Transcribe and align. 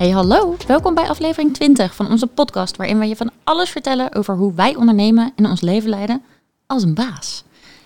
Hey 0.00 0.10
hallo, 0.10 0.56
welkom 0.66 0.94
bij 0.94 1.08
aflevering 1.08 1.54
20 1.54 1.94
van 1.94 2.10
onze 2.10 2.26
podcast 2.26 2.76
waarin 2.76 2.98
we 2.98 3.06
je 3.06 3.16
van 3.16 3.30
alles 3.44 3.70
vertellen 3.70 4.14
over 4.14 4.36
hoe 4.36 4.54
wij 4.54 4.76
ondernemen 4.76 5.32
en 5.36 5.46
ons 5.46 5.60
leven 5.60 5.90
leiden 5.90 6.22
als 6.66 6.82
een 6.82 6.94
baas. 6.94 7.44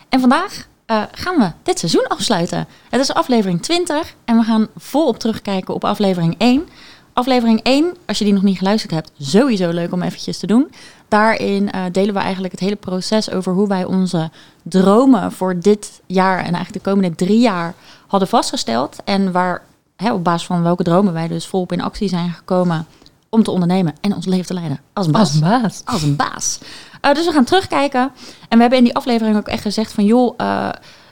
En 0.08 0.20
vandaag 0.20 0.68
uh, 0.86 1.02
gaan 1.12 1.36
we 1.38 1.50
dit 1.62 1.78
seizoen 1.78 2.06
afsluiten. 2.06 2.66
Het 2.88 3.00
is 3.00 3.14
aflevering 3.14 3.62
20 3.62 4.14
en 4.24 4.36
we 4.36 4.42
gaan 4.42 4.68
volop 4.76 5.18
terugkijken 5.18 5.74
op 5.74 5.84
aflevering 5.84 6.34
1. 6.38 6.68
Aflevering 7.12 7.60
1, 7.62 7.96
als 8.06 8.18
je 8.18 8.24
die 8.24 8.34
nog 8.34 8.42
niet 8.42 8.58
geluisterd 8.58 8.92
hebt, 8.92 9.12
sowieso 9.18 9.70
leuk 9.70 9.92
om 9.92 10.02
eventjes 10.02 10.38
te 10.38 10.46
doen. 10.46 10.70
Daarin 11.08 11.62
uh, 11.74 11.82
delen 11.92 12.14
we 12.14 12.20
eigenlijk 12.20 12.52
het 12.52 12.60
hele 12.60 12.76
proces 12.76 13.30
over 13.30 13.52
hoe 13.52 13.68
wij 13.68 13.84
onze 13.84 14.30
dromen 14.62 15.32
voor 15.32 15.58
dit 15.60 16.00
jaar 16.06 16.38
en 16.38 16.54
eigenlijk 16.54 16.84
de 16.84 16.90
komende 16.90 17.14
drie 17.14 17.40
jaar 17.40 17.74
hadden 18.06 18.28
vastgesteld. 18.28 18.96
En 19.04 19.32
waar 19.32 19.62
hè, 19.96 20.12
op 20.12 20.24
basis 20.24 20.46
van 20.46 20.62
welke 20.62 20.82
dromen 20.82 21.12
wij 21.12 21.28
dus 21.28 21.46
volop 21.46 21.72
in 21.72 21.80
actie 21.80 22.08
zijn 22.08 22.30
gekomen 22.30 22.86
om 23.28 23.42
te 23.42 23.50
ondernemen 23.50 23.94
en 24.00 24.14
ons 24.14 24.26
leven 24.26 24.46
te 24.46 24.54
leiden 24.54 24.80
als 24.92 25.06
een 25.06 25.12
baas. 25.12 25.22
Als 25.22 25.34
een 25.34 25.40
baas. 25.40 25.82
Als 25.84 26.02
een 26.02 26.16
baas. 26.16 26.58
Uh, 27.02 27.14
dus 27.14 27.26
we 27.26 27.32
gaan 27.32 27.44
terugkijken. 27.44 28.10
En 28.48 28.56
we 28.56 28.60
hebben 28.60 28.78
in 28.78 28.84
die 28.84 28.94
aflevering 28.94 29.36
ook 29.36 29.48
echt 29.48 29.62
gezegd 29.62 29.92
van 29.92 30.04
joh, 30.04 30.34
uh, 30.40 30.68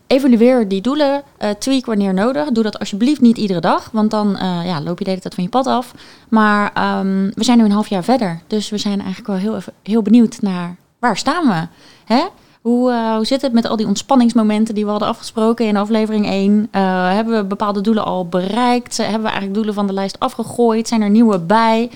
evalueer 0.07 0.69
die 0.69 0.81
doelen, 0.81 1.23
uh, 1.41 1.51
tweak 1.51 1.87
wanneer 1.87 2.15
nodig. 2.15 2.51
Doe 2.51 2.63
dat 2.63 2.79
alsjeblieft 2.79 3.21
niet 3.21 3.39
iedere 3.39 3.61
dag, 3.61 3.91
want 3.93 4.11
dan 4.11 4.37
ja, 4.65 4.81
loop 4.81 4.99
je 4.99 5.05
de 5.05 5.11
hele 5.11 5.23
tijd 5.23 5.35
van 5.35 5.45
je 5.45 5.51
pad 5.51 5.67
af. 5.67 5.95
Maar 6.29 6.99
um, 6.99 7.33
we 7.35 7.45
zijn 7.45 7.59
nu 7.59 7.65
een 7.65 7.71
half 7.71 7.89
jaar 7.89 8.05
verder, 8.05 8.41
dus 8.47 8.71
we 8.71 8.79
zijn 8.79 9.01
eigenlijk 9.01 9.27
wel 9.27 9.37
heel, 9.37 9.59
heel 9.83 10.03
benieuwd 10.03 10.41
naar 10.41 10.77
waar 10.99 11.17
staan 11.17 11.49
we. 11.49 11.67
Hè? 12.15 12.25
Hoe, 12.63 12.91
uh, 12.91 13.15
hoe 13.15 13.25
zit 13.25 13.43
het 13.43 13.53
met 13.53 13.67
al 13.67 13.77
die 13.77 13.87
ontspanningsmomenten 13.87 14.75
die 14.75 14.85
we 14.85 14.91
hadden 14.91 15.09
afgesproken 15.09 15.67
in 15.67 15.77
aflevering 15.77 16.27
1? 16.27 16.69
Uh, 16.73 17.13
hebben 17.13 17.37
we 17.37 17.45
bepaalde 17.45 17.81
doelen 17.81 18.05
al 18.05 18.29
bereikt? 18.29 18.97
Hebben 18.97 19.21
we 19.21 19.27
eigenlijk 19.27 19.55
doelen 19.55 19.75
van 19.75 19.87
de 19.87 19.93
lijst 19.93 20.19
afgegooid? 20.19 20.89
Zijn 20.89 21.03
er 21.03 21.11
nieuwe 21.11 21.39
bij? 21.39 21.91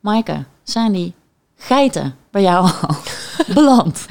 Maaike, 0.00 0.44
zijn 0.62 0.92
die 0.92 1.12
geiten 1.56 2.16
bij 2.30 2.42
jou 2.42 2.70
al 2.86 2.96
beland? 3.54 4.06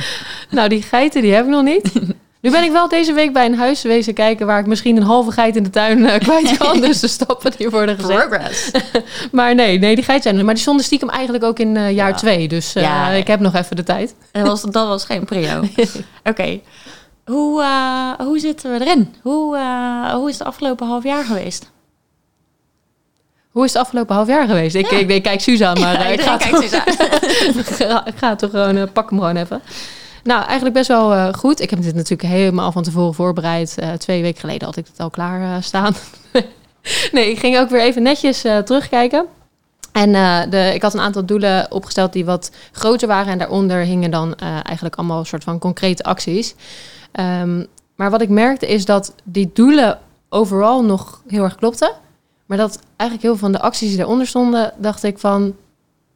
nou, 0.50 0.70
die 0.70 0.82
geiten 0.82 1.22
die 1.22 1.34
heb 1.34 1.46
ik 1.46 1.52
nog 1.52 1.64
niet. 1.64 1.92
Nu 2.44 2.52
ben 2.52 2.64
ik 2.64 2.72
wel 2.72 2.88
deze 2.88 3.14
week 3.14 3.34
bij 3.34 3.46
een 3.46 3.56
huis 3.56 3.82
wezen 3.82 4.14
kijken 4.14 4.46
waar 4.46 4.60
ik 4.60 4.66
misschien 4.66 4.98
een 4.98 5.04
halve 5.04 5.32
geit 5.32 5.56
in 5.56 5.64
de 5.64 5.70
tuin 5.70 6.00
uh, 6.00 6.14
kwijt 6.18 6.58
kan. 6.58 6.82
dus 6.82 7.00
de 7.00 7.08
stappen 7.08 7.52
die 7.58 7.70
worden 7.70 8.00
gezet. 8.00 8.16
Progress. 8.16 8.72
maar 9.32 9.56
nee, 9.56 9.80
nee, 9.80 9.96
die 9.96 10.04
geit 10.04 10.24
zijn 10.24 10.38
er. 10.38 10.46
Maar 10.46 10.54
die 10.54 10.64
stonden 10.64 10.86
stiekem 10.86 11.10
eigenlijk 11.10 11.44
ook 11.44 11.60
in 11.60 11.76
uh, 11.76 11.92
jaar 11.92 12.18
2. 12.18 12.42
Ja. 12.42 12.48
Dus 12.48 12.76
uh, 12.76 12.84
ja, 12.84 13.10
ik 13.10 13.28
heb 13.28 13.40
nog 13.40 13.56
even 13.56 13.76
de 13.76 13.84
tijd. 13.84 14.16
Dat 14.32 14.48
was, 14.48 14.62
dat 14.62 14.88
was 14.88 15.06
geen 15.06 15.26
prio. 15.26 15.60
Oké. 15.60 15.70
Okay. 16.24 16.64
Hoe, 17.26 17.64
hoe 18.18 18.40
zitten 18.40 18.72
we 18.72 18.86
erin? 18.86 19.16
Hoe, 19.22 19.58
hoe 20.14 20.30
is 20.30 20.38
het 20.38 20.48
afgelopen 20.48 20.88
half 20.88 21.04
jaar 21.04 21.24
geweest? 21.24 21.72
Hoe 23.52 23.64
is 23.66 23.74
het 23.74 23.82
afgelopen 23.82 24.16
half 24.16 24.28
jaar 24.28 24.48
geweest? 24.48 24.76
Ik, 24.76 24.90
ja. 24.90 24.98
ik, 24.98 25.10
ik, 25.10 25.24
kijk 25.24 25.42
Suzanne, 25.42 25.80
maar 25.80 26.12
ik, 26.12 26.22
ga 26.22 26.38
toch, 26.38 26.64
ik 28.06 28.16
ga 28.16 28.36
toch 28.36 28.50
gewoon, 28.50 28.92
pak 28.92 29.10
hem 29.10 29.20
gewoon 29.20 29.36
even. 29.36 29.62
Nou, 30.24 30.44
eigenlijk 30.44 30.74
best 30.76 30.88
wel 30.88 31.14
uh, 31.14 31.34
goed. 31.34 31.60
Ik 31.60 31.70
heb 31.70 31.82
dit 31.82 31.96
natuurlijk 31.96 32.30
helemaal 32.30 32.72
van 32.72 32.84
tevoren 32.84 33.14
voorbereid. 33.14 33.76
Uh, 33.80 33.92
twee 33.92 34.22
weken 34.22 34.40
geleden 34.40 34.68
had 34.68 34.78
ik 34.78 34.88
het 34.88 35.00
al 35.00 35.10
klaar 35.10 35.42
uh, 35.42 35.56
staan. 35.60 35.96
nee, 37.12 37.32
ik 37.32 37.40
ging 37.40 37.58
ook 37.58 37.70
weer 37.70 37.82
even 37.82 38.04
netjes 38.04 38.42
terugkijken. 38.42 39.26
En 39.92 40.12
de, 40.50 40.72
ik 40.74 40.82
had 40.82 40.94
een 40.94 41.00
aantal 41.00 41.26
doelen 41.26 41.72
opgesteld 41.72 42.14
die 42.14 42.26
wat 42.26 42.52
groter 42.72 43.08
waren. 43.08 43.32
En 43.32 43.38
daaronder 43.38 43.78
hingen 43.78 44.12
dan 44.12 44.36
eigenlijk 44.64 44.96
allemaal 44.96 45.20
een 45.20 45.26
soort 45.26 45.44
van 45.44 45.60
concrete 45.60 46.04
acties. 46.04 46.56
Um, 47.20 47.68
maar 47.96 48.12
wat 48.12 48.22
ik 48.22 48.30
merkte 48.30 48.68
is 48.68 48.86
dat 48.86 49.14
die 49.24 49.50
doelen 49.54 50.00
overal 50.30 50.84
nog 50.84 51.22
heel 51.28 51.44
erg 51.44 51.56
klopten. 51.56 51.92
Maar 52.46 52.58
dat 52.58 52.80
eigenlijk 52.96 53.22
heel 53.22 53.38
veel 53.38 53.50
van 53.50 53.52
de 53.52 53.66
acties 53.66 53.90
die 53.90 53.98
daaronder 53.98 54.28
stonden, 54.28 54.74
dacht 54.78 55.04
ik 55.04 55.20
van... 55.20 55.56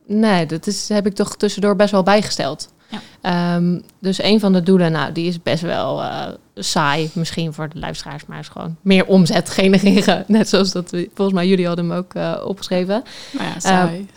Nee, 0.05 0.45
dat 0.45 0.67
is, 0.67 0.89
heb 0.89 1.05
ik 1.05 1.15
toch 1.15 1.35
tussendoor 1.35 1.75
best 1.75 1.91
wel 1.91 2.03
bijgesteld. 2.03 2.69
Ja. 2.89 3.55
Um, 3.55 3.81
dus 3.99 4.23
een 4.23 4.39
van 4.39 4.53
de 4.53 4.63
doelen, 4.63 4.91
nou, 4.91 5.11
die 5.11 5.27
is 5.27 5.41
best 5.41 5.61
wel 5.61 6.01
uh, 6.01 6.25
saai, 6.55 7.09
misschien 7.13 7.53
voor 7.53 7.69
de 7.69 7.79
luisteraars, 7.79 8.25
maar 8.25 8.39
is 8.39 8.47
gewoon 8.47 8.75
meer 8.81 9.05
omzet 9.05 9.49
genereren. 9.49 10.23
Net 10.37 10.49
zoals 10.49 10.71
dat 10.71 10.91
we, 10.91 11.09
volgens 11.13 11.37
mij 11.37 11.47
jullie 11.47 11.67
hadden 11.67 11.89
hem 11.89 11.97
ook 11.97 12.13
uh, 12.13 12.33
opgeschreven. 12.45 13.03
Maar 13.31 13.45
ja, 13.45 13.59
saai. 13.59 13.97
Um, 13.97 14.07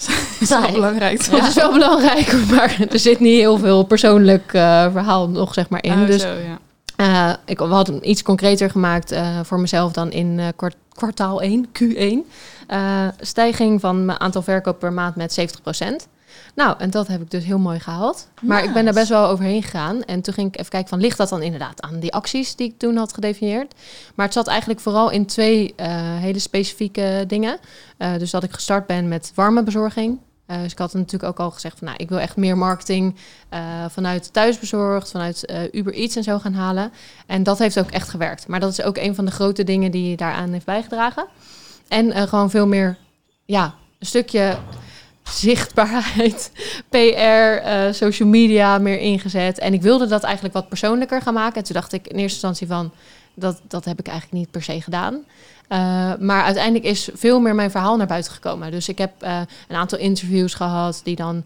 is 0.40 0.48
saai. 0.48 0.62
wel 0.62 0.72
belangrijk. 0.72 1.22
Ja, 1.22 1.36
het 1.36 1.46
is 1.46 1.54
wel 1.54 1.72
belangrijk, 1.72 2.32
maar 2.54 2.86
er 2.90 2.98
zit 2.98 3.20
niet 3.20 3.38
heel 3.38 3.58
veel 3.58 3.82
persoonlijk 3.82 4.52
uh, 4.52 4.92
verhaal 4.92 5.28
nog 5.28 5.54
zeg 5.54 5.68
maar 5.68 5.82
in. 5.82 6.00
Oh, 6.00 6.06
dus 6.06 6.22
zo, 6.22 6.28
ja. 6.28 6.58
Uh, 7.00 7.34
ik 7.44 7.58
had 7.58 7.86
hem 7.86 7.98
iets 8.02 8.22
concreter 8.22 8.70
gemaakt 8.70 9.12
uh, 9.12 9.40
voor 9.42 9.60
mezelf 9.60 9.92
dan 9.92 10.10
in 10.10 10.38
uh, 10.38 10.46
kwart, 10.56 10.76
kwartaal 10.92 11.42
1, 11.42 11.68
Q1. 11.82 12.16
stijging 13.20 13.80
van 13.80 14.04
mijn 14.04 14.20
aantal 14.20 14.42
verkoop 14.42 14.78
per 14.78 14.92
maand 14.92 15.16
met 15.16 15.40
70%. 15.40 16.08
Nou, 16.54 16.74
en 16.78 16.90
dat 16.90 17.06
heb 17.06 17.20
ik 17.20 17.30
dus 17.30 17.44
heel 17.44 17.58
mooi 17.58 17.80
gehaald. 17.80 18.28
Maar 18.40 18.56
nice. 18.56 18.68
ik 18.68 18.74
ben 18.74 18.84
daar 18.84 18.94
best 18.94 19.08
wel 19.08 19.28
overheen 19.28 19.62
gegaan. 19.62 20.04
En 20.04 20.20
toen 20.20 20.34
ging 20.34 20.48
ik 20.48 20.58
even 20.58 20.70
kijken 20.70 20.88
van, 20.88 21.00
ligt 21.00 21.16
dat 21.16 21.28
dan 21.28 21.42
inderdaad 21.42 21.82
aan 21.82 21.98
die 21.98 22.12
acties 22.12 22.56
die 22.56 22.68
ik 22.68 22.78
toen 22.78 22.96
had 22.96 23.14
gedefinieerd? 23.14 23.74
Maar 24.14 24.26
het 24.26 24.34
zat 24.34 24.46
eigenlijk 24.46 24.80
vooral 24.80 25.10
in 25.10 25.26
twee 25.26 25.74
hele 26.20 26.38
specifieke 26.38 27.24
dingen. 27.26 27.58
dus 28.18 28.30
dat 28.30 28.42
ik 28.42 28.52
gestart 28.52 28.86
ben 28.86 29.08
met 29.08 29.32
warme 29.34 29.62
bezorging. 29.62 30.18
Uh, 30.50 30.62
dus 30.62 30.72
ik 30.72 30.78
had 30.78 30.92
natuurlijk 30.92 31.32
ook 31.32 31.38
al 31.38 31.50
gezegd 31.50 31.78
van, 31.78 31.86
nou, 31.86 31.98
ik 32.00 32.08
wil 32.08 32.18
echt 32.18 32.36
meer 32.36 32.58
marketing 32.58 33.16
uh, 33.54 33.60
vanuit 33.88 34.32
thuisbezorgd, 34.32 35.10
vanuit 35.10 35.50
uh, 35.50 35.60
Uber 35.72 35.94
Eats 35.94 36.16
en 36.16 36.22
zo 36.22 36.38
gaan 36.38 36.54
halen. 36.54 36.92
En 37.26 37.42
dat 37.42 37.58
heeft 37.58 37.78
ook 37.78 37.90
echt 37.90 38.08
gewerkt. 38.08 38.46
Maar 38.48 38.60
dat 38.60 38.72
is 38.72 38.82
ook 38.82 38.96
een 38.96 39.14
van 39.14 39.24
de 39.24 39.30
grote 39.30 39.64
dingen 39.64 39.90
die 39.90 40.16
daaraan 40.16 40.52
heeft 40.52 40.64
bijgedragen. 40.64 41.26
En 41.88 42.28
gewoon 42.28 42.50
veel 42.50 42.66
meer, 42.66 42.96
ja, 43.44 43.74
een 43.98 44.06
stukje 44.06 44.58
zichtbaarheid, 45.32 46.52
PR, 46.90 47.94
social 47.94 48.28
media 48.28 48.78
meer 48.78 48.98
ingezet. 48.98 49.58
En 49.58 49.72
ik 49.72 49.82
wilde 49.82 50.06
dat 50.06 50.22
eigenlijk 50.22 50.54
wat 50.54 50.68
persoonlijker 50.68 51.22
gaan 51.22 51.34
maken. 51.34 51.56
En 51.56 51.64
toen 51.64 51.74
dacht 51.74 51.92
ik 51.92 52.06
in 52.06 52.16
eerste 52.16 52.46
instantie 52.46 52.66
van, 52.66 52.92
dat, 53.34 53.60
dat 53.68 53.84
heb 53.84 53.98
ik 53.98 54.06
eigenlijk 54.06 54.38
niet 54.38 54.50
per 54.50 54.62
se 54.62 54.82
gedaan. 54.82 55.14
Uh, 55.14 56.12
maar 56.18 56.42
uiteindelijk 56.44 56.84
is 56.84 57.08
veel 57.14 57.40
meer 57.40 57.54
mijn 57.54 57.70
verhaal 57.70 57.96
naar 57.96 58.06
buiten 58.06 58.32
gekomen. 58.32 58.70
Dus 58.70 58.88
ik 58.88 58.98
heb 58.98 59.12
uh, 59.22 59.40
een 59.68 59.76
aantal 59.76 59.98
interviews 59.98 60.54
gehad 60.54 61.00
die 61.04 61.16
dan 61.16 61.44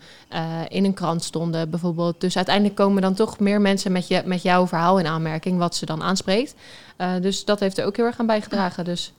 in 0.68 0.84
een 0.84 0.94
krant 0.94 1.24
stonden, 1.24 1.70
bijvoorbeeld. 1.70 2.20
Dus 2.20 2.36
uiteindelijk 2.36 2.76
komen 2.76 3.02
dan 3.02 3.14
toch 3.14 3.38
meer 3.38 3.60
mensen 3.60 3.92
met, 3.92 4.08
je, 4.08 4.22
met 4.24 4.42
jouw 4.42 4.66
verhaal 4.66 4.98
in 4.98 5.06
aanmerking, 5.06 5.58
wat 5.58 5.74
ze 5.74 5.86
dan 5.86 6.02
aanspreekt. 6.02 6.54
dus 7.20 7.44
dat 7.44 7.60
heeft 7.60 7.78
er 7.78 7.86
ook 7.86 7.96
heel 7.96 8.04
erg 8.04 8.18
aan 8.18 8.26
bijgedragen. 8.26 8.84
Dus 8.84 9.12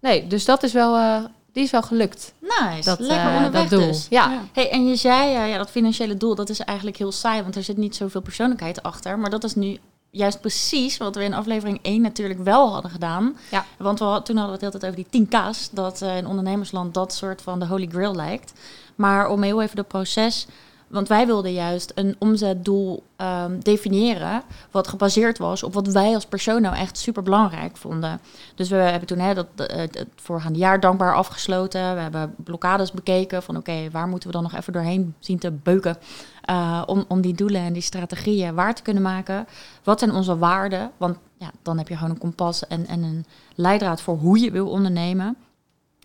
nee, 0.00 0.26
dus 0.26 0.44
dat 0.44 0.62
is 0.62 0.72
wel. 0.72 1.20
Die 1.52 1.62
is 1.62 1.70
wel 1.70 1.82
gelukt. 1.82 2.32
Nice, 2.38 2.84
dat, 2.84 2.98
lekker 2.98 3.36
onderweg 3.36 3.68
dat 3.68 3.78
doel. 3.78 3.88
dus. 3.88 4.06
Ja. 4.10 4.30
ja. 4.30 4.44
Hey, 4.52 4.70
en 4.70 4.86
je 4.86 4.96
zei, 4.96 5.48
ja, 5.48 5.58
dat 5.58 5.70
financiële 5.70 6.16
doel, 6.16 6.34
dat 6.34 6.48
is 6.48 6.60
eigenlijk 6.60 6.98
heel 6.98 7.12
saai, 7.12 7.42
want 7.42 7.56
er 7.56 7.62
zit 7.62 7.76
niet 7.76 7.96
zoveel 7.96 8.20
persoonlijkheid 8.20 8.82
achter. 8.82 9.18
Maar 9.18 9.30
dat 9.30 9.44
is 9.44 9.54
nu 9.54 9.78
juist 10.10 10.40
precies 10.40 10.96
wat 10.96 11.14
we 11.14 11.24
in 11.24 11.34
aflevering 11.34 11.78
1 11.82 12.00
natuurlijk 12.00 12.40
wel 12.42 12.72
hadden 12.72 12.90
gedaan. 12.90 13.36
Ja. 13.50 13.64
Want 13.78 13.98
we, 13.98 14.20
toen 14.22 14.36
hadden 14.36 14.58
we 14.58 14.64
het 14.64 14.74
altijd 14.74 14.84
over 14.84 14.96
die 14.96 15.28
10 15.28 15.28
K's, 15.28 15.68
dat 15.72 16.02
uh, 16.02 16.16
in 16.16 16.26
ondernemersland 16.26 16.94
dat 16.94 17.14
soort 17.14 17.42
van 17.42 17.58
de 17.58 17.66
holy 17.66 17.86
grail 17.86 18.14
lijkt. 18.14 18.52
Maar 18.94 19.28
om 19.28 19.42
heel 19.42 19.62
even 19.62 19.78
het 19.78 19.88
proces, 19.88 20.46
want 20.88 21.08
wij 21.08 21.26
wilden 21.26 21.52
juist 21.52 21.92
een 21.94 22.16
omzetdoel 22.18 23.02
um, 23.16 23.60
definiëren 23.60 24.42
wat 24.70 24.88
gebaseerd 24.88 25.38
was 25.38 25.62
op 25.62 25.74
wat 25.74 25.86
wij 25.86 26.14
als 26.14 26.26
persoon 26.26 26.62
nou 26.62 26.76
echt 26.76 26.98
super 26.98 27.22
belangrijk 27.22 27.76
vonden. 27.76 28.20
Dus 28.54 28.68
we 28.68 28.76
hebben 28.76 29.08
toen 29.08 29.34
dat, 29.34 29.46
het 29.56 30.06
voorgaande 30.16 30.58
jaar 30.58 30.80
dankbaar 30.80 31.14
afgesloten. 31.14 31.94
We 31.94 32.00
hebben 32.00 32.34
blokkades 32.36 32.92
bekeken 32.92 33.42
van 33.42 33.56
oké, 33.56 33.90
waar 33.90 34.08
moeten 34.08 34.28
we 34.28 34.34
dan 34.34 34.42
nog 34.42 34.54
even 34.54 34.72
doorheen 34.72 35.14
zien 35.18 35.38
te 35.38 35.50
beuken. 35.50 35.96
Uh, 36.50 36.82
om, 36.86 37.04
om 37.08 37.20
die 37.20 37.34
doelen 37.34 37.60
en 37.60 37.72
die 37.72 37.82
strategieën 37.82 38.54
waar 38.54 38.74
te 38.74 38.82
kunnen 38.82 39.02
maken. 39.02 39.46
Wat 39.82 39.98
zijn 39.98 40.14
onze 40.14 40.38
waarden? 40.38 40.90
Want 40.96 41.16
ja, 41.38 41.50
dan 41.62 41.78
heb 41.78 41.88
je 41.88 41.96
gewoon 41.96 42.10
een 42.10 42.18
kompas 42.18 42.66
en, 42.66 42.86
en 42.86 43.02
een 43.02 43.26
leidraad 43.54 44.00
voor 44.00 44.16
hoe 44.16 44.40
je 44.40 44.50
wil 44.50 44.68
ondernemen. 44.68 45.36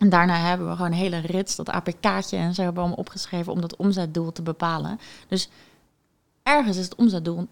En 0.04 0.10
daarna 0.10 0.36
hebben 0.36 0.68
we 0.70 0.76
gewoon 0.76 0.92
een 0.92 0.98
hele 0.98 1.20
rits, 1.20 1.56
dat 1.56 1.70
APK'tje 1.70 2.38
en 2.38 2.54
zo 2.54 2.62
hebben 2.62 2.74
we 2.74 2.80
allemaal 2.80 2.98
opgeschreven 2.98 3.52
om 3.52 3.62
dat 3.62 3.76
omzetdoel 3.76 4.32
te 4.32 4.42
bepalen. 4.42 5.00
Dus 5.28 5.50
ergens 6.44 6.78
is 6.78 6.84
het 6.84 6.96
omzetdoel 6.96 7.48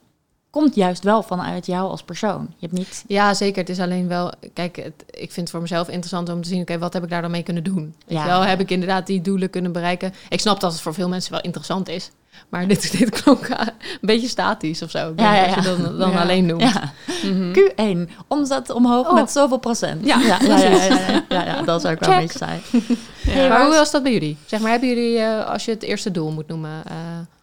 komt 0.49 0.75
juist 0.75 1.03
wel 1.03 1.23
vanuit 1.23 1.65
jou 1.65 1.89
als 1.89 2.03
persoon. 2.03 2.47
Je 2.57 2.67
hebt 2.67 2.77
niet. 2.77 3.03
Ja, 3.07 3.33
zeker. 3.33 3.59
Het 3.59 3.69
is 3.69 3.79
alleen 3.79 4.07
wel. 4.07 4.31
Kijk, 4.53 4.75
het, 4.75 5.03
ik 5.09 5.31
vind 5.31 5.35
het 5.35 5.49
voor 5.49 5.61
mezelf 5.61 5.87
interessant 5.87 6.29
om 6.29 6.41
te 6.41 6.47
zien. 6.47 6.61
Oké, 6.61 6.71
okay, 6.71 6.81
wat 6.83 6.93
heb 6.93 7.03
ik 7.03 7.09
daar 7.09 7.21
dan 7.21 7.31
mee 7.31 7.43
kunnen 7.43 7.63
doen? 7.63 7.95
Ja. 8.07 8.25
Wel 8.25 8.41
heb 8.41 8.59
ik 8.59 8.71
inderdaad 8.71 9.07
die 9.07 9.21
doelen 9.21 9.49
kunnen 9.49 9.71
bereiken. 9.71 10.13
Ik 10.29 10.39
snap 10.39 10.59
dat 10.59 10.71
het 10.71 10.81
voor 10.81 10.93
veel 10.93 11.09
mensen 11.09 11.31
wel 11.31 11.41
interessant 11.41 11.89
is. 11.89 12.11
Maar 12.49 12.67
dit, 12.67 12.91
dit 12.97 13.21
klonk 13.21 13.49
een 13.49 13.67
beetje 14.01 14.27
statisch 14.27 14.81
of 14.81 14.91
zo. 14.91 15.13
Ja, 15.15 15.35
ja, 15.35 15.45
Als 15.45 15.55
je 15.55 15.61
dan, 15.61 15.97
dan 15.97 16.11
ja. 16.11 16.21
alleen 16.21 16.45
noemt. 16.45 16.61
Ja. 16.61 16.93
Mm 17.23 17.53
-hmm. 17.53 18.07
Q1, 18.07 18.11
omzet 18.27 18.69
omhoog 18.69 19.07
oh. 19.07 19.13
met 19.13 19.31
zoveel 19.31 19.57
procent. 19.57 20.05
Ja, 20.05 20.19
ja, 20.19 20.37
ja, 20.41 20.57
ja, 20.57 21.23
ja, 21.29 21.43
ja, 21.45 21.61
dat 21.71 21.83
is 21.83 21.91
ook 21.91 21.99
wel 21.99 22.13
een 22.13 22.19
beetje 22.19 22.37
saai. 22.37 22.61
Hey, 23.21 23.49
maar 23.49 23.65
hoe 23.65 23.75
was 23.75 23.91
dat 23.91 24.03
bij 24.03 24.11
jullie? 24.11 24.37
Zeg 24.45 24.59
maar, 24.59 24.71
hebben 24.71 24.89
jullie, 24.89 25.17
uh, 25.17 25.49
als 25.49 25.65
je 25.65 25.71
het 25.71 25.83
eerste 25.83 26.11
doel 26.11 26.31
moet 26.31 26.47
noemen... 26.47 26.83
Uh, 26.87 26.95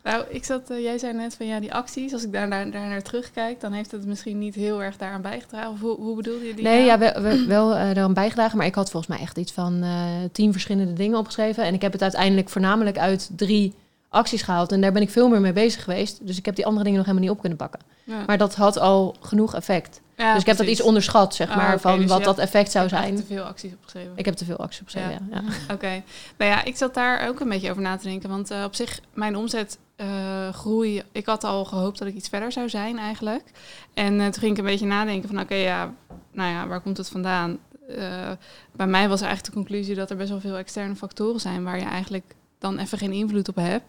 Nou, 0.02 0.24
ik 0.28 0.44
zat, 0.44 0.70
uh, 0.70 0.82
jij 0.82 0.98
zei 0.98 1.12
net 1.12 1.34
van 1.34 1.46
ja, 1.46 1.60
die 1.60 1.74
acties, 1.74 2.12
als 2.12 2.24
ik 2.24 2.32
daar, 2.32 2.50
daar, 2.50 2.70
daar, 2.70 2.88
naar 2.88 3.02
terugkijk, 3.02 3.60
dan 3.60 3.72
heeft 3.72 3.90
het 3.90 4.06
misschien 4.06 4.38
niet 4.38 4.54
heel 4.54 4.82
erg 4.82 4.96
daaraan 4.96 5.22
bijgedragen. 5.22 5.70
Of 5.70 5.80
hoe, 5.80 5.96
hoe 5.96 6.16
bedoelde 6.16 6.46
je 6.46 6.54
die? 6.54 6.64
Nee, 6.64 6.86
nou? 6.86 7.02
ja, 7.02 7.20
wel, 7.22 7.46
wel 7.46 7.70
uh, 7.70 7.76
daaraan 7.76 8.14
bijgedragen, 8.14 8.58
maar 8.58 8.66
ik 8.66 8.74
had 8.74 8.90
volgens 8.90 9.16
mij 9.16 9.22
echt 9.22 9.38
iets 9.38 9.52
van 9.52 9.84
uh, 9.84 9.90
tien 10.32 10.52
verschillende 10.52 10.92
dingen 10.92 11.18
opgeschreven. 11.18 11.64
En 11.64 11.74
ik 11.74 11.82
heb 11.82 11.92
het 11.92 12.02
uiteindelijk 12.02 12.48
voornamelijk 12.48 12.98
uit 12.98 13.30
drie 13.36 13.74
acties 14.08 14.42
gehaald. 14.42 14.72
En 14.72 14.80
daar 14.80 14.92
ben 14.92 15.02
ik 15.02 15.10
veel 15.10 15.28
meer 15.28 15.40
mee 15.40 15.52
bezig 15.52 15.84
geweest. 15.84 16.26
Dus 16.26 16.38
ik 16.38 16.44
heb 16.44 16.54
die 16.54 16.66
andere 16.66 16.84
dingen 16.84 16.98
nog 16.98 17.06
helemaal 17.06 17.28
niet 17.28 17.36
op 17.36 17.40
kunnen 17.40 17.58
pakken. 17.58 17.80
Ja. 18.04 18.24
Maar 18.26 18.38
dat 18.38 18.54
had 18.54 18.78
al 18.78 19.16
genoeg 19.20 19.54
effect. 19.54 20.00
Ja, 20.16 20.32
dus 20.32 20.40
ik 20.40 20.46
heb 20.46 20.56
dat 20.56 20.66
iets 20.66 20.82
onderschat, 20.82 21.34
zeg 21.34 21.48
maar, 21.48 21.56
oh, 21.56 21.64
okay, 21.64 21.78
van 21.78 21.98
dus 21.98 22.08
wat 22.08 22.24
dat 22.24 22.38
effect 22.38 22.70
zou 22.70 22.88
zijn. 22.88 23.04
Ik 23.04 23.16
heb 23.16 23.26
te 23.26 23.34
veel 23.34 23.42
acties 23.42 23.72
opgeschreven. 23.72 24.12
Ik 24.14 24.24
heb 24.24 24.34
te 24.34 24.44
veel 24.44 24.56
acties 24.56 24.80
opgeschreven, 24.80 25.28
ja. 25.30 25.40
ja. 25.40 25.52
Oké. 25.62 25.72
Okay. 25.72 26.04
Nou 26.36 26.50
ja, 26.50 26.64
ik 26.64 26.76
zat 26.76 26.94
daar 26.94 27.28
ook 27.28 27.40
een 27.40 27.48
beetje 27.48 27.70
over 27.70 27.82
na 27.82 27.96
te 27.96 28.08
denken. 28.08 28.28
Want 28.28 28.50
uh, 28.50 28.64
op 28.64 28.74
zich, 28.74 29.00
mijn 29.14 29.36
omzet 29.36 29.78
uh, 29.96 30.48
groei... 30.52 31.02
Ik 31.12 31.26
had 31.26 31.44
al 31.44 31.64
gehoopt 31.64 31.98
dat 31.98 32.08
ik 32.08 32.14
iets 32.14 32.28
verder 32.28 32.52
zou 32.52 32.68
zijn 32.68 32.98
eigenlijk. 32.98 33.44
En 33.94 34.14
uh, 34.14 34.24
toen 34.24 34.40
ging 34.40 34.52
ik 34.52 34.58
een 34.58 34.64
beetje 34.64 34.86
nadenken 34.86 35.28
van... 35.28 35.38
Oké, 35.38 35.44
okay, 35.44 35.62
ja, 35.62 35.94
nou 36.32 36.52
ja, 36.52 36.66
waar 36.66 36.80
komt 36.80 36.96
het 36.96 37.08
vandaan? 37.08 37.58
bij 38.72 38.86
mij 38.86 39.08
was 39.08 39.20
eigenlijk 39.20 39.44
de 39.44 39.60
conclusie 39.60 39.94
dat 39.94 40.10
er 40.10 40.16
best 40.16 40.30
wel 40.30 40.40
veel 40.40 40.56
externe 40.56 40.96
factoren 40.96 41.40
zijn... 41.40 41.64
waar 41.64 41.78
je 41.78 41.84
eigenlijk 41.84 42.34
dan 42.58 42.78
even 42.78 42.98
geen 42.98 43.12
invloed 43.12 43.48
op 43.48 43.56
hebt. 43.56 43.84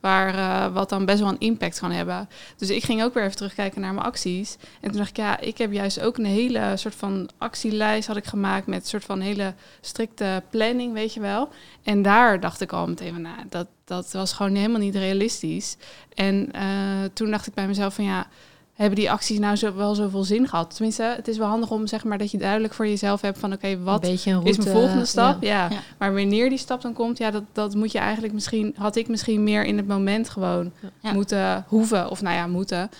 Waar, 0.00 0.34
uh, 0.34 0.74
wat 0.74 0.88
dan 0.88 1.04
best 1.04 1.20
wel 1.20 1.28
een 1.28 1.38
impact 1.38 1.78
kan 1.78 1.90
hebben. 1.90 2.28
Dus 2.56 2.70
ik 2.70 2.84
ging 2.84 3.02
ook 3.02 3.14
weer 3.14 3.22
even 3.22 3.36
terugkijken 3.36 3.80
naar 3.80 3.94
mijn 3.94 4.06
acties. 4.06 4.56
En 4.80 4.88
toen 4.88 4.98
dacht 4.98 5.10
ik, 5.10 5.16
ja, 5.16 5.40
ik 5.40 5.58
heb 5.58 5.72
juist 5.72 6.00
ook 6.00 6.18
een 6.18 6.24
hele 6.24 6.72
soort 6.76 6.94
van 6.94 7.28
actielijst 7.38 8.08
had 8.08 8.16
ik 8.16 8.24
gemaakt 8.24 8.66
met 8.66 8.80
een 8.80 8.88
soort 8.88 9.04
van 9.04 9.20
hele 9.20 9.54
strikte 9.80 10.42
planning, 10.50 10.92
weet 10.92 11.14
je 11.14 11.20
wel. 11.20 11.48
En 11.82 12.02
daar 12.02 12.40
dacht 12.40 12.60
ik 12.60 12.72
al 12.72 12.86
meteen 12.86 13.12
van, 13.12 13.22
nou, 13.22 13.36
dat, 13.48 13.66
dat 13.84 14.12
was 14.12 14.32
gewoon 14.32 14.54
helemaal 14.54 14.80
niet 14.80 14.94
realistisch. 14.94 15.76
En 16.14 16.48
uh, 16.56 16.62
toen 17.12 17.30
dacht 17.30 17.46
ik 17.46 17.54
bij 17.54 17.66
mezelf 17.66 17.94
van, 17.94 18.04
ja, 18.04 18.26
hebben 18.80 18.98
die 18.98 19.10
acties 19.10 19.38
nou 19.38 19.56
zo, 19.56 19.74
wel 19.74 19.94
zoveel 19.94 20.24
zin 20.24 20.48
gehad? 20.48 20.74
Tenminste, 20.74 21.02
het 21.02 21.28
is 21.28 21.38
wel 21.38 21.48
handig 21.48 21.70
om 21.70 21.86
zeg 21.86 22.04
maar 22.04 22.18
dat 22.18 22.30
je 22.30 22.38
duidelijk 22.38 22.74
voor 22.74 22.86
jezelf 22.86 23.20
hebt 23.20 23.38
van 23.38 23.52
oké, 23.52 23.82
wat 23.82 24.04
is 24.04 24.24
mijn 24.24 24.62
volgende 24.62 25.04
stap? 25.04 25.42
Ja. 25.42 25.68
ja. 25.70 25.78
Maar 25.98 26.14
wanneer 26.14 26.48
die 26.48 26.58
stap 26.58 26.80
dan 26.82 26.92
komt, 26.92 27.18
ja, 27.18 27.30
dat, 27.30 27.42
dat 27.52 27.74
moet 27.74 27.92
je 27.92 27.98
eigenlijk 27.98 28.32
misschien, 28.32 28.74
had 28.76 28.96
ik 28.96 29.08
misschien 29.08 29.42
meer 29.42 29.64
in 29.64 29.76
het 29.76 29.86
moment 29.86 30.28
gewoon 30.28 30.72
moeten 31.12 31.64
hoeven, 31.68 32.10
of 32.10 32.22
nou 32.22 32.36
ja, 32.36 32.46
moeten, 32.46 32.90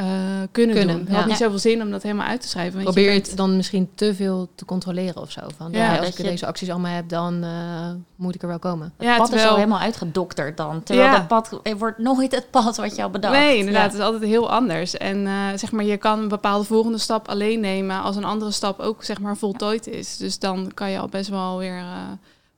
uh, 0.00 0.06
kunnen, 0.50 0.76
kunnen, 0.76 0.96
doen. 0.96 1.06
Het 1.06 1.16
had 1.16 1.26
niet 1.26 1.36
zoveel 1.36 1.58
zin 1.58 1.82
om 1.82 1.90
dat 1.90 2.02
helemaal 2.02 2.26
uit 2.26 2.40
te 2.40 2.48
schrijven. 2.48 2.72
Want 2.72 2.84
Probeer 2.84 3.12
je 3.12 3.18
het 3.18 3.36
dan 3.36 3.56
misschien 3.56 3.90
te 3.94 4.14
veel 4.14 4.48
te 4.54 4.64
controleren 4.64 5.22
of 5.22 5.30
zo. 5.30 5.40
Van, 5.56 5.72
ja, 5.72 5.96
als 5.98 6.08
ik 6.08 6.16
je... 6.16 6.22
deze 6.22 6.46
acties 6.46 6.70
allemaal 6.70 6.94
heb, 6.94 7.08
dan 7.08 7.44
uh, 7.44 7.90
moet 8.16 8.34
ik 8.34 8.42
er 8.42 8.48
wel 8.48 8.58
komen. 8.58 8.92
Het 8.96 9.06
ja, 9.06 9.16
pad 9.16 9.26
terwijl... 9.26 9.46
is 9.46 9.52
al 9.52 9.58
helemaal 9.58 9.80
uitgedokterd 9.80 10.56
dan. 10.56 10.82
Terwijl 10.82 11.08
ja. 11.08 11.16
dat 11.16 11.28
pad 11.28 11.60
het 11.62 11.78
wordt 11.78 11.98
nooit 11.98 12.34
het 12.34 12.50
pad 12.50 12.76
wat 12.76 12.96
je 12.96 13.02
al 13.02 13.10
bedacht. 13.10 13.34
Nee, 13.34 13.58
inderdaad. 13.58 13.84
Het 13.84 14.00
is 14.00 14.00
altijd 14.00 14.22
heel 14.22 14.50
anders. 14.50 14.96
En 14.96 15.26
uh, 15.26 15.46
zeg 15.56 15.72
maar, 15.72 15.84
je 15.84 15.96
kan 15.96 16.18
een 16.18 16.28
bepaalde 16.28 16.64
volgende 16.64 16.98
stap 16.98 17.28
alleen 17.28 17.60
nemen... 17.60 18.02
als 18.02 18.16
een 18.16 18.24
andere 18.24 18.50
stap 18.50 18.80
ook 18.80 19.04
zeg 19.04 19.20
maar 19.20 19.36
voltooid 19.36 19.86
is. 19.86 20.16
Dus 20.16 20.38
dan 20.38 20.70
kan 20.74 20.90
je 20.90 20.98
al 20.98 21.08
best 21.08 21.28
wel 21.28 21.58
weer 21.58 21.82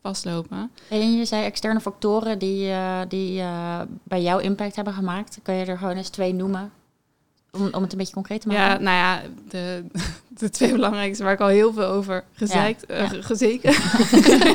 vastlopen. 0.03 0.71
En 0.89 1.17
je 1.17 1.25
zei 1.25 1.45
externe 1.45 1.81
factoren 1.81 2.39
die, 2.39 2.73
die 3.09 3.43
bij 4.03 4.23
jou 4.23 4.43
impact 4.43 4.77
hebben 4.77 4.95
gemaakt. 4.95 5.39
Kan 5.43 5.55
je 5.55 5.65
er 5.65 5.79
gewoon 5.79 5.97
eens 5.97 6.09
twee 6.09 6.35
noemen? 6.35 6.73
Om, 7.55 7.69
om 7.73 7.83
het 7.83 7.93
een 7.93 7.99
beetje 7.99 8.15
concreet 8.15 8.41
te 8.41 8.49
maken? 8.49 8.63
Ja, 8.63 8.79
nou 8.79 8.97
ja, 8.97 9.23
de, 9.49 9.85
de 10.39 10.51
twee 10.51 10.73
belangrijkste 10.73 11.25
waar 11.25 11.33
ik 11.33 11.41
al 11.41 11.47
heel 11.47 11.73
veel 11.73 11.87
over 11.87 12.25
gezeikt, 12.33 12.85
ja, 12.89 13.13
uh, 13.13 13.23
gezeken, 13.23 13.71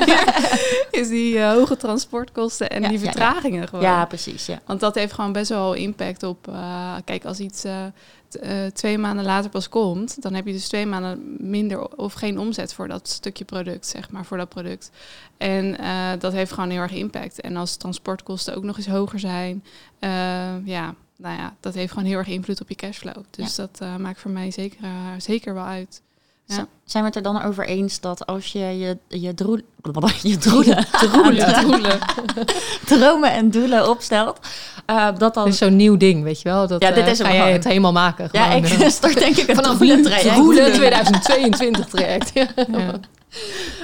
is 1.00 1.08
die 1.08 1.34
uh, 1.34 1.52
hoge 1.52 1.76
transportkosten 1.76 2.70
en 2.70 2.88
die 2.88 2.98
vertragingen 2.98 3.68
gewoon. 3.68 3.84
Ja, 3.84 4.04
precies. 4.04 4.46
Ja. 4.46 4.60
Want 4.66 4.80
dat 4.80 4.94
heeft 4.94 5.12
gewoon 5.12 5.32
best 5.32 5.48
wel 5.48 5.72
impact 5.72 6.22
op, 6.22 6.48
uh, 6.48 6.94
kijk, 7.04 7.24
als 7.24 7.38
iets 7.38 7.64
twee 8.72 8.98
maanden 8.98 9.24
later 9.24 9.50
pas 9.50 9.68
komt, 9.68 10.22
dan 10.22 10.34
heb 10.34 10.46
je 10.46 10.52
dus 10.52 10.68
twee 10.68 10.86
maanden 10.86 11.36
minder 11.38 11.96
of 11.96 12.12
geen 12.12 12.38
omzet 12.38 12.74
voor 12.74 12.88
dat 12.88 13.08
stukje 13.08 13.44
product, 13.44 13.86
zeg 13.86 14.10
maar, 14.10 14.24
voor 14.24 14.36
dat 14.36 14.48
product. 14.48 14.90
En 15.36 15.76
dat 16.18 16.32
heeft 16.32 16.52
gewoon 16.52 16.70
heel 16.70 16.80
erg 16.80 16.92
impact. 16.92 17.40
En 17.40 17.56
als 17.56 17.76
transportkosten 17.76 18.56
ook 18.56 18.64
nog 18.64 18.76
eens 18.76 18.88
hoger 18.88 19.18
zijn, 19.18 19.64
ja, 20.64 20.94
nou 21.22 21.36
ja, 21.36 21.54
dat 21.60 21.74
heeft 21.74 21.92
gewoon 21.92 22.08
heel 22.08 22.18
erg 22.18 22.28
invloed 22.28 22.60
op 22.60 22.68
je 22.68 22.74
cashflow. 22.74 23.16
Dus 23.30 23.54
dat 23.54 23.78
uh, 23.82 23.96
maakt 23.96 24.20
voor 24.20 24.30
mij 24.30 24.50
zeker, 24.50 24.78
uh, 24.82 24.90
zeker 25.18 25.54
wel 25.54 25.64
uit. 25.64 26.02
Ja. 26.44 26.66
Zijn 26.84 27.02
we 27.02 27.08
het 27.08 27.16
er 27.16 27.22
dan 27.22 27.42
over 27.42 27.66
eens 27.66 28.00
dat 28.00 28.26
als 28.26 28.46
je 28.46 28.58
je, 28.58 28.98
je, 29.08 29.34
droel, 29.34 29.56
je 30.22 30.38
droelen, 30.46 30.86
droelen, 30.90 31.54
droelen. 31.54 31.98
dromen 32.86 33.32
en 33.32 33.50
doelen 33.50 33.88
opstelt, 33.88 34.38
uh, 34.86 35.08
dat 35.18 35.34
dan... 35.34 35.44
Dit 35.44 35.52
is 35.52 35.58
zo'n 35.58 35.76
nieuw 35.76 35.96
ding, 35.96 36.22
weet 36.22 36.40
je 36.40 36.48
wel? 36.48 36.66
Dat, 36.66 36.82
ja, 36.82 36.90
dit 36.90 37.06
is 37.06 37.20
ga 37.20 37.32
jij 37.32 37.52
het 37.52 37.64
helemaal 37.64 37.92
maken. 37.92 38.28
Ja, 38.32 38.50
ik 38.50 38.66
start 38.90 39.18
denk 39.18 39.36
ik 39.36 39.54
vanaf 39.54 39.76
droelen 39.76 40.02
traject. 40.02 40.34
Droelen 40.34 40.72
2022 40.72 41.86
traject. 41.86 42.30
ja. 42.34 43.00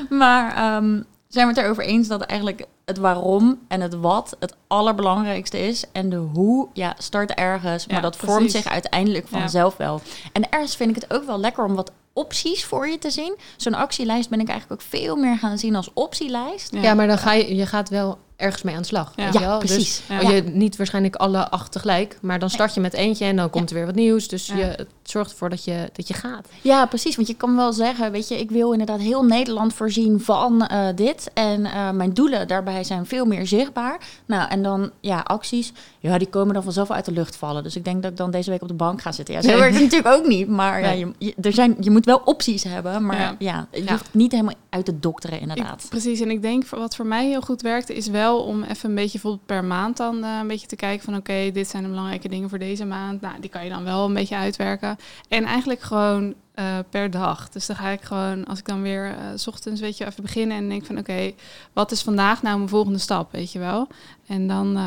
Maar 0.08 0.76
um, 0.76 1.04
zijn 1.28 1.46
we 1.46 1.54
het 1.54 1.62
erover 1.62 1.84
eens 1.84 2.08
dat 2.08 2.20
eigenlijk 2.20 2.66
het 2.86 2.98
waarom 2.98 3.58
en 3.68 3.80
het 3.80 3.94
wat 3.94 4.36
het 4.38 4.54
allerbelangrijkste 4.66 5.66
is. 5.66 5.84
En 5.92 6.08
de 6.08 6.16
hoe, 6.16 6.68
ja, 6.72 6.94
start 6.98 7.34
ergens. 7.34 7.86
Maar 7.86 8.02
dat 8.02 8.16
vormt 8.16 8.50
zich 8.50 8.64
uiteindelijk 8.64 9.28
vanzelf 9.28 9.76
wel. 9.76 10.00
En 10.32 10.50
ergens 10.50 10.76
vind 10.76 10.96
ik 10.96 11.02
het 11.02 11.12
ook 11.12 11.26
wel 11.26 11.40
lekker 11.40 11.64
om 11.64 11.74
wat 11.74 11.92
opties 12.12 12.64
voor 12.64 12.88
je 12.88 12.98
te 12.98 13.10
zien. 13.10 13.36
Zo'n 13.56 13.74
actielijst 13.74 14.28
ben 14.28 14.40
ik 14.40 14.48
eigenlijk 14.48 14.80
ook 14.80 14.88
veel 14.88 15.16
meer 15.16 15.38
gaan 15.38 15.58
zien 15.58 15.76
als 15.76 15.90
optielijst. 15.94 16.74
Ja, 16.74 16.94
maar 16.94 17.06
dan 17.06 17.18
ga 17.18 17.32
je, 17.32 17.56
je 17.56 17.66
gaat 17.66 17.88
wel 17.88 18.18
ergens 18.36 18.62
mee 18.62 18.74
aan 18.74 18.80
de 18.80 18.86
slag. 18.86 19.12
Ja, 19.16 19.30
ja 19.32 19.58
precies. 19.58 20.02
Dus 20.08 20.20
ja. 20.20 20.30
je 20.30 20.42
niet 20.42 20.76
waarschijnlijk 20.76 21.16
alle 21.16 21.50
acht 21.50 21.72
tegelijk, 21.72 22.18
maar 22.22 22.38
dan 22.38 22.50
start 22.50 22.74
je 22.74 22.80
met 22.80 22.94
eentje 22.94 23.24
en 23.24 23.36
dan 23.36 23.50
komt 23.50 23.70
er 23.70 23.76
weer 23.76 23.86
wat 23.86 23.94
nieuws. 23.94 24.28
Dus 24.28 24.46
je 24.46 24.62
het 24.62 24.88
zorgt 25.10 25.30
ervoor 25.30 25.50
dat 25.50 25.64
je, 25.64 25.90
dat 25.92 26.08
je 26.08 26.14
gaat. 26.14 26.48
Ja, 26.62 26.86
precies. 26.86 27.16
Want 27.16 27.28
je 27.28 27.34
kan 27.34 27.56
wel 27.56 27.72
zeggen, 27.72 28.12
weet 28.12 28.28
je, 28.28 28.38
ik 28.38 28.50
wil 28.50 28.72
inderdaad 28.72 29.00
heel 29.00 29.24
Nederland 29.24 29.74
voorzien 29.74 30.20
van 30.20 30.68
uh, 30.72 30.88
dit. 30.94 31.30
En 31.34 31.60
uh, 31.60 31.90
mijn 31.90 32.14
doelen 32.14 32.48
daarbij 32.48 32.84
zijn 32.84 33.06
veel 33.06 33.24
meer 33.24 33.46
zichtbaar. 33.46 33.98
Nou, 34.26 34.48
en 34.50 34.62
dan 34.62 34.90
ja, 35.00 35.20
acties, 35.20 35.72
ja, 36.00 36.18
die 36.18 36.28
komen 36.28 36.54
dan 36.54 36.62
vanzelf 36.62 36.90
uit 36.90 37.04
de 37.04 37.12
lucht 37.12 37.36
vallen. 37.36 37.62
Dus 37.62 37.76
ik 37.76 37.84
denk 37.84 38.02
dat 38.02 38.10
ik 38.10 38.16
dan 38.16 38.30
deze 38.30 38.50
week 38.50 38.62
op 38.62 38.68
de 38.68 38.74
bank 38.74 39.02
ga 39.02 39.12
zitten. 39.12 39.34
Ja, 39.34 39.42
zo 39.42 39.58
werkt 39.58 39.74
het 39.74 39.82
natuurlijk 39.82 40.14
ook 40.14 40.26
niet. 40.26 40.48
Maar 40.48 40.80
ja, 40.80 40.90
je, 40.90 41.12
je, 41.18 41.34
er 41.40 41.52
zijn, 41.52 41.76
je 41.80 41.90
moet 41.90 42.04
wel 42.04 42.22
opties 42.24 42.62
hebben, 42.62 43.06
maar 43.06 43.34
ja, 43.38 43.66
je 43.72 43.84
hoeft 43.88 44.14
niet 44.14 44.32
helemaal 44.32 44.54
uit 44.68 44.84
te 44.84 44.98
dokteren 44.98 45.40
inderdaad. 45.40 45.82
Ik, 45.82 45.90
precies. 45.90 46.20
En 46.20 46.30
ik 46.30 46.42
denk, 46.42 46.68
wat 46.68 46.96
voor 46.96 47.06
mij 47.06 47.26
heel 47.26 47.40
goed 47.40 47.62
werkt, 47.62 47.90
is 47.90 48.06
wel 48.06 48.42
om 48.42 48.62
even 48.62 48.88
een 48.88 48.94
beetje 48.94 49.12
bijvoorbeeld 49.12 49.46
per 49.46 49.64
maand 49.64 49.96
dan 49.96 50.16
uh, 50.24 50.38
een 50.40 50.46
beetje 50.46 50.66
te 50.66 50.76
kijken 50.76 51.04
van 51.04 51.16
oké, 51.16 51.50
dit 51.52 51.68
zijn 51.68 51.82
de 51.82 51.88
belangrijke 51.88 52.28
dingen 52.28 52.48
voor 52.48 52.58
deze 52.58 52.84
maand. 52.84 53.20
Nou, 53.20 53.40
die 53.40 53.50
kan 53.50 53.64
je 53.64 53.70
dan 53.70 53.84
wel 53.84 54.04
een 54.04 54.14
beetje 54.14 54.36
uitwerken. 54.36 54.95
En 55.28 55.44
eigenlijk 55.44 55.80
gewoon 55.80 56.34
uh, 56.54 56.78
per 56.90 57.10
dag. 57.10 57.48
Dus 57.48 57.66
dan 57.66 57.76
ga 57.76 57.88
ik 57.88 58.02
gewoon, 58.02 58.44
als 58.44 58.58
ik 58.58 58.66
dan 58.66 58.82
weer 58.82 59.06
uh, 59.08 59.16
s 59.34 59.46
ochtends, 59.46 59.80
weet 59.80 59.96
je, 59.96 60.06
even 60.06 60.22
beginnen 60.22 60.56
en 60.56 60.68
denk 60.68 60.84
van 60.84 60.98
oké, 60.98 61.32
wat 61.72 61.90
is 61.90 62.02
vandaag 62.02 62.42
nou 62.42 62.56
mijn 62.56 62.68
volgende 62.68 62.98
stap, 62.98 63.32
weet 63.32 63.52
je 63.52 63.58
wel? 63.58 63.86
En 64.26 64.48
dan, 64.48 64.78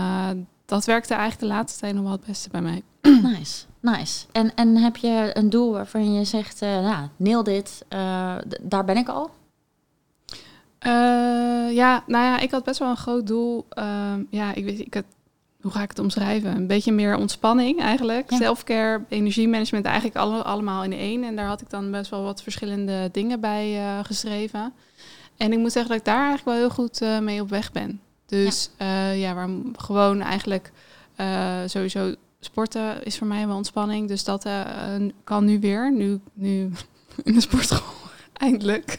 dat 0.66 0.86
werkte 0.86 1.14
eigenlijk 1.14 1.42
de 1.42 1.58
laatste 1.58 1.80
tijd 1.80 1.94
nog 1.94 2.04
wel 2.04 2.12
het 2.12 2.26
beste 2.26 2.50
bij 2.50 2.62
mij. 2.62 2.82
Nice, 3.22 3.66
nice. 3.80 4.26
En, 4.32 4.56
en 4.56 4.76
heb 4.76 4.98
je 4.98 5.30
een 5.34 5.50
doel 5.50 5.72
waarvan 5.72 6.14
je 6.14 6.24
zegt, 6.24 6.60
nou, 6.60 7.08
neel 7.16 7.44
dit, 7.44 7.86
daar 8.62 8.86
ben 8.86 8.98
ik 8.98 9.08
al? 9.08 9.32
Ja, 11.72 12.04
nou 12.08 12.26
ja, 12.26 12.40
ik 12.40 12.52
had 12.52 12.64
best 12.64 12.80
wel 12.80 12.90
een 12.90 12.98
groot 12.98 13.28
doel. 13.28 13.66
Uh, 13.80 14.14
ja, 14.30 14.54
ik 14.54 14.64
weet, 14.64 14.80
ik 14.80 14.94
had, 14.94 15.04
hoe 15.62 15.72
ga 15.72 15.82
ik 15.82 15.90
het 15.90 16.00
omschrijven? 16.00 16.56
Een 16.56 16.68
beetje 16.68 16.92
meer 16.92 17.18
ontspanning 17.18 17.80
eigenlijk. 17.80 18.32
Ja. 18.32 18.38
Selfcare, 18.38 19.04
energiemanagement, 19.10 19.86
eigenlijk 19.86 20.16
alle, 20.16 20.44
allemaal 20.44 20.84
in 20.84 20.94
één. 20.94 21.24
En 21.24 21.36
daar 21.36 21.48
had 21.48 21.62
ik 21.62 21.70
dan 21.70 21.92
best 21.92 22.12
wel 22.12 22.24
wat 22.24 22.44
verschillende 22.44 23.10
dingen 23.12 23.40
bij 23.40 23.78
uh, 23.78 24.00
geschreven. 24.04 24.74
En 25.38 25.52
ik 25.52 25.58
moet 25.58 25.72
zeggen 25.72 25.92
dat 25.92 26.00
ik 26.00 26.06
daar 26.06 26.28
eigenlijk 26.28 26.46
wel 26.46 26.56
heel 26.56 26.70
goed 26.70 27.02
uh, 27.02 27.20
mee 27.20 27.42
op 27.42 27.50
weg 27.50 27.72
ben. 27.72 28.02
Dus 28.26 28.70
ja, 28.78 29.10
ja 29.10 29.34
waar 29.34 29.50
gewoon 29.78 30.22
eigenlijk 30.22 30.72
sowieso 31.66 32.16
sporten 32.40 33.04
is 33.04 33.18
voor 33.18 33.28
mij 33.28 33.48
wel 33.48 33.56
ontspanning. 33.56 34.08
Dus 34.08 34.24
dat 34.24 34.48
kan 35.24 35.46
nu 35.46 35.60
weer, 35.60 35.94
nu, 35.94 36.20
nu 36.34 36.72
in 37.24 37.34
de 37.34 37.42
sportschool 37.42 37.94
eindelijk. 38.34 38.98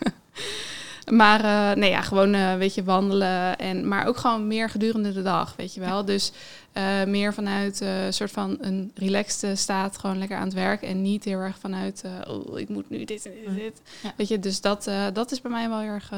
Maar 1.11 1.45
uh, 1.45 1.77
nee, 1.77 1.91
ja, 1.91 2.01
gewoon 2.01 2.35
uh, 2.35 2.55
weet 2.55 2.75
je, 2.75 2.85
wandelen. 2.85 3.59
En, 3.59 3.89
maar 3.89 4.07
ook 4.07 4.17
gewoon 4.17 4.47
meer 4.47 4.71
gedurende 4.71 5.13
de 5.13 5.23
dag, 5.23 5.55
weet 5.57 5.75
je 5.75 5.81
wel. 5.81 6.05
Dus 6.05 6.33
uh, 6.75 7.05
meer 7.05 7.35
vanuit 7.35 7.81
een 7.81 8.13
soort 8.13 8.31
van 8.31 8.57
een 8.61 8.91
relaxed 8.95 9.59
staat, 9.59 9.99
gewoon 9.99 10.19
lekker 10.19 10.37
aan 10.37 10.45
het 10.45 10.55
werk. 10.55 10.83
En 10.83 11.03
niet 11.03 11.25
heel 11.25 11.39
erg 11.39 11.59
vanuit, 11.59 12.05
oh, 12.29 12.59
ik 12.59 12.69
moet 12.69 12.91
nu 12.91 13.05
dit 13.05 13.27
en 13.27 13.33
dit, 13.45 13.55
dit. 13.55 13.83
Ja. 14.03 14.13
Weet 14.17 14.29
je, 14.29 14.39
dus 14.39 14.61
dat, 14.61 14.91
dat 15.13 15.33
is 15.33 15.41
bij 15.41 15.51
mij 15.51 15.69
wel 15.69 15.81
heel 15.81 15.89
erg... 15.89 16.13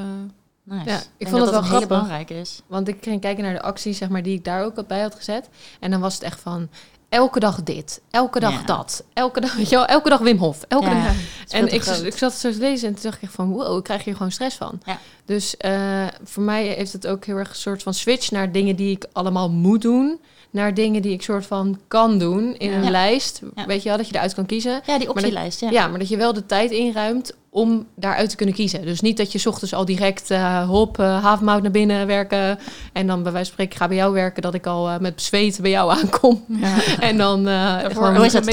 Nice. 0.64 0.90
Ja, 0.90 1.00
ik 1.16 1.28
vond 1.28 1.42
het 1.42 1.50
wel 1.50 1.62
grappig, 1.62 1.88
belangrijk 1.88 2.30
is. 2.30 2.62
Want 2.66 2.88
ik 2.88 2.96
ging 3.00 3.20
kijken 3.20 3.44
naar 3.44 3.52
de 3.52 3.62
acties 3.62 3.98
zeg 3.98 4.08
maar, 4.08 4.22
die 4.22 4.34
ik 4.34 4.44
daar 4.44 4.64
ook 4.64 4.86
bij 4.86 5.00
had 5.00 5.14
gezet. 5.14 5.48
En 5.80 5.90
dan 5.90 6.00
was 6.00 6.14
het 6.14 6.22
echt 6.22 6.40
van 6.40 6.68
elke 7.12 7.40
dag 7.40 7.62
dit, 7.62 8.00
elke 8.10 8.40
dag 8.40 8.52
Ja. 8.52 8.62
dat, 8.66 9.04
elke 9.12 9.40
dag, 9.40 9.54
weet 9.56 9.68
je 9.68 9.76
wel, 9.76 9.84
elke 9.86 10.08
dag 10.08 10.18
Wim 10.20 10.36
Hof, 10.38 10.62
elke 10.68 10.86
Ja. 10.90 11.04
dag. 11.04 11.14
En 11.48 11.64
ik, 11.72 11.84
ik 11.84 12.16
zat 12.18 12.32
zo 12.32 12.50
te 12.52 12.58
lezen 12.58 12.88
en 12.88 12.94
toen 12.94 13.02
dacht 13.02 13.16
ik 13.16 13.22
echt 13.22 13.32
van, 13.32 13.50
wow, 13.50 13.76
ik 13.78 13.84
krijg 13.84 14.04
hier 14.04 14.16
gewoon 14.16 14.32
stress 14.32 14.56
van. 14.56 14.80
Ja. 14.84 14.98
Dus 15.24 15.56
eh, 15.56 16.06
voor 16.24 16.42
mij 16.42 16.66
heeft 16.66 16.92
het 16.92 17.06
ook 17.06 17.24
heel 17.24 17.36
erg 17.36 17.48
een 17.48 17.54
soort 17.54 17.82
van 17.82 17.94
switch 17.94 18.30
naar 18.30 18.52
dingen 18.52 18.76
die 18.76 18.90
ik 18.90 19.06
allemaal 19.12 19.50
moet 19.50 19.82
doen, 19.82 20.20
naar 20.50 20.74
dingen 20.74 21.02
die 21.02 21.12
ik 21.12 21.22
soort 21.22 21.46
van 21.46 21.80
kan 21.88 22.18
doen 22.18 22.54
in 22.56 22.70
Ja. 22.70 22.76
een 22.76 22.84
Ja. 22.84 22.90
lijst. 22.90 23.40
Ja. 23.54 23.66
Weet 23.66 23.82
je 23.82 23.88
wel, 23.88 23.98
dat 23.98 24.08
je 24.08 24.14
eruit 24.14 24.34
kan 24.34 24.46
kiezen. 24.46 24.80
Ja, 24.86 24.98
die 24.98 25.08
optielijst. 25.10 25.60
Ja. 25.60 25.70
Ja. 25.70 25.88
maar 25.88 25.98
dat 25.98 26.08
je 26.08 26.16
wel 26.16 26.32
de 26.32 26.46
tijd 26.46 26.70
inruimt 26.70 27.32
om 27.54 27.86
daaruit 27.96 28.30
te 28.30 28.36
kunnen 28.36 28.54
kiezen. 28.54 28.82
Dus 28.82 29.00
niet 29.00 29.16
dat 29.16 29.32
je 29.32 29.38
's 29.38 29.46
ochtends 29.46 29.74
al 29.74 29.84
direct 29.84 30.30
eh 30.30 30.68
hop, 30.68 30.98
eh 30.98 31.22
havenmout 31.22 31.62
naar 31.62 31.70
binnen 31.70 32.06
werken. 32.06 32.58
En 32.92 33.06
dan 33.06 33.22
bij 33.22 33.32
wijze 33.32 33.46
van 33.46 33.54
spreken, 33.54 33.76
ga 33.76 33.88
bij 33.88 33.96
jou 33.96 34.12
werken, 34.12 34.42
dat 34.42 34.54
ik 34.54 34.66
al 34.66 34.88
eh, 34.88 34.98
met 34.98 35.22
zweet 35.22 35.58
bij 35.60 35.70
jou 35.70 35.92
aankom. 35.92 36.44
Ja. 36.48 36.76
En 37.08 37.16
dan 37.16 37.46
gewoon... 37.90 38.18
Oh, 38.18 38.24
is 38.24 38.32
dat 38.32 38.44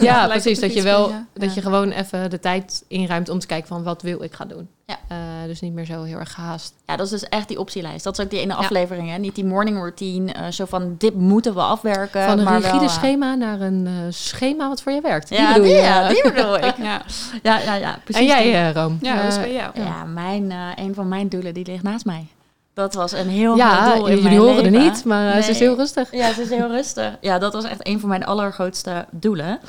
Ja, 0.00 0.28
precies. 0.28 0.60
Dat 0.60 0.74
je 0.74 0.82
wel 0.82 1.12
dat 1.34 1.54
je 1.54 1.62
gewoon 1.62 1.90
even 1.90 2.30
de 2.30 2.38
tijd 2.38 2.84
inruimt 2.88 3.28
om 3.28 3.38
te 3.38 3.46
kijken 3.46 3.68
van 3.68 3.82
wat 3.82 4.02
wil 4.02 4.22
ik 4.22 4.34
gaan 4.34 4.48
doen. 4.48 4.68
Ja. 4.86 4.96
Eh, 5.08 5.16
dus 5.46 5.60
niet 5.60 5.72
meer 5.72 5.84
zo 5.84 6.02
heel 6.02 6.18
erg 6.18 6.32
gehaast. 6.32 6.74
Ja, 6.86 6.96
dat 6.96 7.06
is 7.06 7.12
dus 7.12 7.28
echt 7.28 7.48
die 7.48 7.58
optielijst. 7.58 8.04
Dat 8.04 8.18
is 8.18 8.24
ook 8.24 8.30
die 8.30 8.40
ene 8.40 8.52
Ja. 8.52 8.58
aflevering, 8.58 9.10
hè? 9.10 9.16
Niet 9.18 9.34
die 9.34 9.44
morning 9.44 9.76
routine, 9.76 10.32
eh, 10.32 10.46
zo 10.50 10.64
van 10.64 10.94
dit 10.98 11.14
moeten 11.14 11.54
we 11.54 11.60
afwerken. 11.60 12.24
Van 12.24 12.38
een 12.38 12.44
maar 12.44 12.54
rigide 12.60 12.78
wel, 12.78 12.88
eh, 12.88 12.94
schema 12.94 13.34
naar 13.34 13.60
een 13.60 13.86
eh, 13.86 13.92
schema 14.08 14.68
wat 14.68 14.82
voor 14.82 14.92
je 14.92 15.00
werkt. 15.00 15.28
Ja, 15.28 15.48
bedoel 15.48 15.62
die, 15.66 15.74
je? 15.74 15.80
ja, 15.80 16.08
die 16.08 16.22
bedoel 16.22 16.56
ik. 16.56 16.76
Ja, 16.82 17.02
Ja, 17.42 17.58
ja, 17.58 17.74
ja, 17.74 17.98
precies. 18.04 18.22
En 18.22 18.26
jij, 18.28 18.42
die. 18.42 18.80
Room? 18.80 18.98
ja, 19.00 19.22
dat 19.22 19.32
is 19.32 19.38
bij 19.38 19.52
jou. 19.52 19.70
Ja, 19.74 20.04
mijn, 20.04 20.50
eh, 20.50 20.58
een 20.84 20.94
van 20.94 21.08
mijn 21.08 21.28
doelen 21.28 21.54
die 21.54 21.66
ligt 21.66 21.82
naast 21.82 22.04
mij. 22.04 22.26
Dat 22.74 22.94
was 22.94 23.12
een 23.12 23.28
heel 23.28 23.56
ja, 23.56 23.82
groot 23.84 23.96
doel 23.96 24.06
in 24.06 24.18
jullie 24.20 24.38
horen 24.38 24.54
leven. 24.62 24.74
er 24.74 24.80
niet, 24.80 25.04
maar 25.04 25.34
eh, 25.34 25.42
ze 25.42 25.50
is 25.50 25.58
heel 25.58 25.76
rustig. 25.76 26.12
Ja, 26.12 26.26
het 26.26 26.38
is 26.38 26.48
heel 26.48 26.68
rustig. 26.68 27.16
Ja, 27.20 27.38
dat 27.38 27.52
was 27.52 27.64
echt 27.64 27.86
een 27.86 28.00
van 28.00 28.08
mijn 28.08 28.24
allergrootste 28.24 29.06
doelen. 29.10 29.60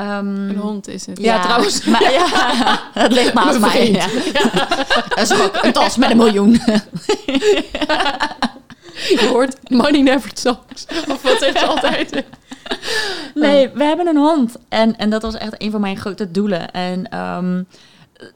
Ehm, 0.00 0.48
Een 0.48 0.56
hond 0.56 0.88
is 0.88 1.06
het. 1.06 1.18
Ja, 1.18 1.42
trouwens. 1.42 1.84
Maar, 1.92 2.12
ja, 2.12 2.26
het 3.02 3.12
ligt 3.12 3.34
naast 3.34 3.58
mij. 3.58 3.90
Ja. 3.90 4.06
Een 5.18 5.26
schok, 5.26 5.58
een 5.62 5.72
tas 5.72 5.96
met 5.96 6.10
een 6.10 6.16
miljoen. 6.16 6.52
Je 8.92 9.28
hoort 9.30 9.70
money 9.70 10.00
never 10.00 10.32
talks. 10.32 10.86
Of 11.08 11.22
wat 11.22 11.38
zegt 11.38 11.58
ze 11.58 11.66
altijd? 11.66 12.24
Nee, 13.34 13.68
we 13.68 13.84
hebben 13.84 14.06
een 14.06 14.16
hond. 14.16 14.56
En, 14.68 14.96
en 14.96 15.10
dat 15.10 15.22
was 15.22 15.34
echt 15.34 15.62
een 15.62 15.70
van 15.70 15.80
mijn 15.80 15.96
grote 15.96 16.30
doelen. 16.30 16.70
En 16.70 17.10
ehm, 17.10 17.62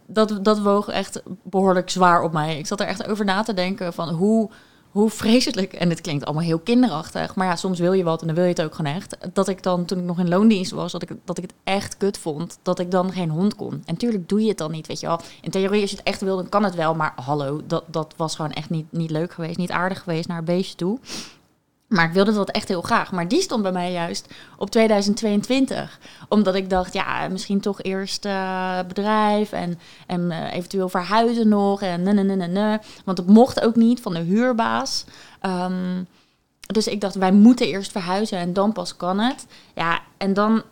dat, 0.07 0.39
dat 0.43 0.59
woog 0.59 0.89
echt 0.89 1.23
behoorlijk 1.43 1.91
zwaar 1.91 2.23
op 2.23 2.33
mij. 2.33 2.59
Ik 2.59 2.67
zat 2.67 2.81
er 2.81 2.87
echt 2.87 3.07
over 3.09 3.25
na 3.25 3.43
te 3.43 3.55
denken 3.55 3.93
van 3.93 4.09
hoe, 4.09 4.51
hoe 4.95 5.11
vreselijk... 5.11 5.73
En 5.73 5.91
het 5.91 6.01
klinkt 6.01 6.25
allemaal 6.25 6.45
heel 6.45 6.59
kinderachtig. 6.59 7.35
Maar 7.35 7.47
ja, 7.47 7.57
soms 7.57 7.79
wil 7.79 7.93
je 7.93 8.05
wat 8.05 8.21
en 8.21 8.27
dan 8.27 8.37
wil 8.37 8.45
je 8.45 8.51
het 8.51 8.63
ook 8.63 8.75
gewoon 8.75 8.95
echt. 8.95 9.17
Dat 9.33 9.49
ik 9.49 9.63
dan, 9.63 9.85
toen 9.85 9.99
ik 9.99 10.05
nog 10.05 10.19
in 10.19 10.29
loondienst 10.29 10.71
was, 10.71 10.93
dat 10.93 11.03
ik, 11.03 11.11
dat 11.25 11.39
ik 11.39 11.43
het 11.43 11.55
echt 11.65 11.97
kut 11.97 12.19
vond. 12.19 12.59
Dat 12.63 12.79
ik 12.79 12.91
dan 12.91 13.13
geen 13.13 13.31
hond 13.31 13.55
kon. 13.55 13.83
En 13.85 13.97
tuurlijk 13.97 14.29
doe 14.29 14.43
je 14.43 14.49
het 14.49 14.59
dan 14.59 14.71
niet, 14.71 14.87
weet 14.87 15.01
je 15.01 15.07
wel. 15.07 15.21
In 15.41 15.51
theorie, 15.51 15.81
als 15.81 15.91
je 15.91 15.97
het 15.97 16.07
echt 16.07 16.21
wil, 16.21 16.37
dan 16.37 16.49
kan 16.49 16.65
het 16.65 16.75
wel. 16.75 16.95
Maar 16.95 17.13
hallo, 17.17 17.61
dat, 17.67 17.85
dat 17.87 18.15
was 18.17 18.37
gewoon 18.37 18.53
echt 18.53 18.71
niet, 18.71 18.93
niet 18.93 19.11
leuk 19.11 19.33
geweest. 19.33 19.57
Niet 19.57 19.71
aardig 19.71 20.03
geweest 20.03 20.29
naar 20.29 20.39
een 20.39 20.45
beestje 20.45 20.77
toe. 20.77 20.99
Maar 21.95 22.05
ik 22.05 22.13
wilde 22.13 22.33
dat 22.33 22.51
echt 22.51 22.69
heel 22.69 22.83
graag. 22.83 23.13
Maar 23.13 23.29
die 23.29 23.41
stond 23.41 23.63
bij 23.63 23.73
mij 23.73 23.93
juist 23.93 24.29
op 24.57 24.71
2022. 24.71 25.99
Omdat 26.29 26.55
ik 26.55 26.71
dacht, 26.71 26.93
ja, 26.93 27.29
misschien 27.29 27.61
toch 27.61 27.83
eerst 27.83 28.25
eh, 28.25 28.79
bedrijf 28.89 29.53
en, 29.53 29.79
en 30.07 30.31
eh, 30.31 30.53
eventueel 30.53 30.89
verhuizen 30.89 31.49
nog. 31.49 31.83
En 31.83 32.03
ne. 32.53 32.79
Want 33.05 33.19
het 33.19 33.27
mocht 33.27 33.61
ook 33.61 33.77
niet 33.77 34.01
van 34.01 34.15
de 34.15 34.21
huurbaas. 34.21 35.05
Ehm, 35.41 36.03
dus 36.67 36.87
ik 36.87 37.01
dacht, 37.01 37.15
wij 37.15 37.33
moeten 37.33 37.67
eerst 37.67 37.93
verhuizen 37.93 38.39
en 38.39 38.53
dan 38.53 38.73
pas 38.73 38.97
kan 38.97 39.19
het. 39.19 39.47
Ja, 39.75 40.01
en 40.17 40.35
dan 40.35 40.63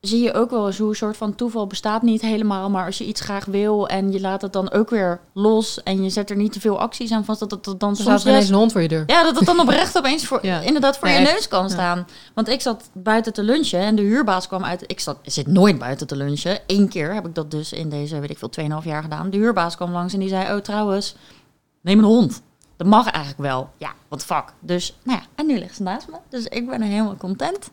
zie 0.00 0.22
je 0.22 0.32
ook 0.34 0.50
wel 0.50 0.66
eens 0.66 0.78
hoe 0.78 0.88
een 0.88 0.94
soort 0.94 1.16
van 1.16 1.34
toeval 1.34 1.66
bestaat 1.66 2.02
niet 2.02 2.20
helemaal. 2.20 2.70
Maar 2.70 2.86
als 2.86 2.98
je 2.98 3.04
iets 3.04 3.20
graag 3.20 3.44
wil 3.44 3.88
en 3.88 4.12
je 4.12 4.20
laat 4.20 4.42
het 4.42 4.52
dan 4.52 4.72
ook 4.72 4.90
weer 4.90 5.20
los... 5.34 5.82
en 5.82 6.02
je 6.02 6.10
zet 6.10 6.30
er 6.30 6.36
niet 6.36 6.52
te 6.52 6.60
veel 6.60 6.80
acties 6.80 7.12
aan 7.12 7.24
vast, 7.24 7.40
dat 7.40 7.50
het 7.50 7.80
dan 7.80 7.96
soms 7.96 8.26
ineens 8.26 8.48
een 8.48 8.54
hond 8.54 8.72
voor 8.72 8.82
je 8.82 8.88
deur. 8.88 9.04
ja, 9.06 9.22
dat 9.22 9.36
het 9.36 9.46
dan 9.46 9.60
oprecht 9.60 9.96
opeens 9.98 10.26
voor, 10.26 10.38
Ja. 10.42 10.60
inderdaad 10.60 10.98
voor 10.98 11.08
je 11.08 11.14
echt. 11.14 11.32
neus 11.32 11.48
kan 11.48 11.62
Ja. 11.62 11.68
staan. 11.68 12.06
Want 12.34 12.48
ik 12.48 12.60
zat 12.60 12.90
buiten 12.92 13.32
te 13.32 13.42
lunchen 13.42 13.80
en 13.80 13.96
de 13.96 14.02
huurbaas 14.02 14.46
kwam 14.48 14.64
uit... 14.64 14.84
Ik 14.86 15.00
zat, 15.00 15.18
zit 15.22 15.46
nooit 15.46 15.78
buiten 15.78 16.06
te 16.06 16.16
lunchen. 16.16 16.58
Eén 16.66 16.88
keer 16.88 17.14
heb 17.14 17.26
ik 17.26 17.34
dat 17.34 17.50
dus 17.50 17.72
in 17.72 17.88
deze, 17.88 18.20
weet 18.20 18.30
ik 18.30 18.38
veel, 18.38 18.50
2,5 18.80 18.84
jaar 18.84 19.02
gedaan. 19.02 19.30
De 19.30 19.36
huurbaas 19.36 19.76
kwam 19.76 19.92
langs 19.92 20.12
en 20.12 20.18
die 20.20 20.28
zei... 20.28 20.54
Oh, 20.56 20.60
trouwens, 20.60 21.14
neem 21.80 21.98
een 21.98 22.04
hond. 22.04 22.42
Dat 22.76 22.86
mag 22.86 23.10
eigenlijk 23.10 23.42
wel. 23.42 23.70
Ja, 23.76 23.92
wat 24.08 24.24
fuck. 24.24 24.44
Dus, 24.60 24.98
nou 25.02 25.18
ja, 25.18 25.26
en 25.34 25.46
nu 25.46 25.58
ligt 25.58 25.76
ze 25.76 25.82
naast 25.82 26.08
me. 26.08 26.16
Dus 26.28 26.44
ik 26.46 26.68
ben 26.68 26.82
helemaal 26.82 27.16
content. 27.16 27.70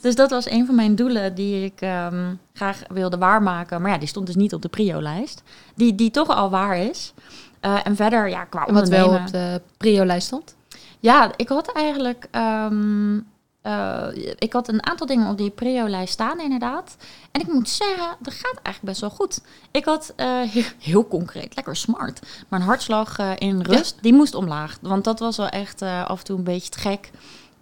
Dus 0.00 0.14
dat 0.14 0.30
was 0.30 0.50
een 0.50 0.66
van 0.66 0.74
mijn 0.74 0.94
doelen 0.94 1.34
die 1.34 1.64
ik 1.64 1.80
ehm, 1.80 2.34
graag 2.52 2.82
wilde 2.88 3.18
waarmaken. 3.18 3.82
Maar 3.82 3.90
ja, 3.90 3.98
die 3.98 4.08
stond 4.08 4.26
dus 4.26 4.36
niet 4.36 4.54
op 4.54 4.62
de 4.62 4.68
prio-lijst. 4.68 5.42
Die, 5.74 5.94
die 5.94 6.10
toch 6.10 6.28
al 6.28 6.50
waar 6.50 6.76
is. 6.76 7.14
Eh, 7.60 7.78
en 7.84 7.96
verder, 7.96 8.28
ja, 8.28 8.44
qua 8.44 8.66
En 8.66 8.74
wat 8.74 8.88
wel 8.88 9.08
op 9.14 9.26
de 9.26 9.62
prio-lijst 9.76 10.26
stond? 10.26 10.56
ja, 11.00 11.30
ik 11.36 11.48
had 11.48 11.72
eigenlijk. 11.72 12.26
ehm, 12.30 13.18
eh, 13.62 14.06
ik 14.38 14.52
had 14.52 14.68
een 14.68 14.86
aantal 14.86 15.06
dingen 15.06 15.30
op 15.30 15.38
die 15.38 15.50
prio-lijst 15.50 16.12
staan, 16.12 16.40
inderdaad. 16.40 16.96
En 17.30 17.40
ik 17.40 17.52
moet 17.52 17.68
zeggen, 17.68 18.16
dat 18.20 18.34
gaat 18.34 18.60
eigenlijk 18.62 18.80
best 18.80 19.00
wel 19.00 19.10
goed. 19.10 19.42
Ik 19.70 19.84
had 19.84 20.12
eh, 20.16 20.40
heel, 20.40 20.64
heel 20.78 21.08
concreet, 21.08 21.54
lekker 21.54 21.76
smart. 21.76 22.20
Mijn 22.48 22.62
hartslag 22.62 23.18
eh, 23.18 23.32
in 23.38 23.60
rust, 23.60 23.98
die 24.00 24.12
moest 24.12 24.34
omlaag. 24.34 24.78
Want 24.80 25.04
dat 25.04 25.18
was 25.18 25.36
wel 25.36 25.48
echt 25.48 25.82
af 25.82 26.18
en 26.18 26.24
toe 26.24 26.38
een 26.38 26.44
beetje 26.44 26.70
te 26.70 26.78
gek. 26.78 27.10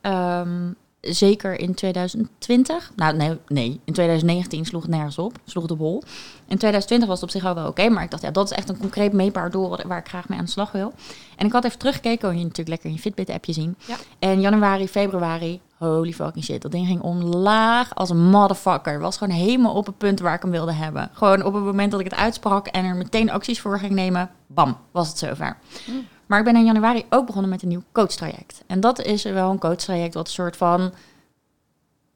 Ehm, 0.01 0.71
zeker 1.01 1.61
in 1.61 1.75
2020. 1.75 2.93
Nou, 2.97 3.17
nee, 3.17 3.39
nee, 3.47 3.81
in 3.85 3.93
2019 3.93 4.65
sloeg 4.65 4.83
het 4.83 4.91
nergens 4.91 5.19
op. 5.19 5.39
Sloeg 5.45 5.69
op 5.69 5.79
hol. 5.79 6.03
In 6.47 6.59
2020 6.59 7.09
was 7.09 7.21
het 7.21 7.29
op 7.29 7.37
zich 7.37 7.49
al 7.49 7.55
wel 7.55 7.69
oké. 7.69 7.89
maar 7.89 8.03
ik 8.03 8.11
dacht, 8.11 8.23
ja, 8.23 8.31
dat 8.31 8.51
is 8.51 8.57
echt 8.57 8.69
een 8.69 8.79
concreet 8.79 9.13
meetbaar 9.13 9.51
doel 9.51 9.79
waar 9.87 9.99
ik 9.99 10.09
graag 10.09 10.29
mee 10.29 10.39
aan 10.39 10.45
de 10.45 10.51
slag 10.51 10.73
wil. 10.73 10.93
En 11.37 11.47
ik 11.47 11.53
had 11.53 11.65
even 11.65 11.79
teruggekeken, 11.79 12.29
kon 12.29 12.39
je 12.39 12.43
natuurlijk 12.43 12.69
lekker 12.69 12.89
in 12.89 12.95
je 12.95 13.01
Fitbit-appje 13.01 13.53
zien. 13.53 13.77
Ja. 13.87 13.97
En 14.19 14.41
januari, 14.41 14.89
februari, 14.89 15.61
holy 15.79 16.13
fucking 16.13 16.45
shit. 16.45 16.63
Dat 16.63 16.73
ding 16.73 16.87
ging 16.87 17.01
omlaag 17.01 17.95
als 17.95 18.11
een 18.11 18.31
motherfucker. 18.31 19.01
Was 19.01 19.17
gewoon 19.17 19.37
helemaal 19.37 19.75
op 19.75 19.87
het 19.87 19.99
punt 19.99 20.21
waar 20.21 20.35
ik 20.35 20.43
hem 20.43 20.51
wilde 20.51 20.73
hebben. 20.73 21.11
Gewoon 21.13 21.45
op 21.45 21.55
het 21.55 21.65
moment 21.65 21.91
dat 21.91 22.01
ik 22.01 22.11
het 22.11 22.19
uitsprak 22.19 22.67
en 22.67 22.85
er 22.85 22.97
meteen 22.97 23.31
acties 23.31 23.61
voor 23.61 23.79
ging 23.79 23.93
nemen, 23.93 24.31
bam, 24.47 24.77
was 24.91 25.09
het 25.09 25.19
zover. 25.19 25.57
Mm. 25.87 26.07
Maar 26.27 26.39
ik 26.39 26.45
ben 26.45 26.57
in 26.57 26.65
januari 26.65 27.05
ook 27.11 27.27
begonnen 27.27 27.51
met 27.51 27.63
een 27.63 27.69
nieuw 27.69 27.83
coachtraject. 27.93 28.63
En 28.67 28.81
dat 28.81 29.03
is 29.03 29.23
wel 29.23 29.51
een 29.51 29.59
coachtraject 29.59 30.15
wat 30.15 30.27
een 30.27 30.33
soort 30.33 30.57
van... 30.57 30.93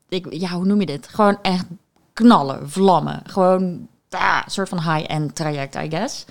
Ik, 0.09 0.33
ja, 0.33 0.51
hoe 0.51 0.65
noem 0.65 0.81
je 0.81 0.87
dit? 0.87 1.09
Gewoon 1.09 1.39
echt 1.43 1.67
knallen, 2.13 2.71
vlammen. 2.71 3.23
Gewoon 3.27 3.89
ah, 4.11 4.41
een 4.45 4.51
soort 4.51 4.69
van 4.69 4.81
high-end 4.81 5.35
traject, 5.35 5.75
I 5.75 5.91
guess. 5.91 6.25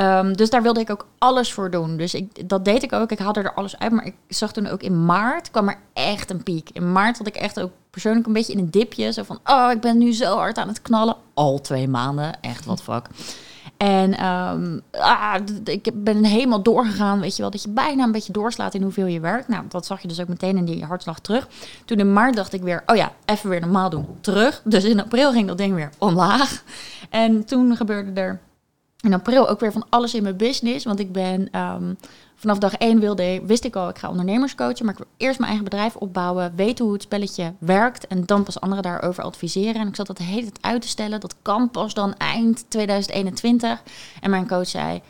Ehm, 0.00 0.32
dus 0.32 0.50
daar 0.50 0.62
wilde 0.62 0.80
ik 0.80 0.90
ook 0.90 1.06
alles 1.18 1.52
voor 1.52 1.70
doen. 1.70 1.96
Dus 1.96 2.14
ik, 2.14 2.48
dat 2.48 2.64
deed 2.64 2.82
ik 2.82 2.92
ook. 2.92 3.12
Ik 3.12 3.18
haalde 3.18 3.40
er 3.40 3.54
alles 3.54 3.78
uit. 3.78 3.92
Maar 3.92 4.06
ik 4.06 4.14
zag 4.28 4.52
toen 4.52 4.66
ook 4.66 4.82
in 4.82 5.04
maart 5.04 5.50
kwam 5.50 5.68
er 5.68 5.78
echt 5.92 6.30
een 6.30 6.42
piek. 6.42 6.70
In 6.72 6.92
maart 6.92 7.18
had 7.18 7.26
ik 7.26 7.36
echt 7.36 7.60
ook 7.60 7.70
persoonlijk 7.90 8.26
een 8.26 8.32
beetje 8.32 8.52
in 8.52 8.58
een 8.58 8.70
dipje. 8.70 9.12
Zo 9.12 9.22
van, 9.22 9.38
oh, 9.44 9.70
ik 9.70 9.80
ben 9.80 9.98
nu 9.98 10.12
zo 10.12 10.36
hard 10.36 10.58
aan 10.58 10.68
het 10.68 10.82
knallen. 10.82 11.16
Al 11.34 11.60
twee 11.60 11.88
maanden. 11.88 12.40
Echt 12.40 12.64
wat 12.64 12.82
fuck. 12.82 13.06
En 13.76 14.16
ehm, 14.16 14.78
ah, 14.90 15.34
ik 15.64 15.90
ben 15.94 16.24
helemaal 16.24 16.62
doorgegaan, 16.62 17.20
weet 17.20 17.36
je 17.36 17.42
wel, 17.42 17.50
dat 17.50 17.62
je 17.62 17.68
bijna 17.68 18.04
een 18.04 18.12
beetje 18.12 18.32
doorslaat 18.32 18.74
in 18.74 18.82
hoeveel 18.82 19.06
je 19.06 19.20
werkt. 19.20 19.48
Nou, 19.48 19.64
dat 19.68 19.86
zag 19.86 20.02
je 20.02 20.08
dus 20.08 20.20
ook 20.20 20.28
meteen 20.28 20.56
in 20.56 20.64
die 20.64 20.84
hartslag 20.84 21.18
terug. 21.18 21.48
Toen 21.84 21.98
in 21.98 22.12
maart 22.12 22.36
dacht 22.36 22.52
ik 22.52 22.62
weer, 22.62 22.82
oh 22.86 22.96
ja, 22.96 23.12
even 23.24 23.50
weer 23.50 23.60
normaal 23.60 23.90
doen, 23.90 24.06
terug. 24.20 24.62
Dus 24.64 24.84
in 24.84 25.00
april 25.00 25.32
ging 25.32 25.48
dat 25.48 25.58
ding 25.58 25.74
weer 25.74 25.90
omlaag. 25.98 26.62
En 27.10 27.44
toen 27.44 27.76
gebeurde 27.76 28.20
er 28.20 28.40
in 29.02 29.14
april 29.14 29.48
ook 29.48 29.60
weer 29.60 29.72
van 29.72 29.86
alles 29.88 30.14
in 30.14 30.22
mijn 30.22 30.36
business. 30.36 30.84
Want 30.84 31.00
ik 31.00 31.12
ben 31.12 31.48
ehm, 31.50 31.94
vanaf 32.34 32.58
dag 32.58 32.74
één 32.74 33.00
wilde, 33.00 33.40
wist 33.44 33.64
ik 33.64 33.76
al, 33.76 33.88
ik 33.88 33.98
ga 33.98 34.08
ondernemers 34.08 34.54
coachen. 34.54 34.84
Maar 34.84 34.94
ik 34.94 35.00
wil 35.00 35.10
eerst 35.16 35.38
mijn 35.38 35.50
eigen 35.50 35.70
bedrijf 35.70 35.96
opbouwen. 35.96 36.52
Weten 36.56 36.84
hoe 36.84 36.94
het 36.94 37.02
spelletje 37.02 37.52
werkt. 37.58 38.06
En 38.06 38.24
dan 38.26 38.42
pas 38.42 38.60
anderen 38.60 38.82
daarover 38.82 39.24
adviseren. 39.24 39.80
En 39.80 39.88
ik 39.88 39.96
zat 39.96 40.06
dat 40.06 40.16
de 40.16 40.22
hele 40.22 40.40
tijd 40.40 40.58
uit 40.60 40.82
te 40.82 40.88
stellen. 40.88 41.20
Dat 41.20 41.34
kan 41.42 41.70
pas 41.70 41.94
dan 41.94 42.14
eind 42.14 42.64
2021. 42.68 43.82
En 44.20 44.30
mijn 44.30 44.48
coach 44.48 44.68
zei, 44.68 45.00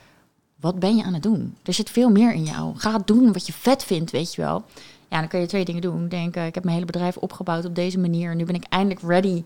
wat 0.61 0.79
ben 0.79 0.97
je 0.97 1.05
aan 1.05 1.15
het 1.15 1.23
doen? 1.23 1.57
Er 1.63 1.73
zit 1.73 1.91
veel 1.91 2.11
meer 2.11 2.33
in 2.33 2.45
jou. 2.45 2.77
Ga 2.77 2.99
doen 3.05 3.33
wat 3.33 3.47
je 3.47 3.53
vet 3.53 3.85
vindt, 3.85 4.11
weet 4.11 4.35
je 4.35 4.43
wel. 4.43 4.65
Ja, 5.09 5.19
dan 5.19 5.29
kun 5.29 5.41
je 5.41 5.47
twee 5.47 5.65
dingen 5.65 5.83
doen. 5.83 6.09
Denk, 6.09 6.37
eh, 6.37 6.47
ik 6.47 6.55
heb 6.55 6.65
mijn 6.65 6.77
hele 6.77 6.91
bedrijf 6.93 7.17
opgebouwd 7.17 7.65
op 7.65 7.75
deze 7.75 7.99
manier. 7.99 8.37
Nu 8.37 8.45
ben 8.45 8.55
ik 8.55 8.65
eindelijk 8.69 9.01
ready 9.03 9.43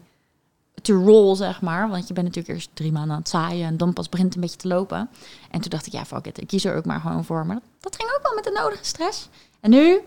to 0.83 0.95
roll, 0.95 1.37
zeg 1.37 1.61
maar. 1.61 1.89
Want 1.89 2.09
je 2.09 2.15
bent 2.15 2.27
natuurlijk 2.27 2.55
eerst 2.55 2.71
drie 2.75 2.93
maanden 2.93 3.13
aan 3.13 3.19
het 3.19 3.29
zaaien 3.29 3.67
en 3.67 3.77
dan 3.77 3.93
pas 3.93 4.09
begint 4.09 4.27
het 4.27 4.37
een 4.37 4.41
beetje 4.41 4.57
te 4.57 4.69
lopen. 4.69 5.11
En 5.51 5.61
toen 5.61 5.71
dacht 5.71 5.87
ik, 5.87 5.93
ja, 5.93 6.05
fuck 6.05 6.27
it, 6.27 6.41
ik 6.41 6.47
kies 6.47 6.65
er 6.65 6.77
ook 6.77 6.85
maar 6.85 7.01
gewoon 7.01 7.25
voor. 7.25 7.47
Maar 7.47 7.57
dat, 7.57 7.65
dat 7.81 7.97
ging 7.97 8.11
ook 8.17 8.23
wel 8.23 8.35
met 8.35 8.45
de 8.45 8.61
nodige 8.63 8.85
stress. 8.85 9.29
En 9.61 9.71
nu 9.71 10.01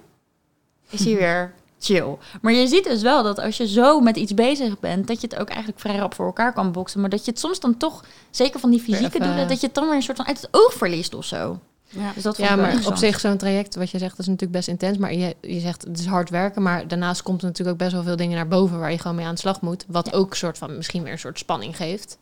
is 0.89 1.05
hij 1.05 1.15
weer 1.15 1.53
chill. 1.79 2.17
Maar 2.41 2.53
je 2.53 2.67
ziet 2.67 2.83
dus 2.83 3.01
wel 3.01 3.23
dat 3.23 3.39
als 3.39 3.57
je 3.57 3.67
zo 3.67 3.99
met 3.99 4.17
iets 4.17 4.33
bezig 4.33 4.79
bent, 4.79 5.07
dat 5.07 5.21
je 5.21 5.27
het 5.27 5.39
ook 5.39 5.47
eigenlijk 5.47 5.79
vrij 5.79 5.97
rap 5.97 6.13
voor 6.13 6.25
elkaar 6.25 6.53
kan 6.53 6.71
boksen. 6.71 7.01
Maar 7.01 7.09
dat 7.09 7.25
je 7.25 7.31
het 7.31 7.39
soms 7.39 7.59
dan 7.59 7.77
toch, 7.77 8.03
zeker 8.29 8.59
van 8.59 8.69
die 8.69 8.79
fysieke 8.79 9.19
doelen, 9.19 9.47
dat 9.47 9.59
je 9.59 9.65
het 9.65 9.75
dan 9.75 9.85
weer 9.85 9.95
een 9.95 10.01
soort 10.01 10.17
van 10.17 10.27
uit 10.27 10.41
het 10.41 10.49
oog 10.51 10.73
verliest 10.73 11.13
of 11.13 11.25
zo. 11.25 11.59
Ja. 11.89 12.11
Dus 12.13 12.23
dat 12.23 12.37
Ja, 12.37 12.55
maar 12.55 12.85
op 12.85 12.95
zich 12.95 13.19
zo'n 13.19 13.37
traject, 13.37 13.75
wat 13.75 13.89
je 13.91 13.97
zegt, 13.97 14.19
is 14.19 14.25
natuurlijk 14.25 14.51
best 14.51 14.67
intens. 14.67 14.97
Maar 14.97 15.13
je, 15.13 15.35
je 15.41 15.59
zegt 15.59 15.81
het 15.83 15.99
is 15.99 16.05
hard 16.05 16.29
werken, 16.29 16.61
maar 16.61 16.87
daarnaast 16.87 17.21
komt 17.23 17.41
er 17.41 17.47
natuurlijk 17.47 17.73
ook 17.73 17.81
best 17.83 17.93
wel 17.95 18.03
veel 18.03 18.15
dingen 18.15 18.35
naar 18.35 18.47
boven 18.47 18.79
waar 18.79 18.91
je 18.91 18.99
gewoon 18.99 19.15
mee 19.15 19.25
aan 19.25 19.33
de 19.33 19.39
slag 19.39 19.61
moet. 19.61 19.85
Wat 19.87 20.09
Ja. 20.11 20.17
ook 20.17 20.35
soort 20.35 20.57
van 20.57 20.75
misschien 20.77 21.03
weer 21.03 21.11
een 21.11 21.19
soort 21.19 21.39
spanning 21.39 21.75
geeft. 21.77 22.17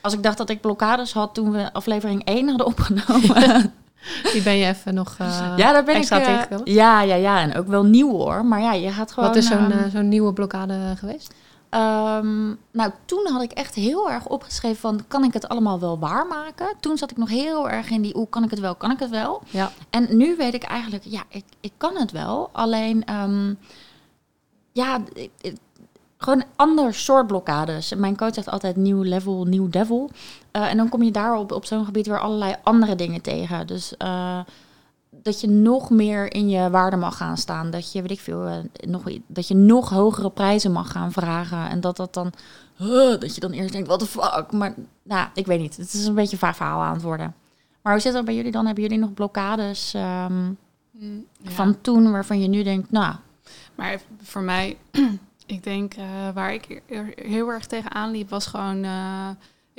Als 0.00 0.12
ik 0.12 0.22
dacht 0.22 0.38
dat 0.38 0.50
ik 0.50 0.60
blokkades 0.60 1.12
had 1.12 1.34
toen 1.34 1.50
we 1.50 1.72
aflevering 1.72 2.24
1 2.24 2.48
hadden 2.48 2.66
opgenomen. 2.66 3.72
Die 4.32 4.42
ben 4.42 4.56
je 4.56 4.66
even 4.66 4.94
nog. 4.94 5.14
eh, 5.18 5.52
ja, 5.56 5.72
daar 5.72 5.84
ben 5.84 5.94
extra 5.94 6.16
ik... 6.16 6.22
eh, 6.26 6.28
tegengekomen? 6.32 6.72
ja, 6.72 7.02
ja, 7.02 7.14
ja. 7.14 7.40
En 7.40 7.54
ook 7.56 7.66
wel 7.66 7.84
nieuw 7.84 8.10
hoor. 8.10 8.44
Maar 8.44 8.60
ja, 8.60 8.72
je 8.72 8.90
gaat 8.90 9.12
gewoon... 9.12 9.28
Wat 9.28 9.38
is 9.38 9.46
zo'n 9.46 9.70
ehm, 9.70 9.84
eh, 9.84 9.90
zo'n 9.92 10.08
nieuwe 10.08 10.32
blokkade 10.32 10.74
geweest? 10.96 11.34
Ehm, 11.70 12.46
nou, 12.70 12.90
toen 13.04 13.26
had 13.32 13.42
ik 13.42 13.52
echt 13.52 13.74
heel 13.74 14.10
erg 14.10 14.26
opgeschreven 14.26 14.76
van... 14.80 15.00
kan 15.08 15.24
ik 15.24 15.32
het 15.32 15.48
allemaal 15.48 15.80
wel 15.80 15.98
waarmaken? 15.98 16.74
Toen 16.80 16.96
zat 16.98 17.10
ik 17.10 17.16
nog 17.16 17.28
heel 17.28 17.70
erg 17.70 17.90
in 17.90 18.02
die... 18.02 18.12
hoe 18.14 18.28
kan 18.28 18.44
ik 18.44 18.50
het 18.50 18.58
wel, 18.60 18.74
kan 18.74 18.90
ik 18.90 18.98
het 18.98 19.10
wel? 19.10 19.42
Ja. 19.50 19.70
En 19.90 20.16
nu 20.16 20.36
weet 20.36 20.54
ik 20.54 20.62
eigenlijk... 20.62 21.04
ja, 21.04 21.22
ik, 21.28 21.44
ik 21.60 21.72
kan 21.76 21.96
het 21.96 22.10
wel. 22.10 22.48
Alleen, 22.52 23.04
ehm, 23.04 23.54
ja... 24.72 25.00
ik- 25.12 25.30
ik- 25.40 25.56
gewoon 26.18 26.44
ander 26.56 26.94
soort 26.94 27.26
blokkades. 27.26 27.94
Mijn 27.94 28.16
coach 28.16 28.34
zegt 28.34 28.48
altijd 28.50 28.76
nieuw 28.76 29.02
level, 29.02 29.44
nieuw 29.44 29.68
devil. 29.68 30.10
Eh, 30.50 30.70
en 30.70 30.76
dan 30.76 30.88
kom 30.88 31.02
je 31.02 31.10
daarop 31.10 31.52
op 31.52 31.64
zo'n 31.64 31.84
gebied 31.84 32.06
weer 32.06 32.20
allerlei 32.20 32.54
andere 32.62 32.94
dingen 32.94 33.20
tegen. 33.20 33.66
Dus 33.66 33.96
eh, 33.96 34.38
dat 35.10 35.40
je 35.40 35.48
nog 35.48 35.90
meer 35.90 36.32
in 36.32 36.48
je 36.48 36.70
waarde 36.70 36.96
mag 36.96 37.16
gaan 37.16 37.36
staan. 37.36 37.70
Dat 37.70 37.92
je, 37.92 38.00
weet 38.00 38.10
ik 38.10 38.20
veel, 38.20 38.46
eh, 38.46 38.56
nog, 38.86 39.02
dat 39.26 39.48
je 39.48 39.54
nog 39.54 39.88
hogere 39.88 40.30
prijzen 40.30 40.72
mag 40.72 40.92
gaan 40.92 41.12
vragen. 41.12 41.68
En 41.68 41.80
dat 41.80 41.96
dat 41.96 42.14
dan, 42.14 42.32
dat 43.20 43.34
je 43.34 43.40
dan 43.40 43.50
eerst 43.50 43.72
denkt, 43.72 43.88
what 43.88 43.98
the 43.98 44.06
fuck. 44.06 44.52
Maar 44.52 44.74
nou, 45.02 45.28
ik 45.34 45.46
weet 45.46 45.60
niet. 45.60 45.76
Het 45.76 45.92
is 45.92 46.06
een 46.06 46.14
beetje 46.14 46.32
een 46.32 46.38
vaag 46.38 46.56
verhaal 46.56 46.80
aan 46.80 46.92
het 46.94 47.02
worden. 47.02 47.34
Maar 47.82 47.92
hoe 47.92 48.02
zit 48.02 48.12
dat 48.12 48.24
bij 48.24 48.34
jullie 48.34 48.52
dan? 48.52 48.66
Hebben 48.66 48.82
jullie 48.82 48.98
nog 48.98 49.14
blokkades 49.14 49.94
ehm, 49.94 50.48
Mm, 51.00 51.26
ja. 51.42 51.50
van 51.50 51.80
toen 51.80 52.10
waarvan 52.10 52.40
je 52.40 52.48
nu 52.48 52.62
denkt, 52.62 52.90
nou, 52.90 53.14
Maar 53.74 54.00
voor 54.22 54.42
mij, 54.42 54.76
ik 55.46 55.62
denk 55.62 55.94
eh, 55.94 56.30
waar 56.34 56.52
ik 56.52 56.82
heel 57.14 57.48
erg 57.48 57.66
tegenaan 57.66 58.10
liep, 58.10 58.28
was 58.28 58.46
gewoon, 58.46 58.84
eh, 58.84 59.28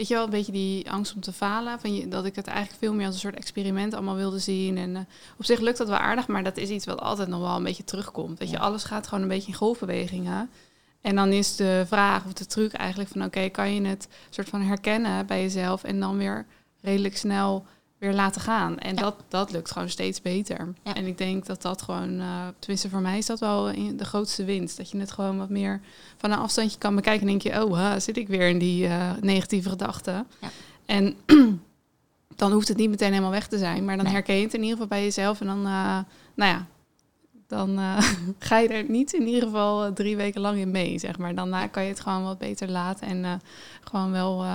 weet 0.01 0.09
je 0.09 0.15
wel, 0.15 0.25
een 0.25 0.29
beetje 0.29 0.51
die 0.51 0.91
angst 0.91 1.15
om 1.15 1.21
te 1.21 1.33
falen. 1.33 1.79
Van 1.79 1.95
je, 1.95 2.07
dat 2.07 2.25
ik 2.25 2.35
het 2.35 2.47
eigenlijk 2.47 2.79
veel 2.79 2.93
meer 2.93 3.05
als 3.05 3.15
een 3.15 3.21
soort 3.21 3.35
experiment 3.35 3.93
allemaal 3.93 4.15
wilde 4.15 4.39
zien. 4.39 4.77
En 4.77 4.95
eh, 4.95 5.01
op 5.37 5.45
zich 5.45 5.59
lukt 5.59 5.77
dat 5.77 5.87
wel 5.87 5.97
aardig, 5.97 6.27
maar 6.27 6.43
dat 6.43 6.57
is 6.57 6.69
iets 6.69 6.85
wat 6.85 6.99
altijd 6.99 7.27
nog 7.27 7.39
wel 7.39 7.55
een 7.55 7.63
beetje 7.63 7.83
terugkomt. 7.83 8.39
Weet 8.39 8.49
je, 8.49 8.59
alles 8.59 8.83
gaat 8.83 9.07
gewoon 9.07 9.23
een 9.23 9.29
beetje 9.29 9.51
in 9.51 9.57
golfbewegingen. 9.57 10.49
En 11.01 11.15
dan 11.15 11.31
is 11.31 11.55
de 11.55 11.83
vraag 11.87 12.25
of 12.25 12.33
de 12.33 12.45
truc 12.45 12.73
eigenlijk 12.73 13.09
van, 13.09 13.23
oké, 13.23 13.49
kan 13.49 13.73
je 13.73 13.81
het 13.81 14.07
soort 14.29 14.49
van 14.49 14.61
herkennen 14.61 15.25
bij 15.25 15.41
jezelf 15.41 15.83
en 15.83 15.99
dan 15.99 16.17
weer 16.17 16.45
redelijk 16.81 17.17
snel 17.17 17.65
weer 18.01 18.13
laten 18.13 18.41
gaan. 18.41 18.77
En 18.79 18.95
Ja. 18.95 19.01
dat, 19.01 19.15
dat 19.27 19.51
lukt 19.51 19.71
gewoon 19.71 19.89
steeds 19.89 20.21
beter. 20.21 20.73
Ja. 20.83 20.95
En 20.95 21.05
ik 21.05 21.17
denk 21.17 21.45
dat 21.45 21.61
dat 21.61 21.81
gewoon, 21.81 22.19
eh, 22.19 22.47
tenminste 22.59 22.89
voor 22.89 22.99
mij 23.01 23.17
is 23.17 23.25
dat 23.25 23.39
wel 23.39 23.69
in- 23.69 23.97
de 23.97 24.05
grootste 24.05 24.43
winst. 24.45 24.77
Dat 24.77 24.89
je 24.91 24.97
het 24.99 25.11
gewoon 25.11 25.37
wat 25.37 25.49
meer 25.49 25.81
van 26.17 26.31
een 26.31 26.37
afstandje 26.37 26.77
kan 26.77 26.95
bekijken. 26.95 27.21
En 27.21 27.27
denk 27.27 27.41
je, 27.41 27.65
oh, 27.65 27.73
ha, 27.77 27.99
zit 27.99 28.17
ik 28.17 28.27
weer 28.27 28.49
in 28.49 28.57
die 28.59 28.87
eh, 28.87 29.11
negatieve 29.21 29.69
gedachten. 29.69 30.27
Ja. 30.41 30.49
En 30.85 31.15
dan 32.35 32.51
hoeft 32.51 32.67
het 32.67 32.77
niet 32.77 32.89
meteen 32.89 33.09
helemaal 33.09 33.31
weg 33.31 33.47
te 33.47 33.57
zijn. 33.57 33.85
Maar 33.85 33.95
dan 33.95 34.05
Nee. 34.05 34.13
herken 34.13 34.35
je 34.35 34.43
het 34.43 34.53
in 34.53 34.59
ieder 34.61 34.73
geval 34.73 34.87
bij 34.87 35.03
jezelf. 35.03 35.41
En 35.41 35.47
dan, 35.47 35.65
eh, 35.65 35.99
nou 36.35 36.51
ja, 36.51 36.65
dan 37.47 37.79
ga 38.39 38.57
je 38.57 38.67
er 38.67 38.89
niet 38.89 39.13
in 39.13 39.27
ieder 39.27 39.43
geval 39.43 39.93
drie 39.93 40.15
weken 40.15 40.41
lang 40.41 40.57
in 40.57 40.71
mee, 40.71 40.99
zeg 40.99 41.17
maar. 41.17 41.35
Daarna 41.35 41.67
kan 41.67 41.83
je 41.83 41.89
het 41.89 41.99
gewoon 41.99 42.23
wat 42.23 42.37
beter 42.37 42.69
laten. 42.69 43.07
En 43.07 43.41
gewoon 43.83 44.11
wel 44.11 44.45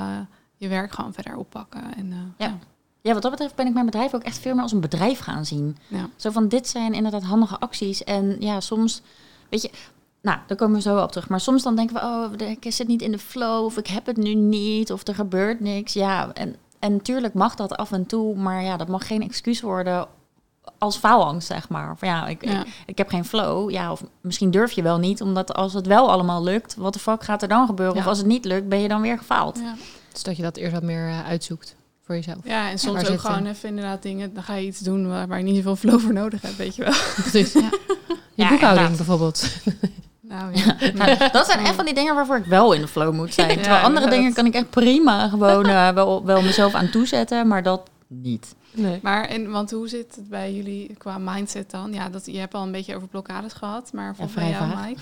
je 0.56 0.68
werk 0.68 0.92
gewoon 0.92 1.12
verder 1.12 1.36
oppakken. 1.36 1.94
En, 1.96 2.34
Ja. 2.38 2.58
Ja. 3.06 3.12
wat 3.12 3.22
dat 3.22 3.30
betreft 3.30 3.54
ben 3.54 3.66
ik 3.66 3.72
mijn 3.72 3.86
bedrijf 3.86 4.14
ook 4.14 4.22
echt 4.22 4.38
veel 4.38 4.54
meer 4.54 4.62
als 4.62 4.72
een 4.72 4.80
bedrijf 4.80 5.18
gaan 5.18 5.44
zien. 5.44 5.76
Ja. 5.88 6.08
Zo 6.16 6.30
van, 6.30 6.48
dit 6.48 6.68
zijn 6.68 6.92
inderdaad 6.92 7.22
handige 7.22 7.58
acties. 7.58 8.04
En 8.04 8.36
ja, 8.40 8.60
soms, 8.60 9.02
weet 9.48 9.62
je, 9.62 9.70
nou, 10.22 10.38
daar 10.46 10.56
komen 10.56 10.76
we 10.76 10.82
zo 10.82 11.02
op 11.02 11.12
terug. 11.12 11.28
Maar 11.28 11.40
soms 11.40 11.62
dan 11.62 11.76
denken 11.76 11.94
we, 11.94 12.00
oh, 12.00 12.48
ik 12.50 12.72
zit 12.72 12.88
niet 12.88 13.02
in 13.02 13.12
de 13.12 13.18
flow, 13.18 13.64
of 13.64 13.76
ik 13.76 13.86
heb 13.86 14.06
het 14.06 14.16
nu 14.16 14.34
niet, 14.34 14.92
of 14.92 15.06
er 15.06 15.14
gebeurt 15.14 15.60
niks. 15.60 15.92
Ja, 15.92 16.32
en, 16.32 16.56
en 16.78 16.92
natuurlijk 16.92 17.34
mag 17.34 17.54
dat 17.54 17.76
af 17.76 17.92
en 17.92 18.06
toe, 18.06 18.36
maar 18.36 18.62
ja, 18.62 18.76
dat 18.76 18.88
mag 18.88 19.06
geen 19.06 19.22
excuus 19.22 19.60
worden 19.60 20.06
als 20.78 20.96
faalangst, 20.96 21.46
zeg 21.46 21.68
maar. 21.68 21.96
Van 21.98 22.08
ja, 22.08 22.26
ik, 22.26 22.44
Ja. 22.44 22.60
Ik, 22.60 22.72
ik 22.86 22.98
heb 22.98 23.08
geen 23.08 23.25
flow. 23.25 23.70
Ja, 23.70 23.92
of 23.92 24.04
misschien 24.20 24.50
durf 24.50 24.72
je 24.72 24.82
wel 24.82 24.98
niet, 24.98 25.22
omdat 25.22 25.54
als 25.54 25.73
het 25.73 25.86
wel 25.86 26.10
allemaal 26.10 26.42
lukt, 26.42 26.75
wat 26.76 26.92
de 26.92 26.99
fuck 26.99 27.25
gaat 27.25 27.42
er 27.42 27.49
dan 27.49 27.66
gebeuren? 27.66 27.95
Ja. 27.95 28.00
Of 28.00 28.06
als 28.06 28.19
het 28.19 28.26
niet 28.26 28.45
lukt, 28.45 28.69
ben 28.69 28.80
je 28.80 28.88
dan 28.88 29.00
weer 29.00 29.19
gefaald. 29.19 29.58
Ja. 29.58 29.75
Dus 30.12 30.23
dat 30.23 30.36
je 30.36 30.42
dat 30.42 30.56
eerst 30.56 30.73
wat 30.73 30.82
meer 30.82 31.08
eh, 31.08 31.26
uitzoekt 31.26 31.76
voor 32.06 32.14
jezelf. 32.14 32.38
Ja, 32.45 32.71
en 32.71 32.78
soms 32.78 33.08
ook 33.08 33.21
gewoon 33.21 33.47
even 33.47 33.69
inderdaad 33.69 34.02
dingen. 34.02 34.34
Dan 34.34 34.42
ga 34.42 34.54
je 34.54 34.66
iets 34.66 34.80
doen 34.80 35.08
waar, 35.08 35.28
waar 35.28 35.38
je 35.38 35.45
niet 35.45 35.56
zoveel 35.56 35.76
flow 35.76 36.00
voor 36.00 36.12
nodig 36.12 36.42
hebt, 36.42 36.56
weet 36.56 36.76
je 36.76 36.82
wel. 36.82 36.95
Precies. 37.30 37.52
Ja. 37.52 37.71
Je 38.34 38.42
Ja, 38.42 38.49
boekhouding 38.49 38.97
bijvoorbeeld. 38.97 39.45
Nou 40.28 40.56
ja. 40.56 40.76
Nou, 40.95 41.16
dat 41.32 41.47
zijn 41.47 41.58
echt 41.58 41.75
van 41.75 41.84
die 41.84 41.95
dingen 41.95 42.14
waarvoor 42.14 42.36
ik 42.36 42.45
wel 42.45 42.73
in 42.73 42.80
de 42.80 42.88
flow 42.88 43.14
moet 43.14 43.34
zijn. 43.34 43.49
Ja, 43.49 43.54
Terwijl 43.54 43.75
andere 43.82 43.88
inderdaad. 43.95 44.19
dingen 44.19 44.32
kan 44.34 44.47
ik 44.47 44.54
echt 44.54 44.71
prima 44.71 45.28
gewoon 45.28 45.66
eh, 45.66 45.88
wel, 45.88 46.25
wel 46.25 46.42
mezelf 46.42 46.75
aan 46.75 46.90
toezetten, 46.90 47.47
maar 47.47 47.62
dat 47.62 47.90
niet. 48.06 48.54
Nee. 48.73 48.99
Maar 49.02 49.25
en, 49.25 49.50
want 49.50 49.71
hoe 49.71 49.88
zit 49.88 50.14
het 50.16 50.28
bij 50.28 50.54
jullie 50.54 50.95
qua 50.99 51.19
mindset 51.19 51.71
dan? 51.71 51.92
Ja, 51.92 52.08
dat, 52.08 52.26
je 52.26 52.38
hebt 52.38 52.54
al 52.54 52.62
een 52.62 52.73
beetje 52.73 52.97
over 52.97 53.08
blokkades 53.08 53.52
gehad, 53.52 53.92
maar 53.92 54.14
volgens 54.16 54.36
vrij 54.36 54.50
mij 54.50 54.69
jou. 54.69 54.86
Mike, 54.88 55.00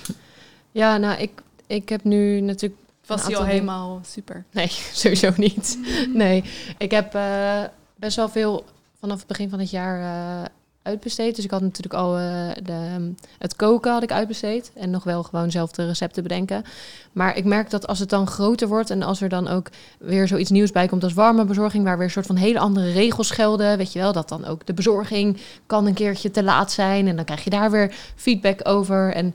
Ja, 0.71 0.97
nou, 0.97 1.21
ik, 1.21 1.31
ik 1.67 1.88
heb 1.88 2.05
nu 2.05 2.40
natuurlijk 2.40 2.81
was 3.07 3.27
die 3.27 3.37
al 3.37 3.45
helemaal 3.45 4.01
super. 4.07 4.45
Nee, 4.51 4.69
sowieso 4.93 5.31
niet. 5.37 5.79
Nee, 6.12 6.45
ik 6.79 6.90
heb 6.90 7.14
eh, 7.14 7.62
best 7.97 8.17
wel 8.17 8.29
veel 8.29 8.64
vanaf 9.01 9.19
het 9.19 9.27
begin 9.27 9.51
van 9.51 9.59
het 9.59 9.71
jaar 9.71 10.01
eh, 10.01 10.45
uitbesteed. 10.85 11.37
Dus 11.37 11.45
ik 11.45 11.51
had 11.51 11.61
natuurlijk 11.61 11.95
al 11.95 12.19
eh, 12.19 12.51
de, 12.62 13.12
het 13.38 13.57
koken 13.57 13.93
had 13.93 14.03
ik 14.03 14.12
uitbesteed. 14.12 14.73
En 14.75 14.90
nog 14.90 15.05
wel 15.05 15.23
gewoon 15.23 15.51
zelf 15.51 15.71
de 15.71 15.87
recepten 15.87 16.23
bedenken. 16.23 16.64
Maar 17.12 17.37
ik 17.37 17.45
merk 17.45 17.71
dat 17.71 17.87
als 17.87 17.99
het 17.99 18.09
dan 18.09 18.27
groter 18.27 18.69
wordt... 18.69 18.90
en 18.90 19.03
als 19.03 19.21
er 19.21 19.29
dan 19.29 19.49
ook 19.49 19.69
weer 19.99 20.29
zoiets 20.29 20.51
nieuws 20.51 20.73
bij 20.73 20.87
komt 20.87 21.03
als 21.03 21.12
warme 21.12 21.45
bezorging... 21.45 21.85
waar 21.85 21.97
weer 21.97 22.07
een 22.07 22.12
soort 22.12 22.27
van 22.27 22.37
hele 22.37 22.59
andere 22.59 22.93
regels 22.93 23.31
gelden. 23.31 23.77
Weet 23.77 23.93
je 23.93 23.99
wel, 23.99 24.12
dat 24.12 24.29
dan 24.29 24.45
ook 24.45 24.67
de 24.67 24.75
bezorging 24.75 25.40
kan 25.67 25.87
een 25.87 25.95
keertje 25.95 26.31
te 26.31 26.43
laat 26.43 26.73
zijn. 26.73 27.09
En 27.09 27.17
dan 27.17 27.25
krijg 27.25 27.45
je 27.45 27.51
daar 27.51 27.71
weer 27.71 27.95
feedback 28.17 28.61
over. 28.69 29.12
En 29.12 29.35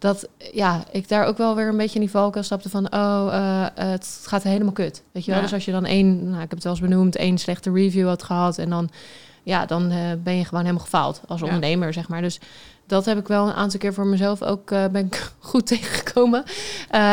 dat 0.00 0.28
ja, 0.52 0.84
ik 0.90 1.08
daar 1.08 1.26
ook 1.26 1.38
wel 1.38 1.54
weer 1.56 1.68
een 1.68 1.76
beetje 1.76 1.94
in 1.94 2.00
die 2.00 2.10
valkuil 2.10 2.44
stapte 2.44 2.68
van... 2.68 2.92
oh, 2.94 3.28
eh, 3.32 3.88
het 3.88 4.20
gaat 4.24 4.42
helemaal 4.42 4.72
kut. 4.72 5.02
Weet 5.12 5.24
je 5.24 5.30
wel? 5.30 5.40
Ja. 5.40 5.46
Dus 5.46 5.54
als 5.54 5.64
je 5.64 5.72
dan 5.72 5.84
één, 5.84 6.22
nou, 6.24 6.34
ik 6.34 6.40
heb 6.40 6.50
het 6.50 6.62
wel 6.62 6.72
eens 6.72 6.82
benoemd... 6.82 7.16
één 7.16 7.38
slechte 7.38 7.72
review 7.72 8.06
had 8.06 8.22
gehad... 8.22 8.58
en 8.58 8.70
dan, 8.70 8.90
ja, 9.42 9.66
dan 9.66 9.90
eh, 9.90 9.98
ben 10.22 10.36
je 10.36 10.44
gewoon 10.44 10.60
helemaal 10.60 10.84
gefaald 10.84 11.20
als 11.26 11.40
Ja. 11.40 11.46
ondernemer, 11.46 11.92
zeg 11.92 12.08
maar. 12.08 12.22
Dus 12.22 12.40
dat 12.86 13.04
heb 13.04 13.18
ik 13.18 13.28
wel 13.28 13.46
een 13.46 13.54
aantal 13.54 13.78
keer 13.78 13.94
voor 13.94 14.06
mezelf 14.06 14.42
ook 14.42 14.70
eh, 14.70 14.84
ben 14.92 15.06
ik 15.06 15.32
goed 15.38 15.66
tegengekomen. 15.66 16.44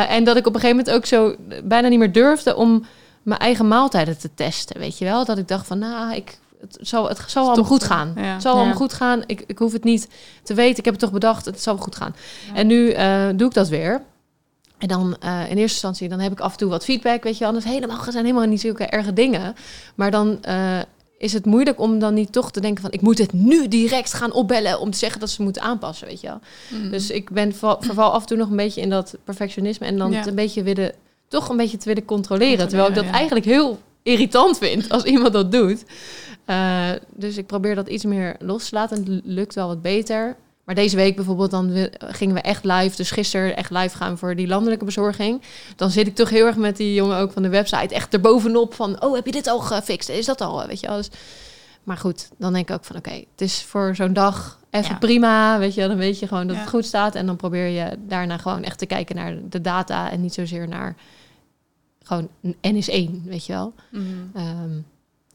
En 0.10 0.24
dat 0.24 0.38
ik 0.38 0.48
op 0.48 0.54
een 0.54 0.60
gegeven 0.60 0.84
moment 0.86 0.96
ook 0.96 1.06
zo 1.06 1.36
bijna 1.64 1.88
niet 1.88 2.00
meer 2.00 2.12
durfde... 2.12 2.56
om 2.56 2.86
mijn 3.24 3.40
eigen 3.40 3.68
maaltijden 3.68 4.18
te 4.18 4.30
testen, 4.34 4.80
weet 4.80 4.98
je 4.98 5.06
wel? 5.06 5.26
Dat 5.26 5.38
ik 5.38 5.48
dacht 5.48 5.68
van, 5.68 5.80
nou, 5.80 6.16
ik, 6.16 6.38
het 6.60 6.78
zal, 6.82 7.08
het 7.08 7.24
zal 7.28 7.46
allemaal 7.46 7.66
goed 7.66 7.84
gaan. 7.84 8.14
Ja. 8.16 8.22
Het 8.22 8.42
zal 8.42 8.52
Ja. 8.54 8.58
allemaal 8.58 8.78
goed 8.78 8.94
gaan. 8.94 9.24
Ik, 9.26 9.44
ik 9.48 9.58
hoef 9.58 9.72
het 9.74 9.84
niet 9.84 10.08
te 10.44 10.54
weten. 10.54 10.78
Ik 10.78 10.86
heb 10.86 10.94
het 10.94 11.04
toch 11.04 11.12
bedacht. 11.12 11.46
Het 11.46 11.62
zal 11.62 11.74
wel 11.76 11.84
goed 11.84 11.96
gaan. 11.96 12.16
Ja. 12.48 12.56
En 12.56 12.68
nu 12.68 12.90
eh, 12.90 13.28
doe 13.36 13.48
ik 13.48 13.54
dat 13.54 13.68
weer. 13.68 14.02
En 14.78 14.88
dan 14.88 15.18
eh, 15.20 15.40
in 15.40 15.46
eerste 15.46 15.60
instantie, 15.60 16.10
dan 16.10 16.20
heb 16.20 16.32
ik 16.32 16.40
af 16.40 16.52
en 16.52 16.58
toe 16.58 16.70
wat 16.70 16.84
feedback, 16.84 17.24
weet 17.24 17.38
je 17.38 17.54
is 17.56 17.64
helemaal, 17.64 18.12
zijn 18.12 18.26
helemaal 18.26 18.48
niet 18.48 18.62
zulke 18.62 18.86
erge 18.86 19.14
dingen. 19.14 19.56
Maar 19.96 20.12
dan 20.12 20.44
eh, 20.44 20.80
is 21.18 21.34
het 21.34 21.46
moeilijk 21.46 21.80
om 21.80 22.00
dan 22.00 22.14
niet 22.14 22.32
toch 22.32 22.52
te 22.52 22.62
denken 22.62 22.82
van... 22.82 22.92
ik 22.92 23.02
moet 23.02 23.18
het 23.18 23.34
nu 23.34 23.68
direct 23.68 24.14
gaan 24.14 24.32
opbellen 24.32 24.80
om 24.80 24.92
te 24.92 24.98
zeggen 24.98 25.20
dat 25.20 25.30
ze 25.30 25.42
moeten 25.42 25.62
aanpassen, 25.62 26.08
weet 26.08 26.22
je 26.22 26.28
wel. 26.28 26.40
Mhm. 26.70 26.90
Dus 26.92 27.10
ik 27.10 27.30
ben 27.30 27.56
verval 27.56 28.12
af 28.12 28.22
en 28.22 28.28
toe 28.28 28.38
nog 28.38 28.50
een 28.50 28.56
beetje 28.56 28.82
in 28.82 28.90
dat 28.90 29.16
perfectionisme... 29.24 29.86
en 29.86 29.98
dan 29.98 30.14
het 30.14 30.28
een 30.28 30.36
beetje 30.36 30.64
willen, 30.64 30.92
toch 31.28 31.50
een 31.50 31.58
beetje 31.58 31.78
te 31.78 31.88
willen 31.88 32.06
controleren. 32.06 32.68
terwijl 32.68 32.90
ik 32.90 32.96
dat 32.96 33.04
Controleren, 33.04 33.30
eigenlijk 33.30 33.46
heel 33.46 33.80
irritant 34.08 34.58
vind 34.58 34.90
als 34.90 35.04
iemand 35.04 35.34
dat 35.34 35.52
doet. 35.52 35.84
Eh, 36.46 36.90
dus 37.16 37.38
ik 37.38 37.46
probeer 37.46 37.76
dat 37.76 37.88
iets 37.88 38.06
meer 38.06 38.36
los 38.40 38.70
te 38.70 38.76
laten. 38.76 38.98
Het 38.98 39.22
lukt 39.24 39.56
wel 39.56 39.68
wat 39.68 39.82
beter. 39.82 40.36
Maar 40.64 40.76
deze 40.76 40.96
week 40.96 41.16
bijvoorbeeld, 41.16 41.52
dan 41.52 41.90
gingen 41.98 42.36
we 42.36 42.42
echt 42.42 42.64
live. 42.64 42.96
Dus 42.96 43.12
gisteren 43.12 43.56
echt 43.56 43.70
live 43.72 43.98
gaan 43.98 44.18
voor 44.18 44.36
die 44.36 44.48
landelijke 44.48 44.86
bezorging. 44.86 45.42
Dan 45.76 45.90
zit 45.90 46.08
ik 46.08 46.16
toch 46.16 46.30
heel 46.30 46.46
erg 46.46 46.56
met 46.56 46.78
die 46.78 46.94
jongen 46.94 47.18
ook 47.18 47.32
van 47.32 47.44
de 47.44 47.50
website 47.50 47.96
echt 47.96 48.14
erbovenop 48.14 48.74
van... 48.74 49.04
oh, 49.04 49.16
heb 49.16 49.26
je 49.26 49.32
dit 49.32 49.48
al 49.48 49.60
gefixt? 49.60 50.10
Is 50.10 50.26
dat 50.26 50.42
al? 50.42 50.68
Weet 50.68 50.80
je 50.80 50.88
wel? 50.88 50.96
Dus, 50.98 51.10
maar 51.84 51.98
goed, 51.98 52.30
dan 52.38 52.54
denk 52.54 52.70
ik 52.70 52.76
ook 52.76 52.86
van 52.86 52.96
oké, 52.96 53.12
het 53.12 53.42
is 53.42 53.62
voor 53.68 53.96
zo'n 53.96 54.14
dag 54.14 54.60
even 54.72 54.92
Ja. 54.92 54.98
prima. 54.98 55.60
Weet 55.60 55.74
je, 55.74 55.88
dan 55.88 55.98
weet 55.98 56.20
je 56.20 56.28
gewoon 56.28 56.48
dat 56.48 56.56
Ja. 56.56 56.62
het 56.62 56.70
goed 56.72 56.86
staat. 56.86 57.16
En 57.16 57.26
dan 57.26 57.36
probeer 57.36 57.68
je 57.68 57.98
daarna 58.08 58.38
gewoon 58.38 58.64
echt 58.64 58.78
te 58.80 58.86
kijken 58.86 59.16
naar 59.16 59.36
de 59.50 59.62
data... 59.62 60.12
en 60.12 60.22
niet 60.22 60.34
zozeer 60.34 60.68
naar 60.68 60.96
gewoon 62.08 62.28
een 62.42 62.56
N 62.62 62.76
is 62.76 62.90
één, 62.90 63.22
weet 63.26 63.46
je 63.46 63.54
wel. 63.54 63.74
Mhm. 63.92 64.04
Ehm, 64.34 64.70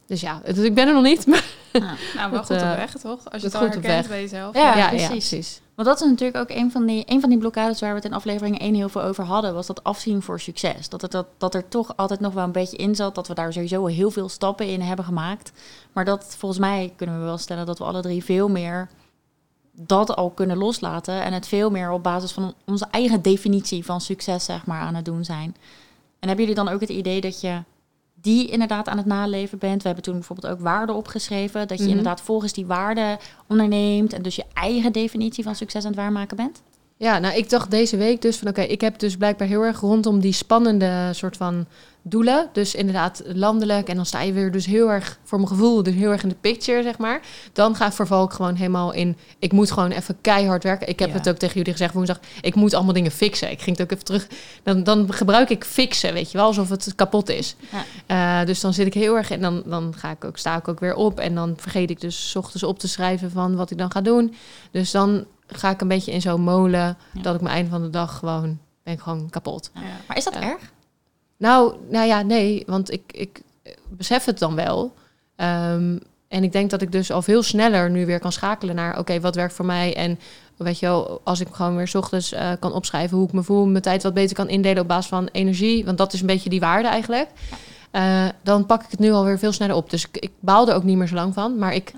Dus 0.06 0.20
ja, 0.20 0.40
het- 0.44 0.58
ik 0.58 0.74
ben 0.74 0.88
er 0.88 0.94
nog 0.94 1.02
niet, 1.02 1.26
maar 1.30 1.44
Nou, 1.72 1.84
Nou, 2.14 2.30
wel 2.30 2.40
Dat, 2.40 2.46
goed 2.46 2.56
op 2.56 2.62
eh, 2.62 2.74
weg, 2.74 2.90
toch? 2.92 3.30
Als 3.30 3.40
je 3.42 3.46
het 3.46 3.54
al 3.56 3.62
goed 3.62 3.72
herkent 3.74 4.08
bij 4.08 4.20
jezelf. 4.20 4.54
Ja, 4.54 4.76
ja, 4.76 4.88
precies. 4.88 5.02
ja, 5.06 5.08
precies. 5.08 5.60
Want 5.74 5.88
dat 5.88 6.00
is 6.00 6.06
natuurlijk 6.08 6.38
ook 6.38 6.50
een 6.58 6.70
van, 6.70 6.86
die, 6.86 7.02
een 7.06 7.20
van 7.20 7.28
die 7.28 7.38
blokkades 7.38 7.80
waar 7.80 7.90
we 7.90 7.96
het 7.96 8.04
in 8.04 8.12
aflevering 8.12 8.58
1 8.60 8.74
heel 8.74 8.88
veel 8.88 9.02
over 9.02 9.24
hadden, 9.24 9.54
was 9.54 9.66
dat 9.66 9.84
afzien 9.84 10.22
voor 10.22 10.40
succes. 10.40 10.88
Dat, 10.88 11.02
het, 11.02 11.10
dat, 11.10 11.26
dat 11.38 11.54
er 11.54 11.68
toch 11.68 11.96
altijd 11.96 12.20
nog 12.20 12.32
wel 12.34 12.44
een 12.44 12.52
beetje 12.52 12.76
in 12.76 12.94
zat, 12.94 13.14
dat 13.14 13.28
we 13.28 13.34
daar 13.34 13.52
sowieso 13.52 13.86
heel 13.86 14.10
veel 14.10 14.28
stappen 14.28 14.66
in 14.66 14.80
hebben 14.80 15.04
gemaakt. 15.04 15.52
Maar 15.92 16.04
dat 16.04 16.34
volgens 16.38 16.60
mij 16.60 16.92
kunnen 16.96 17.18
we 17.18 17.24
wel 17.24 17.38
stellen 17.38 17.66
dat 17.66 17.78
we 17.78 17.84
alle 17.84 18.02
drie 18.02 18.24
veel 18.24 18.48
meer 18.48 18.88
dat 19.74 20.16
al 20.16 20.30
kunnen 20.30 20.56
loslaten 20.56 21.22
en 21.22 21.32
het 21.32 21.46
veel 21.48 21.70
meer 21.70 21.90
op 21.90 22.02
basis 22.02 22.32
van 22.32 22.54
onze 22.66 22.86
eigen 22.90 23.22
definitie 23.22 23.84
van 23.84 24.00
succes 24.00 24.44
zeg 24.44 24.66
maar 24.66 24.80
aan 24.80 24.94
het 24.94 25.04
doen 25.04 25.24
zijn. 25.24 25.56
En 26.22 26.28
hebben 26.28 26.46
jullie 26.46 26.64
dan 26.64 26.74
ook 26.74 26.80
het 26.80 26.88
idee 26.90 27.20
dat 27.20 27.40
je 27.40 27.62
die 28.14 28.48
inderdaad 28.48 28.88
aan 28.88 28.96
het 28.96 29.06
naleven 29.06 29.58
bent? 29.58 29.78
We 29.80 29.86
hebben 29.86 30.04
toen 30.04 30.14
bijvoorbeeld 30.14 30.52
ook 30.52 30.60
waarden 30.60 30.94
opgeschreven, 30.94 31.68
dat 31.68 31.76
je 31.78 31.82
Mhm. 31.82 31.90
inderdaad 31.92 32.20
volgens 32.20 32.52
die 32.52 32.66
waarden 32.66 33.18
onderneemt 33.48 34.12
en 34.12 34.22
dus 34.22 34.36
je 34.36 34.44
eigen 34.52 34.92
definitie 34.92 35.44
van 35.44 35.54
succes 35.54 35.82
aan 35.84 35.90
het 35.90 36.00
waarmaken 36.00 36.36
bent? 36.36 36.62
Ja, 37.02 37.18
nou, 37.18 37.36
ik 37.36 37.50
dacht 37.50 37.70
deze 37.70 37.96
week 37.96 38.22
dus 38.22 38.36
van 38.36 38.48
oké, 38.48 38.60
ik 38.60 38.80
heb 38.80 38.98
dus 38.98 39.16
blijkbaar 39.16 39.48
heel 39.48 39.62
erg 39.62 39.80
rondom 39.80 40.20
die 40.20 40.32
spannende 40.32 41.08
soort 41.12 41.36
van 41.36 41.66
doelen. 42.02 42.48
Dus 42.52 42.74
inderdaad 42.74 43.22
landelijk 43.26 43.88
en 43.88 43.96
dan 43.96 44.06
sta 44.06 44.20
je 44.20 44.32
weer 44.32 44.50
dus 44.52 44.66
heel 44.66 44.90
erg, 44.90 45.18
voor 45.22 45.38
mijn 45.38 45.50
gevoel, 45.50 45.82
dus 45.82 45.94
heel 45.94 46.10
erg 46.10 46.22
in 46.22 46.28
de 46.28 46.36
picture, 46.40 46.82
zeg 46.82 46.98
maar. 46.98 47.20
Dan 47.52 47.76
ga 47.76 47.86
ik 47.86 47.92
verval 47.92 48.24
ik 48.24 48.30
gewoon 48.30 48.54
helemaal 48.54 48.92
in, 48.92 49.16
ik 49.38 49.52
moet 49.52 49.70
gewoon 49.70 49.90
even 49.90 50.16
keihard 50.20 50.62
werken. 50.62 50.88
Ik 50.88 50.98
heb 50.98 51.08
Ja. 51.08 51.14
het 51.14 51.28
ook 51.28 51.36
tegen 51.36 51.56
jullie 51.56 51.72
gezegd 51.72 51.94
woensdag, 51.94 52.20
ik 52.40 52.54
moet 52.54 52.74
allemaal 52.74 52.94
dingen 52.94 53.10
fixen. 53.10 53.50
Ik 53.50 53.60
ging 53.62 53.76
het 53.76 53.86
ook 53.86 53.92
even 53.92 54.04
terug, 54.04 54.26
dan, 54.62 54.84
dan 54.84 55.12
gebruik 55.12 55.50
ik 55.50 55.64
fixen, 55.64 56.12
weet 56.12 56.30
je 56.30 56.38
wel, 56.38 56.46
alsof 56.46 56.68
het 56.68 56.94
kapot 56.94 57.28
is. 57.28 57.56
Eh, 58.06 58.44
dus 58.44 58.60
dan 58.60 58.72
zit 58.72 58.86
ik 58.86 58.94
heel 58.94 59.16
erg 59.16 59.30
en 59.30 59.40
dan, 59.40 59.62
dan 59.66 59.94
ga 59.96 60.10
ik 60.10 60.24
ook, 60.24 60.38
sta 60.38 60.56
ik 60.56 60.68
ook 60.68 60.80
weer 60.80 60.94
op 60.94 61.20
en 61.20 61.34
dan 61.34 61.54
vergeet 61.56 61.90
ik 61.90 62.00
dus 62.00 62.36
ochtends 62.36 62.62
op 62.62 62.78
te 62.78 62.88
schrijven 62.88 63.30
van 63.30 63.56
wat 63.56 63.70
ik 63.70 63.78
dan 63.78 63.90
ga 63.90 64.00
doen. 64.00 64.34
Dus 64.70 64.90
dan 64.90 65.24
ga 65.56 65.70
ik 65.70 65.80
een 65.80 65.88
beetje 65.88 66.12
in 66.12 66.20
zo'n 66.20 66.40
molen 66.40 66.96
Ja. 67.12 67.22
dat 67.22 67.34
ik 67.34 67.40
mijn 67.40 67.54
einde 67.54 67.70
van 67.70 67.82
de 67.82 67.90
dag 67.90 68.18
gewoon 68.18 68.58
ben 68.82 68.94
ik 68.94 69.00
gewoon 69.00 69.30
kapot. 69.30 69.70
Ja. 69.74 69.80
Maar 70.08 70.16
is 70.16 70.24
dat 70.24 70.34
erg? 70.34 70.72
Nou, 71.36 71.74
nou 71.88 72.06
ja, 72.06 72.22
nee, 72.22 72.62
want 72.66 72.92
ik, 72.92 73.02
ik 73.06 73.42
besef 73.88 74.24
het 74.24 74.38
dan 74.38 74.54
wel. 74.54 74.94
Ehm, 75.36 75.98
en 76.28 76.42
ik 76.44 76.52
denk 76.52 76.70
dat 76.70 76.82
ik 76.82 76.92
dus 76.92 77.10
al 77.12 77.22
veel 77.22 77.42
sneller 77.42 77.90
nu 77.90 78.06
weer 78.06 78.18
kan 78.20 78.32
schakelen 78.32 78.74
naar 78.74 78.98
oké, 78.98 79.20
wat 79.20 79.34
werkt 79.34 79.54
voor 79.54 79.64
mij 79.64 79.96
en 79.96 80.18
weet 80.56 80.78
je 80.78 80.86
wel, 80.86 81.20
als 81.24 81.40
ik 81.40 81.48
gewoon 81.50 81.76
weer 81.76 81.88
's 81.88 81.94
ochtends 81.94 82.32
eh, 82.32 82.50
kan 82.60 82.72
opschrijven 82.72 83.16
hoe 83.16 83.26
ik 83.26 83.32
me 83.32 83.42
voel, 83.42 83.66
mijn 83.66 83.82
tijd 83.82 84.02
wat 84.02 84.14
beter 84.14 84.36
kan 84.36 84.48
indelen 84.48 84.82
op 84.82 84.88
basis 84.88 85.08
van 85.10 85.28
energie, 85.32 85.84
want 85.84 85.98
dat 85.98 86.12
is 86.12 86.20
een 86.20 86.26
beetje 86.26 86.50
die 86.50 86.60
waarde 86.60 86.88
eigenlijk. 86.88 87.28
Eh, 87.90 88.24
dan 88.42 88.66
pak 88.66 88.82
ik 88.82 88.90
het 88.90 89.00
nu 89.00 89.12
alweer 89.12 89.38
veel 89.38 89.52
sneller 89.52 89.76
op. 89.76 89.90
Dus 89.90 90.06
ik, 90.06 90.16
ik 90.16 90.30
baal 90.40 90.68
er 90.68 90.74
ook 90.74 90.84
niet 90.84 90.96
meer 90.96 91.06
zo 91.08 91.14
lang 91.14 91.34
van, 91.34 91.58
maar 91.58 91.74
ik, 91.74 91.92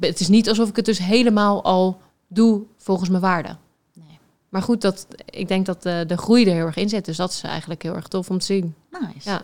het 0.00 0.20
is 0.20 0.28
niet 0.28 0.48
alsof 0.48 0.68
ik 0.68 0.76
het 0.76 0.84
dus 0.84 0.98
helemaal 0.98 1.64
al 1.64 2.00
doe 2.34 2.62
volgens 2.78 3.08
mijn 3.08 3.22
waarden. 3.22 3.58
Nee. 3.92 4.18
Maar 4.48 4.62
goed, 4.62 4.80
dat, 4.80 5.06
ik 5.30 5.48
denk 5.48 5.66
dat 5.66 5.82
de, 5.82 6.04
de 6.06 6.16
groei 6.16 6.44
er 6.46 6.54
heel 6.54 6.66
erg 6.66 6.76
in 6.76 6.88
zit. 6.88 7.04
Dus 7.04 7.16
dat 7.16 7.30
is 7.30 7.42
eigenlijk 7.42 7.82
heel 7.82 7.94
erg 7.94 8.08
tof 8.08 8.30
om 8.30 8.38
te 8.38 8.44
zien. 8.44 8.74
Nice. 8.90 9.30
Ja. 9.30 9.42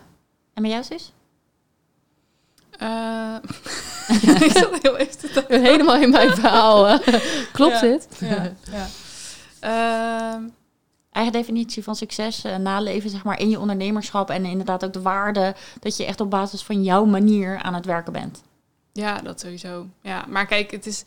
En 0.55 0.62
bij 0.62 0.70
jou 0.70 0.85
zus? 0.85 1.12
Eh, 2.79 3.35
ik 4.46 4.50
zat 4.53 4.79
heel 4.83 4.96
even 4.96 5.18
te 5.18 5.31
denken. 5.35 5.62
Helemaal 5.62 5.96
in 5.96 6.11
mijn 6.11 6.31
verhaal. 6.35 6.88
eh, 6.88 7.20
Klopt 7.53 7.74
Ja. 7.74 7.81
dit? 7.81 8.09
Ja, 8.20 8.53
ja. 8.72 8.87
Ehm, 9.61 10.42
Eigen 11.12 11.33
definitie 11.33 11.83
van 11.85 11.96
succes, 11.96 12.44
eh, 12.44 12.57
naleven 12.57 13.11
zeg 13.11 13.24
maar 13.24 13.38
in 13.40 13.48
je 13.50 13.61
ondernemerschap 13.61 14.31
en 14.31 14.44
inderdaad 14.44 14.85
ook 14.85 14.92
de 14.92 15.03
waarde 15.03 15.55
dat 15.81 15.96
je 15.96 16.05
echt 16.05 16.20
op 16.20 16.31
basis 16.31 16.62
van 16.62 16.83
jouw 16.83 17.05
manier 17.05 17.59
aan 17.59 17.74
het 17.74 17.85
werken 17.87 18.12
bent. 18.12 18.42
Ja, 18.92 19.18
dat 19.20 19.40
sowieso. 19.40 19.87
Ja, 20.03 20.24
maar 20.29 20.46
kijk, 20.46 20.70
het 20.70 20.87
is. 20.87 21.05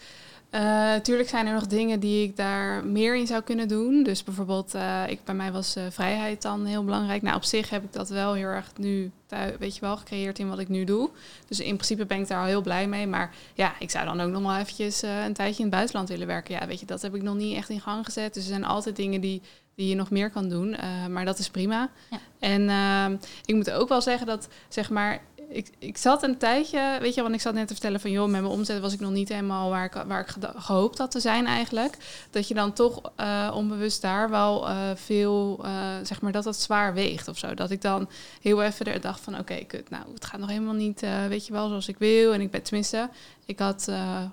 Natuurlijk 0.62 1.30
zijn 1.30 1.48
er 1.48 1.54
nog 1.54 1.68
dingen 1.68 2.00
die 2.00 2.24
ik 2.24 2.36
daar 2.36 2.86
meer 2.86 3.16
in 3.16 3.28
zou 3.28 3.42
kunnen 3.42 3.68
doen. 3.68 4.04
Dus 4.04 4.24
bijvoorbeeld, 4.24 4.74
eh, 4.74 5.04
ik, 5.08 5.24
bij 5.24 5.36
mij 5.36 5.52
was 5.52 5.76
eh, 5.76 5.84
vrijheid 5.90 6.42
dan 6.42 6.66
heel 6.66 6.84
belangrijk. 6.84 7.22
Nou, 7.22 7.36
op 7.36 7.44
zich 7.44 7.70
heb 7.70 7.84
ik 7.84 7.94
dat 7.94 8.10
wel 8.10 8.34
heel 8.34 8.48
erg 8.48 8.72
nu, 8.78 9.12
weet 9.60 9.76
je 9.76 9.82
wel, 9.82 9.98
gecreëerd 9.98 10.40
in 10.40 10.50
wat 10.50 10.60
ik 10.60 10.70
nu 10.70 10.84
doe. 10.84 11.10
Dus 11.48 11.60
in 11.60 11.76
principe 11.76 12.06
ben 12.06 12.20
ik 12.20 12.28
daar 12.28 12.40
al 12.40 12.46
heel 12.46 12.62
blij 12.62 12.88
mee. 12.88 13.08
Maar 13.08 13.36
ja, 13.54 13.74
ik 13.80 13.90
zou 13.90 14.06
dan 14.06 14.22
ook 14.22 14.32
nog 14.32 14.42
wel 14.42 14.56
eventjes 14.56 15.02
eh, 15.04 15.24
een 15.24 15.34
tijdje 15.34 15.58
in 15.58 15.66
het 15.66 15.74
buitenland 15.74 16.10
willen 16.10 16.28
werken. 16.28 16.54
Ja, 16.56 16.68
weet 16.68 16.80
je, 16.80 16.86
dat 16.86 17.02
heb 17.02 17.16
ik 17.16 17.22
nog 17.22 17.36
niet 17.36 17.56
echt 17.56 17.70
in 17.70 17.82
gang 17.82 18.06
gezet. 18.06 18.34
Dus 18.34 18.44
er 18.44 18.50
zijn 18.50 18.66
altijd 18.66 18.96
dingen 18.96 19.22
die, 19.22 19.42
die 19.76 19.88
je 19.90 19.96
nog 19.96 20.10
meer 20.10 20.30
kan 20.30 20.50
doen. 20.50 20.76
eh, 20.76 21.06
maar 21.08 21.26
dat 21.26 21.40
is 21.40 21.50
prima. 21.50 21.90
Ja. 22.10 22.20
En 22.40 22.70
ehm, 22.70 23.18
ik 23.46 23.56
moet 23.56 23.72
ook 23.72 23.90
wel 23.90 24.02
zeggen 24.02 24.28
dat, 24.28 24.48
zeg 24.70 24.90
maar, 24.90 25.22
ik, 25.54 25.72
ik 25.80 25.98
zat 25.98 26.24
een 26.24 26.38
tijdje, 26.38 26.98
weet 27.02 27.14
je, 27.14 27.22
want 27.22 27.34
ik 27.34 27.42
zat 27.42 27.54
net 27.54 27.68
te 27.68 27.74
vertellen 27.74 28.00
van, 28.00 28.12
joh, 28.12 28.30
met 28.30 28.42
mijn 28.42 28.54
omzet 28.54 28.80
was 28.80 28.94
ik 28.94 29.00
nog 29.00 29.12
niet 29.12 29.30
helemaal 29.30 29.70
waar 29.70 29.86
ik, 29.86 30.04
waar 30.08 30.20
ik 30.20 30.36
gehoopt 30.56 30.98
had 30.98 31.12
te 31.12 31.20
zijn 31.20 31.46
eigenlijk. 31.46 31.98
Dat 32.30 32.48
je 32.48 32.54
dan 32.54 32.74
toch 32.74 33.02
eh, 33.16 33.52
onbewust 33.56 34.02
daar 34.02 34.30
wel 34.30 34.70
eh, 34.70 34.76
veel, 34.96 35.60
eh, 35.64 35.72
zeg 36.04 36.22
maar, 36.22 36.32
dat 36.32 36.44
dat 36.44 36.56
zwaar 36.56 36.94
weegt 36.94 37.28
of 37.28 37.38
zo. 37.38 37.54
Dat 37.54 37.72
ik 37.72 37.82
dan 37.82 38.10
heel 38.42 38.64
even 38.64 38.86
er 38.86 39.02
dacht 39.02 39.20
van, 39.20 39.40
oké, 39.40 39.60
nou, 39.90 40.04
het 40.14 40.26
gaat 40.26 40.40
nog 40.40 40.50
helemaal 40.50 40.74
niet, 40.74 41.06
weet 41.28 41.48
je 41.48 41.54
wel, 41.54 41.68
zoals 41.68 41.88
ik 41.88 41.98
wil. 41.98 42.34
En 42.34 42.42
ik 42.42 42.52
ben, 42.52 42.64
tenminste, 42.64 43.10
ik 43.46 43.60
had, 43.60 43.88
eh, 43.88 44.24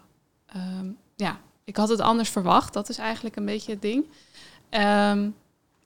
ehm, 0.46 0.87
ja, 1.16 1.40
ik 1.64 1.76
had 1.76 1.88
het 1.88 2.00
anders 2.00 2.28
verwacht. 2.28 2.72
Dat 2.72 2.88
is 2.88 2.98
eigenlijk 2.98 3.37
een 3.37 3.44
beetje 3.44 3.72
het 3.72 3.83
ding. 3.83 4.04
Ehm, 4.68 5.28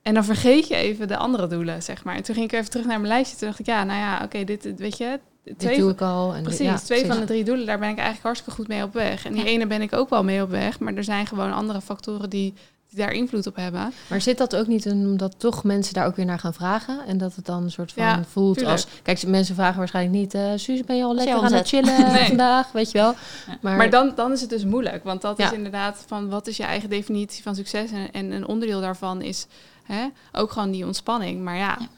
en 0.04 0.14
dan 0.14 0.24
vergeet 0.24 0.68
je 0.68 0.74
even 0.74 1.08
de 1.08 1.16
andere 1.16 1.46
doelen, 1.46 1.82
zeg 1.82 2.04
maar. 2.04 2.14
En 2.16 2.22
toen 2.22 2.34
ging 2.34 2.46
ik 2.52 2.58
even 2.58 2.70
terug 2.70 2.86
naar 2.86 3.00
mijn 3.00 3.12
lijstje. 3.12 3.36
Toen 3.36 3.46
dacht 3.48 3.60
ik, 3.60 3.66
ja, 3.66 3.84
nou 3.84 3.98
ja, 3.98 4.20
oké, 4.24 4.44
dit, 4.44 4.62
dit, 4.62 4.78
weet 4.78 4.96
je... 4.98 5.20
Dit 5.44 5.58
Twee, 5.58 5.78
doe 5.78 5.90
ik 5.90 6.00
al. 6.00 6.34
En 6.34 6.42
precies, 6.42 6.60
ja, 6.66 6.76
twee 6.76 6.86
precies. 6.98 7.08
van 7.08 7.20
de 7.20 7.32
drie 7.32 7.44
doelen, 7.44 7.66
daar 7.66 7.78
ben 7.78 7.88
ik 7.88 7.94
eigenlijk 7.96 8.24
hartstikke 8.26 8.54
goed 8.54 8.68
mee 8.68 8.82
op 8.82 8.92
weg. 8.92 9.24
En 9.24 9.32
die 9.32 9.42
Ja. 9.44 9.48
ene 9.48 9.66
ben 9.66 9.82
ik 9.82 9.92
ook 9.92 10.10
wel 10.10 10.24
mee 10.24 10.42
op 10.42 10.50
weg. 10.50 10.78
Maar 10.80 10.94
er 10.94 11.04
zijn 11.04 11.26
gewoon 11.26 11.52
andere 11.52 11.80
factoren 11.80 12.30
die, 12.30 12.54
die 12.88 12.98
daar 12.98 13.12
invloed 13.12 13.46
op 13.46 13.56
hebben. 13.56 13.92
Maar 14.08 14.20
zit 14.20 14.38
dat 14.38 14.56
ook 14.56 14.66
niet 14.66 14.84
in 14.86 14.92
omdat 15.06 15.34
toch 15.38 15.64
mensen 15.64 15.94
daar 15.94 16.06
ook 16.06 16.16
weer 16.16 16.24
naar 16.24 16.38
gaan 16.38 16.54
vragen? 16.54 17.06
En 17.06 17.18
dat 17.18 17.34
het 17.36 17.46
dan 17.46 17.62
een 17.62 17.70
soort 17.70 17.92
van 17.92 18.02
Ja, 18.02 18.24
voelt 18.30 18.54
tuurlijk. 18.56 18.76
als... 18.76 18.86
Kijk, 19.02 19.26
mensen 19.26 19.54
vragen 19.54 19.78
waarschijnlijk 19.78 20.16
niet... 20.16 20.34
eh 20.34 20.50
Suus, 20.56 20.80
ben 20.84 20.96
je 20.96 21.04
al 21.04 21.14
lekker 21.14 21.34
aan 21.34 21.52
het 21.52 21.68
chillen 21.68 22.00
Nee. 22.12 22.26
vandaag? 22.26 22.72
Weet 22.72 22.90
je 22.90 22.98
wel? 22.98 23.14
Ja. 23.46 23.58
Maar, 23.60 23.76
Maar 23.76 23.90
dan, 23.90 24.12
dan 24.14 24.32
is 24.32 24.40
het 24.40 24.50
dus 24.50 24.64
moeilijk. 24.64 25.04
Want 25.04 25.20
dat 25.22 25.38
Ja. 25.38 25.46
is 25.46 25.52
inderdaad 25.52 26.04
van 26.06 26.28
wat 26.28 26.46
is 26.46 26.56
je 26.56 26.62
eigen 26.64 26.88
definitie 26.88 27.42
van 27.42 27.54
succes. 27.54 27.90
En, 27.90 28.12
en 28.12 28.32
een 28.32 28.46
onderdeel 28.46 28.80
daarvan 28.80 29.22
is 29.22 29.46
hè, 29.84 30.06
ook 30.32 30.50
gewoon 30.52 30.70
die 30.70 30.86
ontspanning. 30.86 31.42
Maar 31.42 31.56
ja, 31.56 31.78
Ja. 31.80 31.88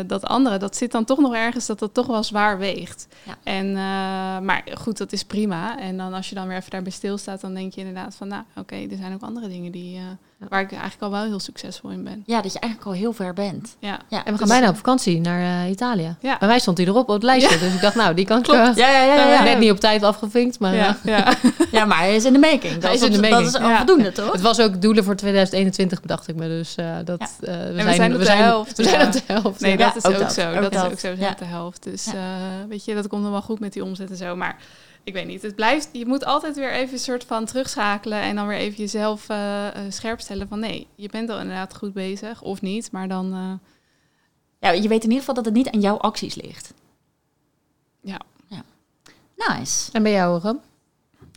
eh, 0.00 0.04
dat 0.08 0.24
andere, 0.24 0.58
dat 0.58 0.76
zit 0.76 0.92
dan 0.92 1.04
toch 1.04 1.18
nog 1.18 1.34
ergens 1.34 1.66
dat 1.66 1.78
dat 1.78 1.94
toch 1.94 2.06
wel 2.06 2.22
zwaar 2.22 2.58
weegt. 2.58 3.08
Ja. 3.22 3.36
En, 3.42 3.66
eh, 3.68 3.74
maar 4.46 4.64
goed, 4.74 4.98
dat 4.98 5.12
is 5.12 5.24
prima. 5.24 5.78
En 5.78 5.96
dan 5.96 6.12
als 6.14 6.28
je 6.28 6.34
dan 6.34 6.48
weer 6.48 6.56
even 6.56 6.70
daarbij 6.70 6.92
stilstaat, 6.92 7.40
dan 7.40 7.54
denk 7.54 7.72
je 7.74 7.80
inderdaad 7.80 8.14
van, 8.14 8.28
nou 8.28 8.42
oké, 8.56 8.74
er 8.76 8.96
zijn 8.96 9.14
ook 9.14 9.22
andere 9.22 9.48
dingen 9.48 9.72
die, 9.72 9.96
eh. 9.96 10.02
Waar 10.48 10.60
ik 10.60 10.70
eigenlijk 10.72 11.02
al 11.02 11.10
wel 11.10 11.22
heel 11.24 11.40
succesvol 11.40 11.90
in 11.90 12.04
ben. 12.04 12.22
Ja, 12.26 12.40
dat 12.42 12.52
je 12.52 12.58
eigenlijk 12.58 12.90
al 12.92 12.98
heel 12.98 13.12
ver 13.12 13.32
bent. 13.34 13.76
Ja, 13.78 13.98
Ja, 14.08 14.18
en 14.24 14.32
we 14.32 14.38
gaan 14.38 14.38
dus- 14.38 14.48
bijna 14.48 14.68
op 14.68 14.76
vakantie 14.76 15.20
naar 15.20 15.64
eh, 15.64 15.70
Italië. 15.70 16.16
Ja. 16.20 16.36
Bij 16.38 16.48
mij 16.48 16.58
stond 16.58 16.78
hij 16.78 16.86
erop 16.86 17.08
op 17.08 17.14
het 17.14 17.22
lijstje. 17.22 17.58
Dus 17.58 17.74
ik 17.74 17.80
dacht, 17.80 17.94
nou, 17.94 18.14
die 18.14 18.24
kan 18.26 18.38
ik... 18.38 18.42
Klopt. 18.44 18.60
eh, 18.60 18.74
Ja, 18.76 18.90
ja, 18.90 19.02
ja. 19.02 19.14
ja, 19.14 19.32
ja, 19.32 19.42
Net 19.42 19.58
niet 19.58 19.70
op 19.70 19.80
tijd 19.80 20.02
afgevinkt, 20.02 20.58
maar... 20.58 20.74
ja, 20.74 20.96
eh, 21.04 21.18
ja. 21.18 21.34
Ja, 21.78 21.84
maar 21.84 21.98
hij 21.98 22.16
is 22.16 22.24
in 22.24 22.32
de 22.32 22.38
making. 22.38 22.72
Dat 22.74 22.82
Hij 22.82 22.94
is 22.94 23.00
op- 23.02 23.06
in 23.06 23.12
de 23.12 23.20
Dat 23.20 23.30
making. 23.30 23.48
is 23.48 23.60
al 23.60 23.68
Ja. 23.68 23.76
voldoende, 23.76 24.12
toch? 24.12 24.32
Het 24.32 24.40
was 24.40 24.60
ook 24.60 24.82
doelen 24.82 25.04
voor 25.04 25.16
2021, 25.16 26.00
bedacht 26.00 26.28
ik 26.28 26.34
me. 26.36 26.48
Dus 26.48 26.74
eh, 26.74 26.96
dat, 27.04 27.36
Ja. 27.40 27.46
eh, 27.52 27.58
we, 27.74 27.82
we 27.84 27.94
zijn, 27.94 28.12
op 28.12 28.18
we 28.18 28.18
de 28.18 28.24
zijn, 28.24 28.38
helft, 28.38 28.76
We 28.76 28.82
zijn 28.84 29.06
op 29.06 29.12
de 29.12 29.20
helft. 29.26 29.60
Nee, 29.60 29.78
ja. 29.78 29.84
dat 29.86 29.96
is 29.96 30.04
ook 30.04 30.12
ook, 30.12 30.18
dat, 30.20 30.32
zo. 30.32 30.48
ook 30.48 30.54
dat, 30.62 30.72
dat. 30.72 30.84
is 30.86 30.92
ook 30.92 30.98
zo. 30.98 31.08
We 31.08 31.16
zijn 31.16 31.18
Ja. 31.18 31.30
op 31.30 31.38
de 31.38 31.44
helft. 31.44 31.82
Dus 31.82 32.06
eh, 32.06 32.12
weet 32.68 32.84
je, 32.84 32.94
dat 32.94 33.08
komt 33.08 33.22
nog 33.22 33.30
wel 33.30 33.42
goed 33.42 33.60
met 33.60 33.72
die 33.72 33.84
omzet 33.84 34.10
en 34.10 34.16
zo. 34.16 34.36
Maar 34.36 34.56
ik 35.06 35.12
weet 35.12 35.26
niet. 35.26 35.42
Het 35.42 35.54
blijft. 35.54 35.88
Je 35.92 36.06
moet 36.06 36.24
altijd 36.24 36.56
weer 36.56 36.72
even 36.72 36.92
een 36.92 36.98
soort 36.98 37.24
van 37.24 37.44
terugschakelen 37.44 38.20
en 38.20 38.36
dan 38.36 38.46
weer 38.46 38.56
even 38.56 38.76
jezelf 38.76 39.28
eh, 39.28 39.66
eh, 39.66 39.92
scherp 39.92 40.20
stellen 40.20 40.48
van 40.48 40.58
nee, 40.58 40.86
je 40.94 41.08
bent 41.08 41.30
al 41.30 41.38
inderdaad 41.38 41.76
goed 41.76 41.92
bezig 41.92 42.42
of 42.42 42.60
niet. 42.60 42.92
Maar 42.92 43.08
dan 43.08 43.32
eh, 43.32 43.68
Ja, 44.58 44.70
je 44.70 44.88
weet 44.88 45.02
in 45.02 45.08
ieder 45.08 45.18
geval 45.18 45.34
dat 45.34 45.44
het 45.44 45.54
niet 45.54 45.70
aan 45.70 45.80
jouw 45.80 45.96
acties 45.96 46.34
ligt. 46.34 46.74
Ja. 48.00 48.20
ja. 48.46 48.62
Nice. 49.36 49.92
En 49.92 50.02
bij 50.02 50.12
jou, 50.12 50.40
Ram? 50.40 50.60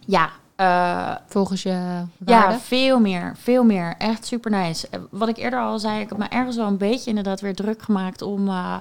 Ja, 0.06 0.32
eh, 0.60 1.16
Volgens 1.26 1.64
je 1.64 2.04
ja, 2.26 2.60
veel 2.60 3.00
meer. 3.00 3.34
Veel 3.38 3.64
meer. 3.64 3.96
Echt 3.98 4.26
super 4.26 4.52
nice. 4.52 4.88
Wat 5.10 5.30
ik 5.30 5.38
eerder 5.38 5.60
al 5.60 5.80
zei, 5.80 6.02
ik 6.02 6.10
heb 6.10 6.18
me 6.18 6.28
ergens 6.28 6.56
wel 6.56 6.68
een 6.68 6.78
beetje 6.78 7.10
inderdaad 7.10 7.42
weer 7.42 7.56
druk 7.56 7.82
gemaakt 7.82 8.22
om 8.22 8.48
eh, 8.48 8.78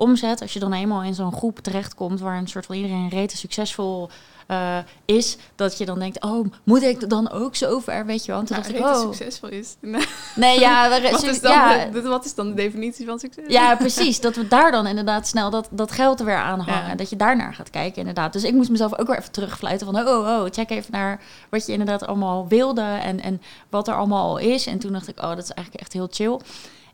omzet. 0.00 0.40
Als 0.40 0.52
je 0.52 0.58
dan 0.58 0.72
eenmaal 0.72 1.02
in 1.02 1.14
zo'n 1.14 1.32
groep 1.32 1.58
terechtkomt 1.58 2.20
waar 2.20 2.38
een 2.38 2.48
soort 2.48 2.66
van 2.66 2.76
iedereen 2.76 3.08
rete 3.08 3.36
succesvol 3.36 4.10
eh, 4.50 4.78
is, 5.04 5.36
dat 5.54 5.78
je 5.78 5.84
dan 5.84 5.98
denkt, 5.98 6.22
oh, 6.22 6.46
moet 6.64 6.82
ik 6.82 7.10
dan 7.10 7.30
ook 7.30 7.56
zo 7.56 7.78
ver, 7.78 8.06
weet 8.06 8.24
je 8.24 8.30
wel? 8.32 8.40
En 8.40 8.46
toen 8.46 8.56
nou, 8.56 8.72
dacht 8.72 8.84
ik, 8.84 8.96
oh. 8.96 9.00
succesvol 9.00 9.48
is. 9.48 9.76
Nee, 10.34 10.60
ja, 10.60 10.88
wat, 10.88 11.22
is 11.22 11.40
dan 11.40 11.52
ja, 11.52 11.84
de, 11.84 12.02
wat 12.02 12.24
is 12.24 12.34
dan 12.34 12.48
de 12.48 12.54
definitie 12.54 13.06
van 13.06 13.18
succes? 13.18 13.44
Ja, 13.48 13.76
precies. 13.86 14.20
Dat 14.20 14.36
we 14.36 14.48
daar 14.48 14.70
dan 14.70 14.86
inderdaad 14.86 15.26
snel 15.26 15.50
dat, 15.50 15.68
dat 15.70 15.92
geld 15.92 16.20
er 16.20 16.26
weer 16.26 16.36
aan 16.36 16.60
hangen. 16.60 16.88
Ja. 16.88 16.94
Dat 16.94 17.10
je 17.10 17.16
daarnaar 17.16 17.54
gaat 17.54 17.70
kijken, 17.70 17.98
inderdaad. 17.98 18.32
Dus 18.32 18.44
ik 18.44 18.54
moest 18.54 18.70
mezelf 18.70 18.98
ook 18.98 19.06
weer 19.06 19.18
even 19.18 19.32
terugfluiten 19.32 19.86
van... 19.86 20.08
oh, 20.08 20.28
oh, 20.28 20.44
check 20.50 20.70
even 20.70 20.92
naar 20.92 21.20
wat 21.50 21.66
je 21.66 21.72
inderdaad 21.72 22.06
allemaal 22.06 22.48
wilde... 22.48 22.82
en, 22.82 23.20
en 23.20 23.42
wat 23.68 23.88
er 23.88 23.94
allemaal 23.94 24.28
al 24.28 24.38
is. 24.38 24.66
En 24.66 24.78
toen 24.78 24.92
dacht 24.92 25.08
ik, 25.08 25.22
oh, 25.22 25.28
dat 25.28 25.44
is 25.44 25.50
eigenlijk 25.50 25.80
echt 25.80 25.92
heel 25.92 26.08
chill. 26.10 26.38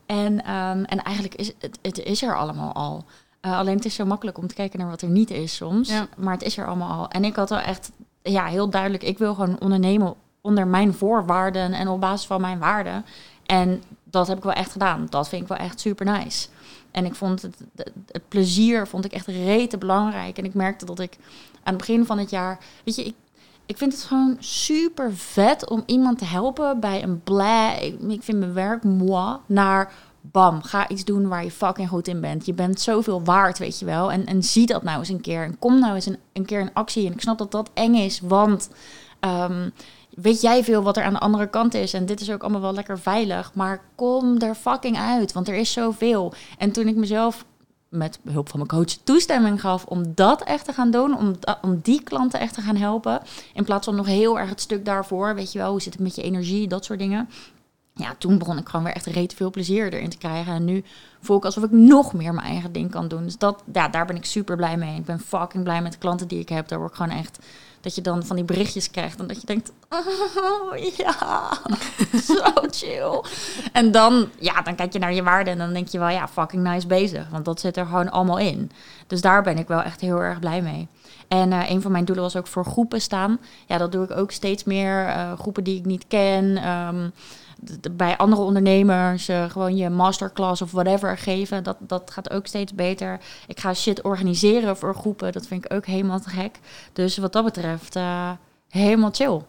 En, 0.07 0.43
ehm, 0.43 0.83
en 0.83 1.03
eigenlijk 1.03 1.35
is 1.35 1.51
het, 1.59 1.79
het 1.81 1.99
is 1.99 2.23
er 2.23 2.37
allemaal 2.37 2.73
al. 2.73 3.05
Uh, 3.41 3.57
alleen 3.57 3.75
het 3.75 3.85
is 3.85 3.95
zo 3.95 4.05
makkelijk 4.05 4.37
om 4.37 4.47
te 4.47 4.55
kijken 4.55 4.79
naar 4.79 4.89
wat 4.89 5.01
er 5.01 5.09
niet 5.09 5.31
is 5.31 5.55
soms. 5.55 5.89
Ja. 5.89 6.07
Maar 6.17 6.33
het 6.33 6.43
is 6.43 6.57
er 6.57 6.67
allemaal 6.67 6.99
al. 6.99 7.09
En 7.09 7.23
ik 7.25 7.35
had 7.35 7.49
wel 7.49 7.59
echt 7.59 7.91
ja, 8.21 8.45
heel 8.45 8.69
duidelijk, 8.69 9.03
ik 9.03 9.17
wil 9.17 9.33
gewoon 9.33 9.59
ondernemen 9.59 10.15
onder 10.41 10.67
mijn 10.67 10.93
voorwaarden 10.93 11.73
en 11.73 11.87
op 11.87 12.01
basis 12.01 12.27
van 12.27 12.41
mijn 12.41 12.59
waarden. 12.59 13.05
En 13.45 13.83
dat 14.03 14.27
heb 14.27 14.37
ik 14.37 14.43
wel 14.43 14.53
echt 14.53 14.71
gedaan. 14.71 15.07
Dat 15.09 15.29
vind 15.29 15.41
ik 15.41 15.47
wel 15.47 15.57
echt 15.57 15.79
super 15.79 16.05
nice. 16.05 16.47
En 16.91 17.05
ik 17.05 17.15
vond 17.15 17.41
het, 17.41 17.57
het, 17.75 17.91
het 18.11 18.27
plezier 18.27 18.87
vond 18.87 19.05
ik 19.05 19.11
echt 19.11 19.27
rete 19.27 19.77
belangrijk. 19.77 20.37
En 20.37 20.45
ik 20.45 20.53
merkte 20.53 20.85
dat 20.85 20.99
ik 20.99 21.17
aan 21.63 21.73
het 21.73 21.77
begin 21.77 22.05
van 22.05 22.17
het 22.17 22.29
jaar, 22.29 22.59
weet 22.83 22.95
je, 22.95 23.03
ik, 23.03 23.15
ik 23.67 23.77
vind 23.77 23.93
het 23.93 24.03
gewoon 24.03 24.35
super 24.39 25.13
vet 25.13 25.69
om 25.69 25.83
iemand 25.85 26.17
te 26.17 26.25
helpen 26.25 26.79
bij 26.79 27.03
een 27.03 27.23
blij. 27.23 27.97
Ik, 28.07 28.23
vind 28.23 28.39
mijn 28.39 28.53
werk 28.53 28.83
moi 28.83 29.37
naar 29.45 29.93
bam, 30.21 30.61
ga 30.61 30.89
iets 30.89 31.05
doen 31.05 31.27
waar 31.27 31.43
je 31.43 31.51
fucking 31.51 31.89
goed 31.89 32.07
in 32.07 32.21
bent. 32.21 32.45
Je 32.45 32.53
bent 32.53 32.81
zoveel 32.81 33.23
waard, 33.23 33.57
weet 33.57 33.79
je 33.79 33.85
wel. 33.85 34.11
En, 34.11 34.25
en 34.25 34.43
zie 34.43 34.65
dat 34.65 34.83
nou 34.83 34.99
eens 34.99 35.09
een 35.09 35.21
keer. 35.21 35.43
En 35.43 35.59
kom 35.59 35.79
nou 35.79 35.95
eens 35.95 36.05
een, 36.05 36.17
een 36.33 36.45
keer 36.45 36.59
in 36.59 36.73
actie. 36.73 37.05
En 37.05 37.13
ik 37.13 37.21
snap 37.21 37.37
dat 37.37 37.51
dat 37.51 37.69
eng 37.73 37.95
is, 37.95 38.19
want 38.19 38.69
um, 39.21 39.73
weet 40.09 40.41
jij 40.41 40.63
veel 40.63 40.83
wat 40.83 40.97
er 40.97 41.03
aan 41.03 41.13
de 41.13 41.19
andere 41.19 41.47
kant 41.47 41.73
is. 41.73 41.93
En 41.93 42.05
dit 42.05 42.21
is 42.21 42.31
ook 42.31 42.41
allemaal 42.41 42.61
wel 42.61 42.73
lekker 42.73 42.99
veilig. 42.99 43.51
Maar 43.53 43.81
kom 43.95 44.37
er 44.41 44.55
fucking 44.55 44.97
uit, 44.97 45.33
want 45.33 45.47
er 45.47 45.55
is 45.55 45.71
zoveel. 45.71 46.33
En 46.57 46.71
toen 46.71 46.87
ik 46.87 46.95
mezelf 46.95 47.45
met 47.89 48.19
behulp 48.21 48.49
van 48.49 48.59
mijn 48.59 48.71
coach 48.71 48.97
toestemming 49.03 49.61
gaf 49.61 49.85
om 49.85 50.03
dat 50.15 50.43
echt 50.43 50.65
te 50.65 50.73
gaan 50.73 50.91
doen, 50.91 51.17
om, 51.17 51.35
om 51.61 51.79
die 51.83 52.03
klanten 52.03 52.39
echt 52.39 52.53
te 52.53 52.61
gaan 52.61 52.75
helpen, 52.75 53.21
in 53.53 53.63
plaats 53.63 53.85
van 53.85 53.95
nog 53.95 54.05
heel 54.05 54.39
erg 54.39 54.49
het 54.49 54.61
stuk 54.61 54.85
daarvoor, 54.85 55.35
weet 55.35 55.51
je 55.51 55.59
wel, 55.59 55.71
hoe 55.71 55.81
zit 55.81 55.93
het 55.93 56.01
met 56.01 56.15
je 56.15 56.21
energie, 56.21 56.67
dat 56.67 56.85
soort 56.85 56.99
dingen 56.99 57.29
ja, 57.97 58.15
toen 58.17 58.37
begon 58.37 58.57
ik 58.57 58.67
gewoon 58.69 58.85
weer 58.85 58.93
echt 58.93 59.05
reet 59.05 59.33
veel 59.33 59.49
plezier 59.49 59.93
erin 59.93 60.09
te 60.09 60.17
krijgen. 60.17 60.53
En 60.53 60.65
nu 60.65 60.83
voel 61.21 61.37
ik 61.37 61.45
alsof 61.45 61.63
ik 61.63 61.71
nog 61.71 62.13
meer 62.13 62.33
mijn 62.33 62.47
eigen 62.47 62.71
ding 62.71 62.91
kan 62.91 63.07
doen. 63.07 63.23
Dus 63.23 63.37
dat, 63.37 63.63
ja, 63.73 63.87
daar 63.89 64.05
ben 64.05 64.15
ik 64.15 64.25
super 64.25 64.55
blij 64.55 64.77
mee. 64.77 64.97
Ik 64.97 65.05
ben 65.05 65.19
fucking 65.19 65.63
blij 65.63 65.81
met 65.81 65.91
de 65.91 65.97
klanten 65.97 66.27
die 66.27 66.39
ik 66.39 66.49
heb. 66.49 66.67
Daar 66.67 66.79
word 66.79 66.91
ik 66.91 66.97
gewoon 66.97 67.17
echt... 67.17 67.39
Dat 67.87 67.95
je 67.95 68.01
dan 68.01 68.25
van 68.25 68.35
die 68.35 68.45
berichtjes 68.45 68.91
krijgt 68.91 69.19
en 69.19 69.27
dat 69.27 69.41
je 69.41 69.47
denkt... 69.47 69.71
Oh, 70.37 70.77
ja, 70.97 71.49
zo 72.27 72.43
chill. 72.69 73.23
En 73.71 73.91
dan, 73.91 74.29
ja, 74.39 74.61
dan 74.61 74.75
kijk 74.75 74.93
je 74.93 74.99
naar 74.99 75.13
je 75.13 75.23
waarde 75.23 75.49
en 75.49 75.57
dan 75.57 75.73
denk 75.73 75.87
je 75.87 75.99
wel... 75.99 76.09
Ja, 76.09 76.27
fucking 76.27 76.63
nice 76.63 76.87
bezig. 76.87 77.29
Want 77.29 77.45
dat 77.45 77.59
zit 77.59 77.77
er 77.77 77.85
gewoon 77.85 78.11
allemaal 78.11 78.39
in. 78.39 78.71
Dus 79.07 79.21
daar 79.21 79.43
ben 79.43 79.57
ik 79.57 79.67
wel 79.67 79.81
echt 79.81 80.01
heel 80.01 80.21
erg 80.21 80.39
blij 80.39 80.61
mee. 80.61 80.87
En 81.27 81.51
uh, 81.51 81.69
een 81.69 81.81
van 81.81 81.91
mijn 81.91 82.05
doelen 82.05 82.23
was 82.23 82.35
ook 82.35 82.47
voor 82.47 82.65
groepen 82.65 83.01
staan. 83.01 83.39
Ja, 83.65 83.77
dat 83.77 83.91
doe 83.91 84.03
ik 84.03 84.11
ook 84.11 84.31
steeds 84.31 84.63
meer. 84.63 85.07
Uh, 85.07 85.39
groepen 85.39 85.63
die 85.63 85.77
ik 85.77 85.85
niet 85.85 86.07
ken... 86.07 86.69
Um, 86.69 87.13
bij 87.91 88.17
andere 88.17 88.41
ondernemers 88.41 89.29
uh, 89.29 89.49
gewoon 89.49 89.75
je 89.75 89.89
masterclass 89.89 90.61
of 90.61 90.71
whatever 90.71 91.17
geven. 91.17 91.63
Dat, 91.63 91.77
dat 91.79 92.11
gaat 92.11 92.31
ook 92.31 92.47
steeds 92.47 92.73
beter. 92.73 93.19
Ik 93.47 93.59
ga 93.59 93.73
shit 93.73 94.01
organiseren 94.01 94.77
voor 94.77 94.95
groepen. 94.95 95.31
Dat 95.31 95.47
vind 95.47 95.65
ik 95.65 95.73
ook 95.73 95.85
helemaal 95.85 96.19
te 96.19 96.29
gek. 96.29 96.59
Dus 96.93 97.17
wat 97.17 97.33
dat 97.33 97.43
betreft, 97.43 97.95
uh, 97.95 98.31
helemaal 98.69 99.09
chill. 99.11 99.41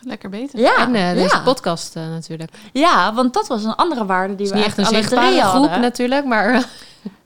Lekker 0.00 0.28
beter. 0.28 0.58
Ja, 0.58 0.76
en 0.76 0.94
uh, 0.94 1.10
deze 1.12 1.36
ja. 1.36 1.42
podcast 1.42 1.94
natuurlijk. 1.94 2.50
Ja, 2.72 3.14
want 3.14 3.34
dat 3.34 3.46
was 3.46 3.64
een 3.64 3.74
andere 3.74 4.06
waarde 4.06 4.34
die 4.34 4.48
we 4.48 4.54
niet 4.54 4.64
echt 4.64 4.78
een 4.78 4.86
zichtbare 4.86 5.40
groep 5.40 5.62
hadden. 5.62 5.80
natuurlijk, 5.80 6.24
maar... 6.24 6.64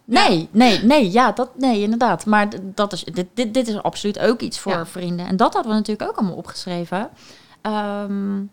Nee, 0.05 0.49
nee, 0.51 0.85
nee, 0.85 1.11
ja, 1.11 1.33
dat, 1.33 1.51
nee, 1.57 1.83
inderdaad. 1.83 2.27
Maar 2.27 2.49
dat 2.63 2.93
is, 2.93 3.05
dit, 3.05 3.27
dit, 3.35 3.55
dit 3.55 3.69
is 3.69 3.83
absoluut 3.83 4.19
ook 4.19 4.41
iets 4.41 4.59
voor 4.59 4.73
ja. 4.73 4.87
vrienden. 4.87 5.27
En 5.27 5.37
dat 5.37 5.55
hadden 5.55 5.73
we 5.73 5.79
natuurlijk 5.79 6.11
ook 6.11 6.17
allemaal 6.17 6.37
opgeschreven. 6.37 7.09
Um, 7.63 8.51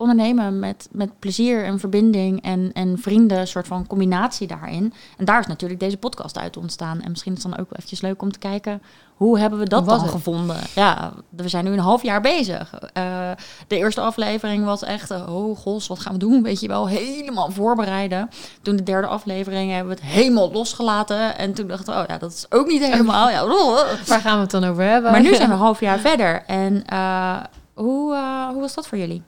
ondernemen 0.00 0.58
met, 0.58 0.88
met 0.92 1.18
plezier 1.18 1.64
en 1.64 1.78
verbinding 1.78 2.42
en, 2.42 2.70
en 2.72 2.98
vrienden, 2.98 3.38
een 3.38 3.46
soort 3.46 3.66
van 3.66 3.86
combinatie 3.86 4.46
daarin. 4.46 4.92
En 5.16 5.24
daar 5.24 5.40
is 5.40 5.46
natuurlijk 5.46 5.80
deze 5.80 5.96
podcast 5.96 6.38
uit 6.38 6.56
ontstaan. 6.56 7.00
En 7.00 7.10
misschien 7.10 7.36
is 7.36 7.42
het 7.42 7.52
dan 7.52 7.60
ook 7.60 7.68
wel 7.68 7.76
eventjes 7.76 8.00
leuk 8.00 8.22
om 8.22 8.32
te 8.32 8.38
kijken, 8.38 8.82
hoe 9.20 9.38
hebben 9.38 9.58
we 9.58 9.68
dat 9.68 9.86
dan 9.86 10.08
gevonden? 10.08 10.56
Ja, 10.74 11.12
we 11.28 11.48
zijn 11.48 11.64
nu 11.64 11.72
een 11.72 11.78
half 11.78 12.02
jaar 12.02 12.20
bezig. 12.20 12.74
Uh, 12.74 13.30
de 13.66 13.76
eerste 13.76 14.00
aflevering 14.00 14.64
was 14.64 14.82
echt, 14.82 15.10
uh, 15.10 15.36
oh 15.36 15.58
gos, 15.58 15.86
wat 15.86 15.98
gaan 15.98 16.12
we 16.12 16.18
doen? 16.18 16.42
Weet 16.42 16.60
je 16.60 16.68
wel, 16.68 16.88
helemaal 16.88 17.50
voorbereiden. 17.50 18.28
Toen 18.62 18.76
de 18.76 18.82
derde 18.82 19.06
aflevering 19.06 19.72
hebben 19.72 19.94
we 19.94 20.00
het 20.00 20.10
helemaal 20.12 20.52
losgelaten. 20.52 21.38
En 21.38 21.54
toen 21.54 21.66
dachten 21.66 21.94
we, 21.94 22.00
oh 22.00 22.06
ja, 22.08 22.18
dat 22.18 22.32
is 22.32 22.46
ook 22.48 22.66
niet 22.66 22.84
helemaal. 22.84 23.30
Ja, 23.30 23.46
Waar 24.06 24.20
gaan 24.20 24.36
we 24.36 24.42
het 24.42 24.50
dan 24.50 24.64
over 24.64 24.84
hebben? 24.84 25.10
Maar 25.10 25.22
nu 25.22 25.34
zijn 25.34 25.48
we 25.48 25.54
een 25.54 25.60
half 25.60 25.80
jaar 25.80 25.98
verder. 25.98 26.42
En 26.46 26.84
uh, 26.92 27.36
hoe, 27.74 28.16
hoe 28.52 28.60
was 28.60 28.74
dat 28.74 28.86
voor 28.86 28.98
jullie? 28.98 29.22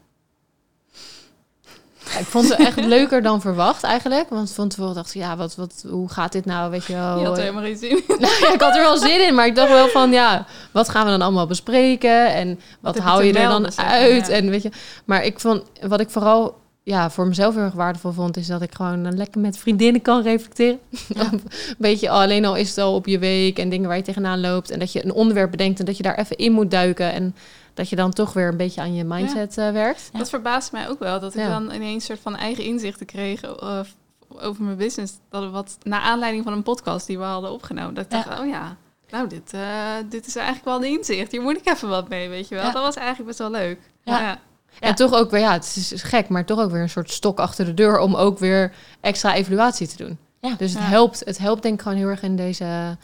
Ja, 2.11 2.19
ik 2.19 2.27
vond 2.27 2.49
het 2.49 2.59
echt 2.59 2.85
leuker 2.85 3.23
dan 3.23 3.41
verwacht 3.41 3.83
eigenlijk. 3.83 4.29
Want 4.29 4.53
van 4.53 4.69
tevoren 4.69 4.95
dacht 4.95 5.15
ik, 5.15 5.21
ja, 5.21 5.37
wat, 5.37 5.55
wat, 5.55 5.85
hoe 5.91 6.09
gaat 6.09 6.33
dit 6.33 6.45
nou? 6.45 6.71
Weet 6.71 6.85
je 6.85 6.93
wel. 6.93 7.19
Je 7.19 7.25
had 7.25 7.37
er 7.37 7.43
helemaal 7.43 7.65
geen 7.65 7.77
zin 7.77 7.91
in. 7.91 8.03
nou, 8.21 8.33
ja, 8.41 8.53
ik 8.53 8.61
had 8.61 8.75
er 8.75 8.83
wel 8.83 8.99
zin 8.99 9.27
in, 9.27 9.35
maar 9.35 9.47
ik 9.47 9.55
dacht 9.55 9.71
wel 9.71 9.88
van, 9.88 10.12
ja, 10.12 10.47
wat 10.73 10.88
gaan 10.88 11.05
we 11.05 11.11
dan 11.11 11.23
allemaal 11.23 11.47
bespreken? 11.47 12.35
En 12.35 12.61
wat, 12.81 12.95
wat 12.95 13.05
hou 13.05 13.25
je 13.25 13.33
er 13.33 13.49
dan 13.49 13.77
uit? 13.77 14.27
Ja. 14.27 14.33
En 14.33 14.51
weet 14.51 14.62
je, 14.62 14.71
maar 15.05 15.25
ik 15.25 15.41
vond, 15.41 15.62
wat 15.81 16.01
ik 16.01 16.11
vooral 16.11 16.61
ja, 16.85 17.11
voor 17.11 17.27
mezelf 17.27 17.55
heel 17.55 17.65
erg 17.65 17.75
waardevol 17.75 18.12
vond, 18.12 18.37
is 18.37 18.47
dat 18.47 18.62
ik 18.62 18.75
gewoon 18.75 19.17
lekker 19.17 19.41
met 19.41 19.59
vriendinnen 19.59 20.03
kan 20.03 20.23
reflecteren. 20.23 20.79
Ja. 21.09 21.29
een 21.33 21.41
beetje, 21.79 22.11
alleen 22.11 22.45
al 22.45 22.57
is 22.57 22.69
het 22.69 22.79
al 22.79 22.95
op 22.95 23.07
je 23.07 23.19
week 23.19 23.59
en 23.59 23.69
dingen 23.69 23.88
waar 23.88 23.97
je 23.97 24.03
tegenaan 24.03 24.41
loopt. 24.41 24.71
En 24.71 24.79
dat 24.79 24.93
je 24.93 25.05
een 25.05 25.12
onderwerp 25.12 25.51
bedenkt 25.51 25.79
en 25.79 25.85
dat 25.85 25.97
je 25.97 26.03
daar 26.03 26.19
even 26.19 26.37
in 26.37 26.53
moet 26.53 26.71
duiken. 26.71 27.12
En 27.12 27.35
dat 27.75 27.89
je 27.89 27.97
dan 27.97 28.13
toch 28.13 28.33
weer 28.33 28.49
een 28.49 28.57
beetje 28.57 28.81
aan 28.81 28.95
je 28.95 29.05
mindset 29.05 29.55
ja. 29.55 29.67
uh, 29.67 29.73
werkt. 29.73 30.11
Dat 30.13 30.29
verbaast 30.29 30.73
mij 30.73 30.89
ook 30.89 30.99
wel, 30.99 31.21
dat 31.21 31.35
ik 31.35 31.47
dan 31.47 31.71
ineens 31.71 31.95
een 31.95 32.01
soort 32.01 32.21
van 32.21 32.37
eigen 32.37 32.65
inzichten 32.65 33.07
kreeg 33.07 33.45
uh, 33.45 33.81
over 34.29 34.65
mijn 34.65 34.77
business. 34.77 35.13
Dat 35.31 35.51
wat 35.51 35.79
naar 35.83 36.01
aanleiding 36.01 36.45
van 36.45 36.53
een 36.53 36.63
podcast 36.63 37.07
die 37.07 37.19
we 37.19 37.25
hadden 37.25 37.53
opgenomen. 37.53 37.95
Dat 37.95 38.05
ik 38.05 38.11
dacht, 38.11 38.41
oh 38.41 38.47
ja, 38.47 38.77
nou 39.11 39.29
dit, 39.29 39.53
uh, 39.55 39.63
dit 40.09 40.27
is 40.27 40.37
eigenlijk 40.37 40.67
wel 40.67 40.77
een 40.77 40.99
inzicht. 40.99 41.33
Hier 41.33 41.43
moet 41.43 41.57
ik 41.57 41.67
even 41.67 41.89
wat 41.89 42.09
mee, 42.09 42.29
weet 42.29 42.49
je 42.49 42.55
wel. 42.55 42.65
Ja. 42.65 42.71
Dat 42.73 42.83
was 42.83 42.97
eigenlijk 42.97 43.27
best 43.27 43.39
wel 43.39 43.51
leuk. 43.51 43.79
Ja. 44.03 44.21
Ja. 44.21 44.39
En 44.81 44.95
toch 44.95 45.13
ook 45.13 45.31
weer, 45.31 45.41
ja, 45.41 45.53
het 45.53 45.77
is 45.77 46.03
gek, 46.03 46.29
maar 46.29 46.45
toch 46.45 46.59
ook 46.61 46.71
weer 46.71 46.83
een 46.83 46.89
soort 46.89 47.11
stok 47.11 47.39
achter 47.39 47.65
de 47.65 47.75
deur 47.75 47.99
om 47.99 48.15
ook 48.15 48.39
weer 48.39 48.75
extra 49.01 49.35
evaluatie 49.35 49.89
te 49.89 49.97
doen. 49.97 50.19
Ja. 50.41 50.55
Dus 50.59 50.73
het 50.73 50.83
Ja. 50.83 50.89
helpt, 50.89 51.23
het 51.25 51.39
helpt 51.39 51.63
denk 51.63 51.75
ik 51.75 51.83
gewoon 51.83 51.99
heel 51.99 52.09
erg 52.09 52.23
in 52.23 52.37
deze 52.37 52.97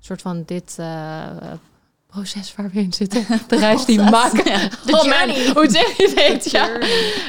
soort 0.00 0.22
van 0.22 0.42
dit 0.46 0.74
eh, 0.78 1.20
proces 2.12 2.54
waar 2.56 2.70
we 2.72 2.80
in 2.80 2.92
zitten. 2.92 3.26
De 3.48 3.58
reis 3.58 3.84
die 3.84 3.98
we 3.98 4.10
maken. 4.10 4.50
Ja, 4.50 4.68
Oh 4.98 5.04
man, 5.04 5.30
hoe 5.54 5.66
zeg 5.70 5.96
je 5.96 6.12
dit? 6.14 6.50
Ja. 6.50 6.68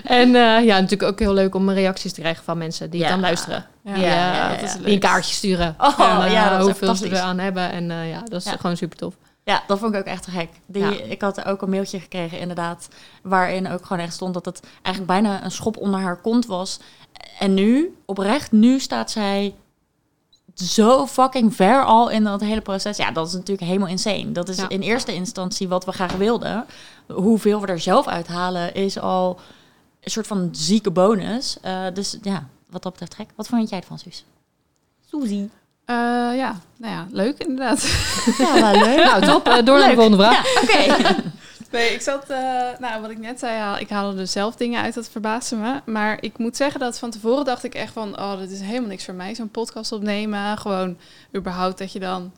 En 0.03 0.27
eh, 0.35 0.65
ja, 0.65 0.79
natuurlijk 0.79 1.11
ook 1.11 1.19
heel 1.19 1.33
leuk 1.33 1.55
om 1.55 1.69
reacties 1.69 2.13
te 2.13 2.19
krijgen 2.21 2.43
van 2.43 2.57
mensen 2.57 2.89
die 2.89 2.99
Ja. 2.99 3.09
dan 3.09 3.19
luisteren. 3.19 3.65
Ja, 3.83 3.93
Die, 3.93 4.03
ja, 4.03 4.09
eh, 4.31 4.37
ja, 4.37 4.49
dat 4.49 4.61
is 4.61 4.69
ja. 4.69 4.75
leuk. 4.75 4.85
Die 4.85 4.93
een 4.93 4.99
kaartje 4.99 5.33
sturen. 5.33 5.75
Oh, 5.77 5.99
en, 5.99 6.25
eh, 6.25 6.31
ja, 6.33 6.47
hoeveel 6.49 6.67
ze 6.67 6.73
fantastisch. 6.75 7.11
eraan 7.11 7.39
hebben. 7.39 7.71
En 7.71 7.91
eh, 7.91 8.09
ja, 8.09 8.21
dat 8.25 8.41
is 8.45 8.51
Ja. 8.51 8.57
gewoon 8.59 8.77
super 8.77 8.97
tof. 8.97 9.13
Ja, 9.45 9.63
dat 9.67 9.79
vond 9.79 9.93
ik 9.93 9.99
ook 9.99 10.05
echt 10.05 10.27
gek. 10.29 10.49
Die. 10.65 11.09
Ik 11.09 11.21
had 11.21 11.45
ook 11.45 11.61
een 11.61 11.69
mailtje 11.69 11.99
gekregen, 11.99 12.39
inderdaad, 12.39 12.87
waarin 13.23 13.69
ook 13.71 13.85
gewoon 13.85 14.03
echt 14.03 14.13
stond 14.13 14.33
dat 14.33 14.45
het 14.45 14.59
eigenlijk 14.81 15.07
bijna 15.07 15.43
een 15.43 15.51
schop 15.51 15.77
onder 15.77 15.99
haar 15.99 16.21
kont 16.21 16.45
was. 16.45 16.79
En 17.39 17.53
nu, 17.53 17.95
oprecht, 18.05 18.51
nu 18.51 18.79
staat 18.79 19.11
zij 19.11 19.53
zo 20.53 21.05
fucking 21.07 21.55
ver 21.55 21.85
al 21.85 22.09
in 22.09 22.23
dat 22.23 22.41
hele 22.41 22.61
proces. 22.61 22.97
Ja, 22.97 23.11
dat 23.11 23.27
is 23.27 23.33
natuurlijk 23.33 23.67
helemaal 23.67 23.87
insane. 23.87 24.31
Dat 24.31 24.49
is 24.49 24.57
Ja. 24.57 24.69
in 24.69 24.81
eerste 24.81 25.13
instantie 25.13 25.67
wat 25.67 25.85
we 25.85 25.91
graag 25.91 26.13
wilden. 26.15 26.65
Hoeveel 27.07 27.61
we 27.61 27.67
er 27.67 27.79
zelf 27.79 28.07
uithalen 28.07 28.73
is 28.73 28.99
al 28.99 29.39
een 30.01 30.11
soort 30.11 30.27
van 30.27 30.49
zieke 30.51 30.91
bonus. 30.91 31.57
Eh, 31.61 31.81
dus 31.93 32.17
ja, 32.21 32.47
wat 32.69 32.83
dat 32.83 32.91
betreft 32.91 33.15
gek. 33.15 33.27
Wat 33.35 33.47
vond 33.47 33.69
jij 33.69 33.79
ervan, 33.79 33.99
Suus? 33.99 34.25
Suzy. 35.11 35.47
Eh, 35.85 35.95
ja, 36.35 36.55
nou 36.77 36.93
ja, 36.93 37.07
leuk 37.11 37.37
inderdaad. 37.37 37.81
Ja, 38.37 38.53
wel 38.61 38.81
leuk. 38.85 39.03
Nou, 39.05 39.21
top. 39.21 39.47
Eh, 39.47 39.65
door 39.65 39.79
naar 39.79 39.89
de 39.89 39.95
volgende 39.95 40.17
vraag. 40.17 40.43
Ja, 40.53 40.61
oké. 40.61 41.05
Nee, 41.73 41.93
ik 41.93 42.01
zat, 42.01 42.29
eh, 42.29 42.79
nou 42.79 43.01
wat 43.01 43.09
ik 43.09 43.17
net 43.17 43.39
zei, 43.39 43.79
ik 43.79 43.89
haalde 43.89 44.19
er 44.19 44.27
zelf 44.27 44.55
dingen 44.55 44.81
uit, 44.81 44.93
dat 44.93 45.09
verbaasde 45.09 45.55
me. 45.55 45.81
Maar 45.85 46.17
ik 46.21 46.37
moet 46.37 46.55
zeggen 46.57 46.79
dat 46.79 46.99
van 46.99 47.09
tevoren 47.11 47.45
dacht 47.45 47.63
ik 47.63 47.75
echt 47.75 47.93
van, 47.93 48.19
oh, 48.19 48.37
dit 48.37 48.51
is 48.51 48.61
helemaal 48.61 48.89
niks 48.89 49.05
voor 49.05 49.13
mij, 49.13 49.35
zo'n 49.35 49.49
podcast 49.49 49.91
opnemen. 49.91 50.57
Gewoon 50.57 50.97
überhaupt 51.35 51.77
dat 51.77 51.91
je 51.91 51.99
dan, 51.99 52.31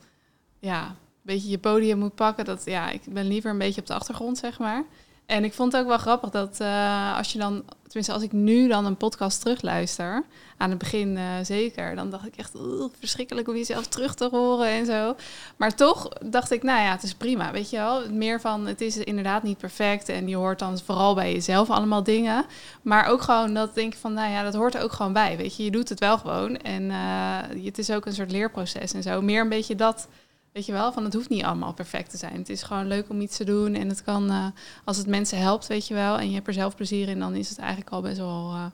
ja, 0.60 0.86
een 0.86 0.95
beetje 1.21 1.50
je 1.50 1.58
podium 1.58 1.98
moet 1.98 2.15
pakken. 2.15 2.45
Dat, 2.45 2.62
ja, 2.65 2.89
ik 2.89 3.02
ben 3.10 3.28
liever 3.28 3.52
een 3.52 3.58
beetje 3.58 3.82
op 3.82 3.88
de 3.88 3.93
achtergrond, 3.93 4.38
zeg 4.38 4.60
maar. 4.60 4.84
En 5.25 5.43
ik 5.43 5.53
vond 5.53 5.71
het 5.71 5.81
ook 5.81 5.88
wel 5.88 5.97
grappig 5.97 6.29
dat 6.29 6.59
eh, 6.59 7.17
als 7.17 7.31
je 7.31 7.39
dan, 7.39 7.63
tenminste 7.83 8.13
als 8.13 8.23
ik 8.23 8.31
nu 8.31 8.67
dan 8.67 8.85
een 8.85 8.97
podcast 8.97 9.41
terugluister, 9.41 10.23
aan 10.57 10.69
het 10.69 10.79
begin 10.79 11.17
eh, 11.17 11.23
zeker, 11.43 11.95
dan 11.95 12.09
dacht 12.09 12.25
ik 12.25 12.35
echt, 12.35 12.55
"Oeh, 12.55 12.91
verschrikkelijk 12.99 13.47
om 13.47 13.55
jezelf 13.55 13.88
terug 13.88 14.15
te 14.15 14.27
horen 14.31 14.67
en 14.67 14.85
zo. 14.85 15.15
Maar 15.55 15.75
toch 15.75 16.09
dacht 16.25 16.51
ik, 16.51 16.63
nou 16.63 16.81
ja, 16.81 16.91
het 16.91 17.03
is 17.03 17.13
prima, 17.13 17.51
weet 17.51 17.69
je 17.69 17.77
wel. 17.77 18.09
Meer 18.09 18.41
van, 18.41 18.67
het 18.67 18.81
is 18.81 18.97
inderdaad 18.97 19.43
niet 19.43 19.57
perfect 19.57 20.09
en 20.09 20.27
je 20.27 20.35
hoort 20.35 20.59
dan 20.59 20.79
vooral 20.79 21.15
bij 21.15 21.33
jezelf 21.33 21.69
allemaal 21.69 22.03
dingen. 22.03 22.45
Maar 22.81 23.07
ook 23.07 23.21
gewoon 23.21 23.53
dat 23.53 23.75
denk 23.75 23.93
ik 23.93 23.99
van, 23.99 24.13
nou 24.13 24.31
ja, 24.31 24.43
dat 24.43 24.53
hoort 24.53 24.75
er 24.75 24.83
ook 24.83 24.93
gewoon 24.93 25.13
bij, 25.13 25.38
weet 25.38 25.55
je. 25.55 25.63
Je 25.63 25.71
doet 25.71 25.89
het 25.89 25.99
wel 25.99 26.17
gewoon 26.17 26.57
en 26.57 26.91
eh, 26.91 27.65
het 27.65 27.77
is 27.77 27.91
ook 27.91 28.05
een 28.05 28.13
soort 28.13 28.31
leerproces 28.31 28.93
en 28.93 29.03
zo. 29.03 29.21
Meer 29.21 29.41
een 29.41 29.49
beetje 29.49 29.75
dat, 29.75 30.07
weet 30.56 30.65
je 30.65 30.72
wel, 30.72 30.91
van 30.91 31.04
het 31.04 31.13
hoeft 31.13 31.30
niet 31.30 31.44
allemaal 31.44 31.74
perfect 31.74 32.10
te 32.10 32.18
zijn. 32.18 32.34
Het 32.38 32.50
is 32.50 32.63
gewoon 32.63 32.88
leuk 32.88 33.10
om 33.10 33.22
iets 33.22 33.38
te 33.38 33.44
doen 33.44 33.74
en 33.74 33.89
het 33.89 34.04
kan, 34.04 34.30
eh, 34.30 34.46
als 34.84 34.98
het 34.98 35.08
mensen 35.08 35.39
helpt, 35.39 35.68
weet 35.68 35.88
je 35.88 35.94
wel, 35.94 36.18
en 36.18 36.28
je 36.28 36.36
hebt 36.36 36.48
er 36.48 36.54
zelf 36.54 36.76
plezier 36.76 37.08
in, 37.10 37.20
dan 37.20 37.34
is 37.36 37.50
het 37.50 37.58
eigenlijk 37.58 37.89
al 37.89 38.02
best 38.02 38.18
wel 38.18 38.52
eh, 38.52 38.65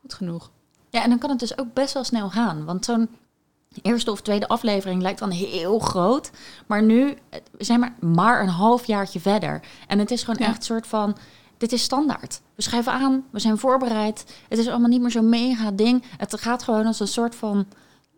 goed 0.00 0.14
genoeg. 0.14 0.50
Ja, 0.90 1.02
en 1.02 1.08
dan 1.08 1.18
kan 1.18 1.30
het 1.30 1.38
dus 1.38 1.58
ook 1.58 1.74
best 1.74 1.94
wel 1.94 2.04
snel 2.04 2.30
gaan. 2.30 2.64
Want 2.64 2.84
zo'n 2.84 3.08
eerste 3.82 4.10
of 4.10 4.20
tweede 4.20 4.48
aflevering 4.48 5.02
lijkt 5.02 5.18
dan 5.18 5.30
heel 5.30 5.78
groot. 5.78 6.30
Maar 6.66 6.82
nu 6.82 7.14
eh, 7.28 7.40
zijn 7.58 7.80
we 7.80 8.06
maar 8.06 8.40
een 8.42 8.48
half 8.48 8.86
jaartje 8.86 9.20
verder. 9.20 9.60
En 9.86 9.98
het 9.98 10.10
is 10.10 10.22
gewoon 10.22 10.40
Ja. 10.40 10.46
echt 10.46 10.56
een 10.58 10.62
soort 10.62 10.86
van... 10.86 11.16
Dit 11.56 11.72
is 11.72 11.82
standaard. 11.82 12.40
We 12.54 12.62
schrijven 12.62 12.92
aan, 12.92 13.24
we 13.30 13.38
zijn 13.38 13.58
voorbereid. 13.58 14.24
Het 14.48 14.58
is 14.58 14.68
allemaal 14.68 14.88
niet 14.88 15.00
meer 15.00 15.10
zo'n 15.10 15.28
mega 15.28 15.70
ding. 15.70 16.04
Het 16.16 16.40
gaat 16.40 16.62
gewoon 16.62 16.86
als 16.86 17.00
een 17.00 17.08
soort 17.08 17.34
van 17.34 17.66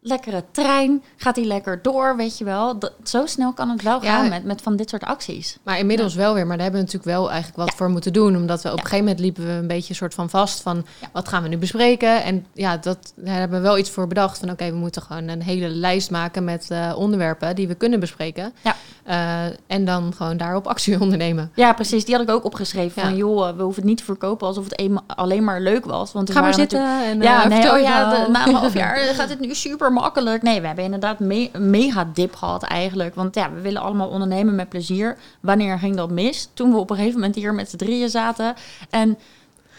lekkere 0.03 0.45
trein. 0.51 1.03
Gaat 1.17 1.35
die 1.35 1.45
lekker 1.45 1.83
door, 1.83 2.17
weet 2.17 2.39
je 2.39 2.45
wel. 2.45 2.79
Dat, 2.79 2.93
zo 3.05 3.27
snel 3.27 3.53
kan 3.53 3.69
het 3.69 3.83
wel 3.83 4.03
Ja. 4.03 4.17
gaan 4.17 4.29
met, 4.29 4.45
met 4.45 4.63
van 4.63 4.77
dit 4.77 4.89
soort 4.91 5.05
acties. 5.05 5.59
Maar 5.63 5.79
inmiddels 5.79 6.15
wel 6.15 6.35
weer. 6.35 6.47
Maar 6.47 6.57
daar 6.57 6.67
hebben 6.71 6.81
we 6.87 6.87
natuurlijk 6.93 7.17
wel 7.19 7.29
eigenlijk 7.31 7.59
wat 7.59 7.69
Ja. 7.71 7.77
voor 7.77 7.91
moeten 7.91 8.13
doen. 8.13 8.37
Omdat 8.37 8.63
we 8.63 8.69
op 8.69 8.75
een 8.75 8.81
gegeven 8.85 9.05
moment 9.05 9.21
liepen 9.21 9.47
we 9.47 9.51
een 9.53 9.67
beetje 9.67 9.89
een 9.91 9.95
soort 9.97 10.15
van 10.15 10.31
vast 10.31 10.61
van 10.63 10.87
wat 11.13 11.29
gaan 11.29 11.43
we 11.43 11.49
nu 11.49 11.57
bespreken. 11.59 12.23
En 12.25 12.47
ja, 12.53 12.77
dat, 12.77 13.13
daar 13.17 13.39
hebben 13.39 13.61
we 13.61 13.67
wel 13.67 13.79
iets 13.79 13.91
voor 13.91 14.07
bedacht. 14.07 14.39
Van 14.39 14.51
oké, 14.51 14.71
we 14.71 14.77
moeten 14.77 15.03
gewoon 15.03 15.29
een 15.29 15.43
hele 15.43 15.69
lijst 15.69 16.11
maken 16.11 16.45
met 16.45 16.71
eh, 16.71 16.93
onderwerpen 16.97 17.55
die 17.55 17.69
we 17.69 17.75
kunnen 17.75 18.01
bespreken. 18.01 18.53
Ja. 18.63 18.75
Eh, 19.05 19.45
en 19.67 19.85
dan 19.85 20.13
gewoon 20.17 20.37
daarop 20.37 20.67
actie 20.67 21.01
ondernemen. 21.03 21.51
Ja, 21.55 21.73
precies. 21.73 22.05
Die 22.05 22.15
had 22.15 22.23
ik 22.25 22.31
ook 22.31 22.45
opgeschreven. 22.45 23.03
Van 23.03 23.17
joh, 23.17 23.57
we 23.57 23.63
hoeven 23.63 23.81
het 23.83 23.91
niet 23.91 23.99
te 23.99 24.05
verkopen 24.05 24.47
alsof 24.47 24.65
het 24.69 24.91
alleen 25.07 25.45
maar 25.45 25.61
leuk 25.61 25.85
was. 25.85 26.13
Want 26.13 26.31
Ga 26.31 26.41
maar 26.41 26.55
zitten 26.55 27.05
en 27.05 27.21
Ja, 27.23 27.43
eh, 27.43 27.49
nee, 27.49 27.73
oh 27.73 27.81
ja, 27.81 28.11
de- 28.25 28.31
na 28.31 28.47
een 28.47 28.55
half 28.55 28.75
jaar 28.83 28.97
gaat 28.97 29.29
het 29.29 29.41
nu 29.41 29.55
super 29.55 29.90
makkelijk. 29.93 30.43
Nee, 30.43 30.61
we 30.61 30.67
hebben 30.67 30.85
inderdaad 30.85 31.19
me- 31.19 31.51
mega 31.59 32.11
dip 32.15 32.35
gehad 32.37 32.63
eigenlijk. 32.63 33.15
Want 33.15 33.35
ja, 33.35 33.53
we 33.53 33.61
willen 33.61 33.83
allemaal 33.83 34.09
ondernemen 34.09 34.55
met 34.55 34.69
plezier. 34.69 35.17
Wanneer 35.41 35.79
ging 35.79 35.97
dat 35.97 36.11
mis? 36.11 36.49
Toen 36.55 36.71
we 36.73 36.79
op 36.79 36.91
een 36.91 36.97
gegeven 36.97 37.19
moment 37.19 37.35
hier 37.37 37.55
met 37.55 37.71
z'n 37.71 37.77
drieën 37.77 38.09
zaten. 38.09 38.55
En 38.91 39.19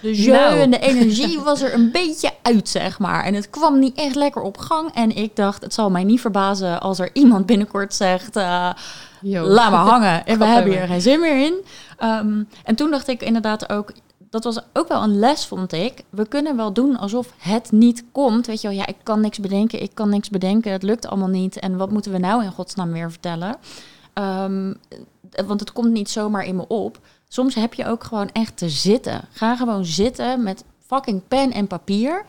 de 0.02 0.16
jeu 0.22 0.32
Nou. 0.34 0.60
en 0.60 0.72
de 0.72 0.80
energie 0.80 1.40
was 1.40 1.62
er 1.62 1.74
een 1.74 1.92
beetje 1.92 2.32
uit, 2.42 2.70
zeg 2.70 3.00
maar. 3.00 3.24
En 3.24 3.34
het 3.34 3.50
kwam 3.50 3.80
niet 3.80 3.98
echt 3.98 4.16
lekker 4.16 4.42
op 4.42 4.58
gang. 4.58 4.94
En 4.94 5.16
ik 5.16 5.36
dacht, 5.36 5.62
het 5.64 5.74
zal 5.74 5.90
mij 5.90 6.04
niet 6.04 6.22
verbazen 6.22 6.82
als 6.82 7.00
er 7.00 7.10
iemand 7.14 7.46
binnenkort 7.46 7.94
zegt... 7.94 8.40
Yo. 9.24 9.44
laat 9.46 9.72
maar 9.72 9.86
hangen. 9.86 10.26
En 10.26 10.38
we 10.40 10.46
hebben. 10.46 10.72
hier 10.74 10.88
geen 10.88 11.02
zin 11.02 11.20
meer 11.20 11.46
in. 11.46 11.54
Ehm, 11.98 12.44
en 12.64 12.76
toen 12.76 12.92
dacht 12.92 13.08
ik 13.08 13.22
inderdaad 13.22 13.70
ook, 13.70 13.92
dat 14.32 14.44
was 14.44 14.60
ook 14.74 14.88
wel 14.88 15.04
een 15.04 15.20
les, 15.20 15.46
vond 15.46 15.74
ik. 15.74 16.04
We 16.10 16.28
kunnen 16.28 16.56
wel 16.56 16.74
doen 16.74 16.98
alsof 16.98 17.34
het 17.38 17.72
niet 17.72 18.04
komt. 18.12 18.48
Weet 18.48 18.62
je 18.62 18.68
wel, 18.68 18.78
ja, 18.78 18.88
ik 18.88 18.96
kan 19.04 19.22
niks 19.22 19.40
bedenken, 19.40 19.82
ik 19.82 19.92
kan 19.94 20.10
niks 20.10 20.30
bedenken, 20.30 20.72
het 20.72 20.84
lukt 20.84 21.08
allemaal 21.08 21.28
niet. 21.28 21.60
En 21.60 21.78
wat 21.78 21.92
moeten 21.92 22.12
we 22.12 22.18
nou 22.18 22.44
in 22.44 22.52
godsnaam 22.52 22.92
weer 22.92 23.12
vertellen? 23.12 23.56
Ehm, 24.14 24.74
eh, 25.32 25.46
want 25.46 25.60
het 25.60 25.72
komt 25.72 25.92
niet 25.92 26.10
zomaar 26.10 26.46
in 26.46 26.56
me 26.56 26.68
op. 26.68 27.00
Soms 27.28 27.56
heb 27.56 27.74
je 27.74 27.86
ook 27.86 28.04
gewoon 28.04 28.30
echt 28.32 28.58
te 28.58 28.70
zitten. 28.70 29.22
Ga 29.32 29.56
gewoon 29.56 29.86
zitten 29.86 30.44
met 30.44 30.64
fucking 30.86 31.22
pen 31.28 31.52
en 31.52 31.68
papier. 31.68 32.26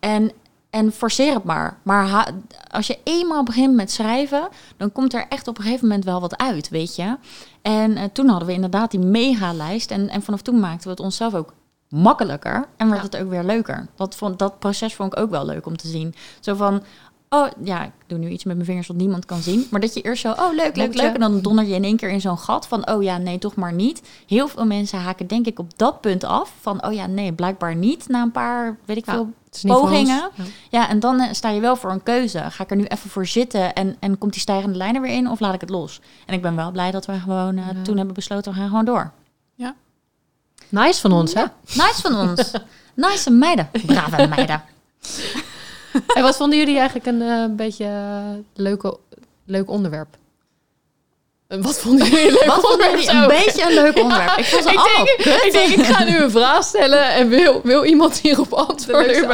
En, 0.00 0.32
en 0.74 0.92
forceer 0.92 1.34
het 1.34 1.44
maar. 1.44 1.78
Maar 1.82 2.32
als 2.70 2.86
je 2.86 2.98
eenmaal 3.04 3.42
begint 3.42 3.74
met 3.74 3.90
schrijven, 3.90 4.48
dan 4.76 4.92
komt 4.92 5.14
er 5.14 5.26
echt 5.28 5.48
op 5.48 5.58
een 5.58 5.64
gegeven 5.64 5.86
moment 5.86 6.04
wel 6.04 6.20
wat 6.20 6.36
uit, 6.36 6.68
weet 6.68 6.96
je. 6.96 7.16
En 7.62 7.96
eh, 7.96 8.04
toen 8.12 8.28
hadden 8.28 8.48
we 8.48 8.54
inderdaad 8.54 8.90
die 8.90 9.00
mega-lijst. 9.00 9.90
En, 9.90 10.08
en 10.08 10.22
vanaf 10.22 10.42
toen 10.42 10.60
maakten 10.60 10.84
we 10.84 10.90
het 10.90 11.00
onszelf 11.00 11.34
ook 11.34 11.52
makkelijker. 11.88 12.68
En 12.76 12.88
werd 12.90 13.02
Ja. 13.02 13.08
het 13.08 13.16
ook 13.16 13.30
weer 13.30 13.44
leuker. 13.44 13.86
Dat, 13.94 14.14
vond, 14.16 14.38
dat 14.38 14.58
proces 14.58 14.94
vond 14.94 15.12
ik 15.12 15.18
ook 15.18 15.30
wel 15.30 15.46
leuk 15.46 15.66
om 15.66 15.76
te 15.76 15.88
zien. 15.88 16.14
Zo 16.40 16.54
van, 16.54 16.82
oh 17.28 17.46
ja, 17.64 17.84
ik 17.84 17.92
doe 18.06 18.18
nu 18.18 18.28
iets 18.28 18.44
met 18.44 18.54
mijn 18.54 18.66
vingers 18.66 18.86
wat 18.86 18.96
niemand 18.96 19.24
kan 19.24 19.40
zien. 19.40 19.66
Maar 19.70 19.80
dat 19.80 19.94
je 19.94 20.00
eerst 20.00 20.20
zo, 20.20 20.30
oh 20.30 20.52
leuk, 20.54 20.76
leuk, 20.76 20.94
leuk. 20.94 21.14
En 21.14 21.20
dan 21.20 21.40
donder 21.40 21.64
je 21.64 21.74
in 21.74 21.84
één 21.84 21.96
keer 21.96 22.08
in 22.10 22.20
zo'n 22.20 22.38
gat 22.38 22.66
van, 22.66 22.88
oh 22.90 23.02
ja, 23.02 23.18
nee, 23.18 23.38
toch 23.38 23.54
maar 23.54 23.72
niet. 23.72 24.02
Heel 24.26 24.48
veel 24.48 24.66
mensen 24.66 24.98
haken 24.98 25.26
denk 25.26 25.46
ik 25.46 25.58
op 25.58 25.78
dat 25.78 26.00
punt 26.00 26.24
af. 26.24 26.52
Van, 26.60 26.84
oh 26.86 26.92
ja, 26.92 27.06
nee, 27.06 27.32
blijkbaar 27.32 27.76
niet. 27.76 28.08
Na 28.08 28.22
een 28.22 28.32
paar, 28.32 28.76
weet 28.84 28.96
ik 28.96 29.06
Ja, 29.06 29.12
veel, 29.12 29.32
pogingen. 29.66 30.30
Ja. 30.36 30.44
ja, 30.70 30.88
en 30.88 31.00
dan 31.00 31.20
eh, 31.20 31.32
sta 31.32 31.50
je 31.50 31.60
wel 31.60 31.76
voor 31.76 31.90
een 31.90 32.02
keuze. 32.02 32.50
Ga 32.50 32.62
ik 32.64 32.70
er 32.70 32.76
nu 32.76 32.84
even 32.84 33.10
voor 33.10 33.26
zitten 33.26 33.74
en, 33.74 33.96
en 34.00 34.18
komt 34.18 34.32
die 34.32 34.40
stijgende 34.40 34.76
lijn 34.76 34.94
er 34.94 35.00
weer 35.00 35.16
in 35.16 35.30
of 35.30 35.40
laat 35.40 35.54
ik 35.54 35.60
het 35.60 35.70
los? 35.70 36.00
En 36.26 36.34
ik 36.34 36.42
ben 36.42 36.56
wel 36.56 36.70
blij 36.70 36.90
dat 36.90 37.06
we 37.06 37.12
gewoon 37.12 37.56
eh, 37.56 37.66
Ja. 37.66 37.82
toen 37.82 37.96
hebben 37.96 38.14
besloten, 38.14 38.52
we 38.52 38.58
gaan 38.58 38.68
gewoon 38.68 38.84
door. 38.84 39.12
Nice 40.68 41.00
van 41.00 41.12
ons, 41.12 41.34
hè? 41.34 41.40
Ja, 41.40 41.52
nice 41.66 42.00
van 42.00 42.28
ons. 42.28 42.52
nice 42.94 43.30
meiden. 43.30 43.68
Brave 43.86 44.26
meiden. 44.26 44.62
En 46.14 46.22
wat 46.22 46.36
vonden 46.36 46.58
jullie 46.58 46.76
eigenlijk 46.78 47.06
een 47.06 47.22
eh, 47.22 47.44
beetje 47.50 47.84
eh, 47.84 48.20
leuke, 48.54 48.96
leuk 49.46 49.70
onderwerp? 49.70 50.16
Eh, 51.46 51.58
Wat 51.60 51.78
vonden 51.78 52.06
jullie 52.06 52.26
een 52.26 52.32
leuk 52.32 52.44
Wat 52.44 52.60
vonden 52.60 52.90
jullie 52.90 53.10
een 53.10 53.28
beetje 53.28 53.62
een 53.62 53.74
leuk 53.74 53.98
onderwerp? 53.98 54.36
Ik 54.42 54.44
vond 54.44 54.62
ze 54.62 54.70
ik, 54.70 54.76
allemaal 54.78 55.04
denk, 55.04 55.42
ik 55.42 55.52
denk, 55.52 55.68
ik 55.74 55.84
ga 55.84 56.04
nu 56.04 56.16
een 56.18 56.30
vraag 56.30 56.64
stellen 56.64 57.08
en 57.12 57.28
wil, 57.28 57.60
wil 57.62 57.84
iemand 57.84 58.18
hierop 58.20 58.52
antwoorden? 58.52 59.28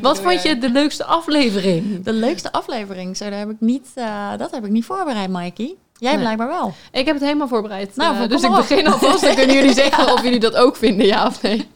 Wat 0.00 0.20
vond 0.20 0.42
je 0.42 0.58
de 0.58 0.70
leukste 0.70 1.04
aflevering? 1.04 2.04
De 2.04 2.12
leukste 2.12 2.52
aflevering, 2.52 3.16
zo, 3.16 3.30
daar 3.30 3.38
heb 3.38 3.50
ik 3.50 3.60
niet, 3.60 3.88
dat 4.36 4.50
heb 4.50 4.64
ik 4.64 4.70
niet 4.70 4.84
voorbereid, 4.84 5.28
Mikey. 5.30 5.74
Jij 6.00 6.12
Nee. 6.12 6.20
blijkbaar 6.20 6.48
wel. 6.48 6.74
Ik 6.92 7.04
heb 7.06 7.14
het 7.14 7.24
helemaal 7.24 7.48
voorbereid. 7.48 7.96
Nou, 7.96 8.26
dus 8.26 8.42
ik 8.42 8.50
begin 8.50 8.86
alvast. 8.86 9.20
Dan 9.22 9.34
kunnen 9.34 9.56
jullie 9.56 9.74
zeggen 9.82 10.12
of 10.12 10.22
jullie 10.22 10.38
dat 10.40 10.54
ook 10.56 10.76
vinden, 10.76 11.06
ja 11.06 11.26
of 11.26 11.42
nee. 11.42 11.68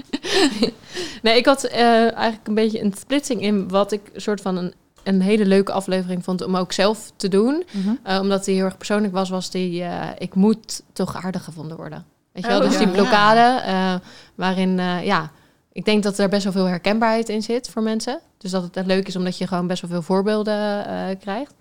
Nee, 1.23 1.37
ik 1.37 1.47
had 1.47 1.65
eh, 1.65 2.17
eigenlijk 2.17 2.47
een 2.47 2.55
beetje 2.55 2.81
een 2.81 2.95
splitsing 2.99 3.43
in 3.43 3.69
wat 3.69 3.93
ik 3.93 4.01
een 4.13 4.21
soort 4.21 4.41
van 4.41 4.57
een, 4.57 4.75
een 5.03 5.21
hele 5.21 5.47
leuke 5.47 5.73
aflevering 5.73 6.25
vond 6.25 6.45
om 6.45 6.57
ook 6.57 6.73
zelf 6.73 7.13
te 7.17 7.29
doen. 7.29 7.65
Eh, 8.03 8.21
omdat 8.21 8.45
die 8.45 8.55
heel 8.55 8.65
erg 8.65 8.77
persoonlijk 8.77 9.13
was, 9.13 9.31
was 9.31 9.51
die 9.51 9.83
eh, 9.83 10.09
ik 10.19 10.35
moet 10.35 10.83
toch 10.93 11.25
aardig 11.25 11.45
gevonden 11.45 11.77
worden. 11.77 12.05
Weet 12.33 12.43
je 12.43 12.49
wel, 12.49 12.59
Oh, 12.59 12.65
dus 12.65 12.79
ja. 12.79 12.79
die 12.79 12.89
blokkade 12.89 14.01
waarin, 14.35 14.79
ja, 15.03 15.31
ik 15.73 15.85
denk 15.85 16.03
dat 16.03 16.19
er 16.19 16.29
best 16.29 16.45
wel 16.45 16.53
veel 16.53 16.65
herkenbaarheid 16.65 17.29
in 17.29 17.43
zit 17.43 17.69
voor 17.69 17.83
mensen. 17.83 18.21
Dus 18.39 18.51
dat 18.51 18.63
het 18.63 18.77
echt 18.77 18.87
leuk 18.87 19.09
is 19.09 19.17
omdat 19.17 19.39
je 19.39 19.47
gewoon 19.47 19.67
best 19.67 19.83
wel 19.83 19.91
veel 19.91 20.03
voorbeelden 20.03 20.85
krijgt. 21.19 21.55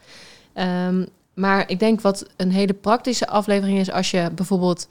Ehm, 0.54 1.06
maar 1.34 1.70
ik 1.70 1.80
denk 1.80 2.02
wat 2.02 2.26
een 2.38 2.52
hele 2.52 2.74
praktische 2.74 3.28
aflevering 3.28 3.80
is 3.80 3.92
als 3.92 4.12
je 4.12 4.30
bijvoorbeeld 4.36 4.88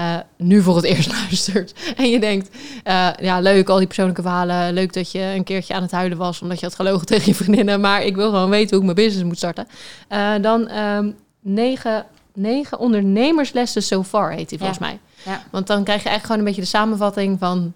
eh, 0.00 0.16
nu 0.36 0.62
voor 0.62 0.76
het 0.76 0.84
eerst 0.84 1.08
luistert 1.20 1.72
en 1.96 2.10
je 2.10 2.20
denkt, 2.20 2.48
eh, 2.84 3.08
ja 3.20 3.40
leuk 3.40 3.68
al 3.68 3.76
die 3.78 3.86
persoonlijke 3.86 4.22
verhalen, 4.22 4.72
leuk 4.72 4.92
dat 4.92 5.12
je 5.12 5.18
een 5.20 5.44
keertje 5.44 5.74
aan 5.74 5.82
het 5.82 5.90
huilen 5.90 6.18
was 6.18 6.40
omdat 6.42 6.60
je 6.60 6.66
had 6.66 6.74
gelogen 6.74 7.06
tegen 7.12 7.26
je 7.26 7.34
vriendinnen, 7.34 7.80
maar 7.80 8.02
ik 8.04 8.16
wil 8.16 8.30
gewoon 8.30 8.50
weten 8.50 8.68
hoe 8.70 8.78
ik 8.78 8.94
mijn 8.94 9.06
business 9.06 9.24
moet 9.28 9.36
starten. 9.36 9.68
Eh, 10.08 10.32
dan 10.40 10.68
ehm, 10.68 11.10
negen, 11.40 12.06
negen 12.34 12.78
ondernemerslessen 12.78 13.82
so 13.82 14.02
far 14.02 14.30
heet 14.32 14.48
die 14.48 14.58
Ja. 14.58 14.64
volgens 14.64 14.78
mij. 14.78 14.98
Ja. 15.22 15.42
Want 15.50 15.66
dan 15.66 15.84
krijg 15.84 16.02
je 16.02 16.08
eigenlijk 16.08 16.22
gewoon 16.24 16.38
een 16.38 16.44
beetje 16.44 16.60
de 16.72 16.78
samenvatting 16.78 17.38
van 17.38 17.72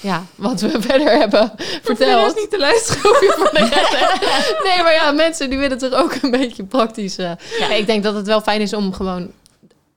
ja, 0.00 0.22
wat 0.34 0.60
we 0.60 0.76
verder 0.88 1.10
hebben 1.18 1.52
verteld. 1.82 2.22
Dat 2.26 2.36
is 2.36 2.40
niet 2.42 2.50
te 2.50 2.58
luisteren. 2.58 3.02
Je 3.02 3.34
voor 3.36 3.50
de 3.52 3.58
rest- 3.58 4.62
Nee, 4.74 4.82
maar 4.82 4.92
ja, 4.92 5.12
mensen 5.12 5.50
die 5.50 5.58
willen 5.58 5.78
toch 5.78 5.92
ook 5.92 6.14
een 6.22 6.30
beetje 6.30 6.64
praktisch. 6.64 7.16
Ja. 7.16 7.36
Ik 7.74 7.86
denk 7.86 8.02
dat 8.02 8.14
het 8.14 8.26
wel 8.26 8.40
fijn 8.40 8.60
is 8.60 8.72
om 8.72 8.92
gewoon 8.92 9.30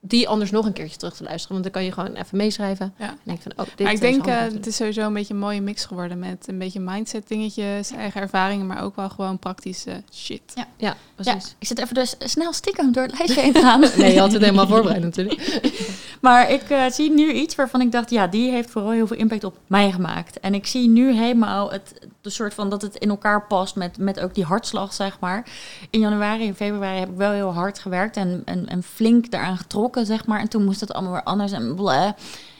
die 0.03 0.27
anders 0.27 0.51
nog 0.51 0.65
een 0.65 0.73
keertje 0.73 0.97
terug 0.97 1.15
te 1.15 1.23
luisteren. 1.23 1.51
Want 1.51 1.63
dan 1.63 1.73
kan 1.73 1.83
je 1.83 1.91
gewoon 1.91 2.13
even 2.13 2.37
meeschrijven. 2.37 2.93
Ja. 2.97 3.07
En 3.07 3.17
denk 3.23 3.41
van, 3.41 3.51
oh, 3.55 3.65
dit 3.65 3.79
Maar 3.79 3.87
ik 3.87 3.93
is 3.93 3.99
denk, 3.99 4.25
eh, 4.25 4.39
het 4.39 4.67
is 4.67 4.75
sowieso 4.75 5.01
een 5.01 5.13
beetje 5.13 5.33
een 5.33 5.39
mooie 5.39 5.61
mix 5.61 5.85
geworden 5.85 6.19
met 6.19 6.47
een 6.47 6.57
beetje 6.57 6.79
mindset 6.79 7.27
dingetjes, 7.27 7.91
eigen 7.91 8.21
ervaringen, 8.21 8.67
maar 8.67 8.83
ook 8.83 8.95
wel 8.95 9.09
gewoon 9.09 9.39
praktische 9.39 10.03
shit. 10.13 10.41
Ja, 10.55 10.67
Ja, 10.77 10.95
precies. 11.15 11.55
ik 11.59 11.67
zit 11.67 11.79
even 11.79 11.93
dus 11.93 12.15
snel 12.19 12.53
stiekem 12.53 12.91
door 12.91 13.03
het 13.03 13.17
lijstje 13.17 13.41
heen 13.41 13.53
te 13.53 13.61
gaan. 13.61 13.79
Nee, 13.97 14.13
je 14.13 14.19
had 14.19 14.31
het 14.31 14.41
helemaal 14.41 14.67
voorbereid 14.67 15.01
natuurlijk. 15.01 15.59
Maar 16.21 16.51
ik 16.51 16.69
eh, 16.69 16.89
zie 16.89 17.11
nu 17.11 17.31
iets 17.31 17.55
waarvan 17.55 17.81
ik 17.81 17.91
dacht, 17.91 18.09
ja, 18.09 18.27
die 18.27 18.51
heeft 18.51 18.69
vooral 18.69 18.91
heel 18.91 19.07
veel 19.07 19.17
impact 19.17 19.43
op 19.43 19.57
mij 19.67 19.91
gemaakt. 19.91 20.39
En 20.39 20.53
ik 20.53 20.67
zie 20.67 20.89
nu 20.89 21.13
helemaal 21.13 21.71
het, 21.71 21.93
de 22.21 22.29
soort 22.29 22.53
van 22.53 22.69
dat 22.69 22.81
het 22.81 22.95
in 22.95 23.09
elkaar 23.09 23.47
past 23.47 23.75
met, 23.75 23.97
met 23.97 24.19
ook 24.19 24.35
die 24.35 24.43
hartslag, 24.43 24.93
zeg 24.93 25.19
maar. 25.19 25.47
In 25.89 25.99
januari 25.99 26.47
en 26.47 26.55
februari 26.55 26.99
heb 26.99 27.09
ik 27.09 27.17
wel 27.17 27.31
heel 27.31 27.53
hard 27.53 27.79
gewerkt 27.79 28.17
en, 28.17 28.41
en, 28.45 28.67
en 28.67 28.83
flink 28.83 29.31
daaraan 29.31 29.57
getrokken, 29.57 29.90
zeg 29.95 30.25
maar. 30.25 30.39
En 30.39 30.49
toen 30.49 30.65
moest 30.65 30.79
het 30.79 30.93
allemaal 30.93 31.11
weer 31.11 31.23
anders 31.23 31.51
en 31.51 31.75
bleh. 31.75 32.11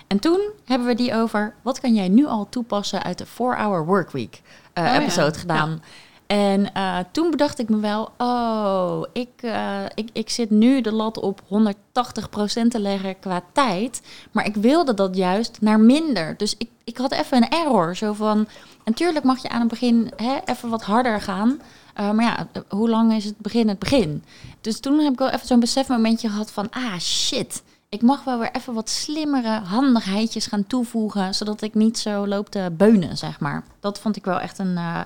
En 0.08 0.20
toen 0.20 0.42
hebben 0.66 0.88
we 0.88 0.96
die 0.96 1.16
over, 1.16 1.54
wat 1.62 1.80
kan 1.80 1.94
jij 1.94 2.08
nu 2.08 2.26
al 2.26 2.48
toepassen 2.50 3.04
uit 3.04 3.18
de 3.18 3.26
4-hour 3.26 3.86
workweek 3.86 4.42
eh, 4.74 4.84
Oh 4.84 4.90
ja. 4.90 5.02
episode 5.02 5.40
gedaan. 5.40 5.82
En 6.28 6.74
eh, 6.74 6.98
toen 7.12 7.32
bedacht 7.32 7.60
ik 7.60 7.70
me 7.70 7.80
wel, 7.80 8.12
oh, 8.18 9.04
ik, 9.14 9.30
eh, 9.42 9.84
ik, 9.96 10.10
ik 10.14 10.30
zit 10.30 10.50
nu 10.50 10.82
de 10.82 10.92
lat 10.92 11.20
op 11.20 11.42
180% 11.42 11.48
te 12.68 12.80
leggen 12.80 13.20
qua 13.20 13.42
tijd. 13.52 14.02
Maar 14.32 14.46
ik 14.46 14.56
wilde 14.56 14.94
dat 14.94 15.16
juist 15.16 15.58
naar 15.62 15.80
minder. 15.80 16.38
Dus 16.38 16.56
ik, 16.58 16.70
ik 16.84 16.98
had 16.98 17.12
even 17.12 17.38
een 17.38 17.50
error. 17.50 17.96
Zo 17.96 18.14
van, 18.14 18.48
natuurlijk 18.86 19.26
mag 19.26 19.42
je 19.42 19.50
aan 19.50 19.60
het 19.60 19.70
begin 19.70 20.12
hè, 20.16 20.38
even 20.46 20.70
wat 20.70 20.84
harder 20.84 21.22
gaan. 21.22 21.62
Eh, 21.94 22.12
maar 22.12 22.26
ja, 22.26 22.48
eh, 22.52 22.62
hoe 22.70 22.90
lang 22.90 23.14
is 23.14 23.26
het 23.26 23.38
begin 23.38 23.68
het 23.68 23.80
begin? 23.80 24.24
Dus 24.62 24.80
toen 24.80 25.00
heb 25.00 25.14
ik 25.14 25.20
wel 25.20 25.30
even 25.30 25.48
zo'n 25.48 25.60
besefmomentje 25.60 26.30
gehad 26.30 26.52
van, 26.52 26.70
ah 26.70 27.00
shit. 27.00 27.64
Ik 27.90 28.02
mag 28.02 28.24
wel 28.24 28.40
weer 28.40 28.52
even 28.52 28.74
wat 28.74 28.90
slimmere 28.90 29.60
handigheidjes 29.60 30.46
gaan 30.46 30.68
toevoegen, 30.68 31.36
zodat 31.36 31.62
ik 31.62 31.74
niet 31.74 31.98
zo 31.98 32.28
loop 32.28 32.50
te 32.50 32.72
beunen, 32.78 33.18
zeg 33.18 33.40
maar. 33.40 33.64
Dat 33.80 34.00
vond 34.00 34.16
ik 34.16 34.26
wel 34.26 34.40
echt 34.40 34.60
een, 34.60 34.78
eh, 34.78 35.00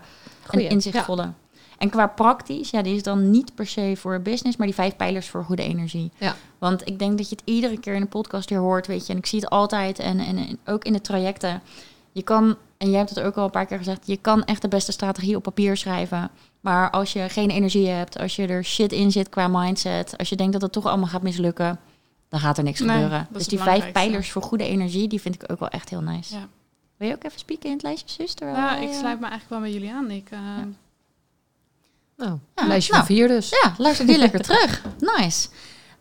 een 0.51 0.69
inzichtvolle. 0.69 1.31
En 1.77 1.89
qua 1.89 2.07
praktisch, 2.07 2.69
ja, 2.69 2.81
die 2.81 2.95
is 2.95 3.03
dan 3.03 3.29
niet 3.29 3.55
per 3.55 3.67
se 3.67 3.93
voor 3.97 4.21
business, 4.21 4.57
maar 4.57 4.67
die 4.67 4.75
vijf 4.75 4.95
pijlers 4.95 5.29
voor 5.29 5.43
goede 5.43 5.63
energie. 5.63 6.11
Ja. 6.17 6.35
Want 6.57 6.87
ik 6.87 6.99
denk 6.99 7.17
dat 7.17 7.29
je 7.29 7.35
het 7.35 7.45
iedere 7.45 7.79
keer 7.79 7.93
in 7.93 8.01
de 8.01 8.07
podcast 8.07 8.49
weer 8.49 8.59
hoort, 8.59 8.87
weet 8.87 9.05
je. 9.05 9.13
En 9.13 9.19
ik 9.19 9.25
zie 9.25 9.39
het 9.39 9.49
altijd 9.49 9.99
en, 9.99 10.19
en, 10.19 10.37
en 10.37 10.57
ook 10.65 10.83
in 10.83 10.93
de 10.93 11.01
trajecten. 11.01 11.61
Je 12.11 12.23
kan, 12.23 12.55
en 12.77 12.89
jij 12.89 12.97
hebt 12.97 13.09
het 13.09 13.19
ook 13.19 13.35
al 13.35 13.45
een 13.45 13.51
paar 13.51 13.65
keer 13.65 13.77
gezegd, 13.77 14.07
je 14.07 14.17
kan 14.17 14.43
echt 14.43 14.61
de 14.61 14.67
beste 14.67 14.91
strategie 14.91 15.35
op 15.35 15.43
papier 15.43 15.77
schrijven. 15.77 16.29
Maar 16.65 16.89
als 16.89 17.13
je 17.13 17.29
geen 17.29 17.49
energie 17.49 17.87
hebt, 17.87 18.19
als 18.19 18.35
je 18.35 18.47
er 18.47 18.63
shit 18.63 18.91
in 18.91 19.11
zit 19.11 19.29
qua 19.29 19.47
mindset, 19.47 20.17
als 20.17 20.29
je 20.29 20.35
denkt 20.35 20.53
dat 20.53 20.61
het 20.61 20.71
toch 20.71 20.85
allemaal 20.85 21.07
gaat 21.07 21.21
mislukken, 21.21 21.79
dan 22.29 22.39
gaat 22.39 22.57
er 22.57 22.63
niks 22.63 22.79
Nee, 22.79 22.89
gebeuren. 22.89 23.27
Dus 23.29 23.47
die 23.47 23.59
vijf 23.59 23.91
pijlers 23.91 24.31
voor 24.31 24.41
goede 24.41 24.63
energie, 24.63 25.07
die 25.07 25.21
vind 25.21 25.35
ik 25.35 25.51
ook 25.51 25.59
wel 25.59 25.69
echt 25.69 25.89
heel 25.89 26.01
nice. 26.01 26.35
Ja. 26.35 26.47
Wil 26.97 27.07
je 27.07 27.13
ook 27.13 27.23
even 27.23 27.39
spieken 27.39 27.65
in 27.65 27.73
het 27.73 27.83
lijstje, 27.83 28.23
zus? 28.23 28.33
terwijl 28.33 28.57
Nou, 28.57 28.75
wij, 28.75 28.83
ik 28.83 28.91
eh, 28.91 28.97
sluit 28.99 29.19
me 29.19 29.27
eigenlijk 29.27 29.49
wel 29.49 29.59
bij 29.59 29.71
jullie 29.71 29.93
aan. 29.93 30.11
Ik, 30.11 30.31
eh, 30.31 30.39
Nou, 32.17 32.37
Ja, 32.55 32.67
lijstje 32.67 32.93
nou. 32.93 33.05
van 33.05 33.15
vier 33.15 33.27
dus. 33.27 33.49
Ja, 33.49 33.73
luister 33.77 34.05
die 34.05 34.17
lekker 34.17 34.41
terug. 34.49 34.81
Nice. 34.99 35.49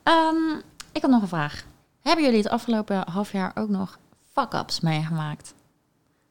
Ehm, 0.02 0.56
ik 0.92 1.02
had 1.02 1.10
nog 1.10 1.22
een 1.22 1.28
vraag. 1.28 1.64
Hebben 2.02 2.24
jullie 2.24 2.38
het 2.38 2.48
afgelopen 2.48 3.10
half 3.10 3.32
jaar 3.32 3.52
ook 3.54 3.68
nog 3.68 3.98
fuck-ups 4.32 4.80
meegemaakt? 4.80 5.54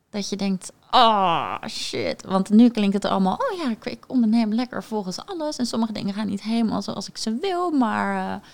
Dat 0.10 0.30
je 0.30 0.36
denkt, 0.36 0.72
oh 0.94 1.56
shit. 1.68 2.24
Want 2.26 2.50
nu 2.50 2.70
klinkt 2.70 2.94
het 2.94 3.06
allemaal, 3.06 3.34
oh 3.34 3.58
ja, 3.58 3.70
ik, 3.70 3.86
ik 3.86 4.04
onderneem 4.08 4.54
lekker 4.54 4.84
volgens 4.84 5.26
alles. 5.26 5.58
En 5.58 5.66
sommige 5.66 5.94
dingen 5.94 6.14
gaan 6.14 6.28
niet 6.28 6.44
helemaal 6.44 6.82
zoals 6.82 7.08
ik 7.08 7.18
ze 7.18 7.38
wil. 7.41 7.72
Maar 7.72 8.34
eh, 8.34 8.48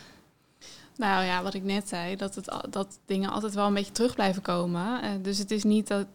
Nou 0.96 1.26
ja, 1.26 1.44
wat 1.44 1.54
ik 1.54 1.64
net 1.64 1.88
zei, 1.88 2.16
dat, 2.16 2.36
het, 2.36 2.56
dat 2.70 3.00
dingen 3.06 3.30
altijd 3.30 3.54
wel 3.54 3.68
een 3.68 3.74
beetje 3.74 3.92
terug 3.92 4.16
blijven 4.16 4.42
komen. 4.42 5.02
Eh, 5.02 5.10
dus 5.22 5.38
het 5.38 5.52
is 5.52 5.64
niet 5.64 5.88
dat, 5.88 6.06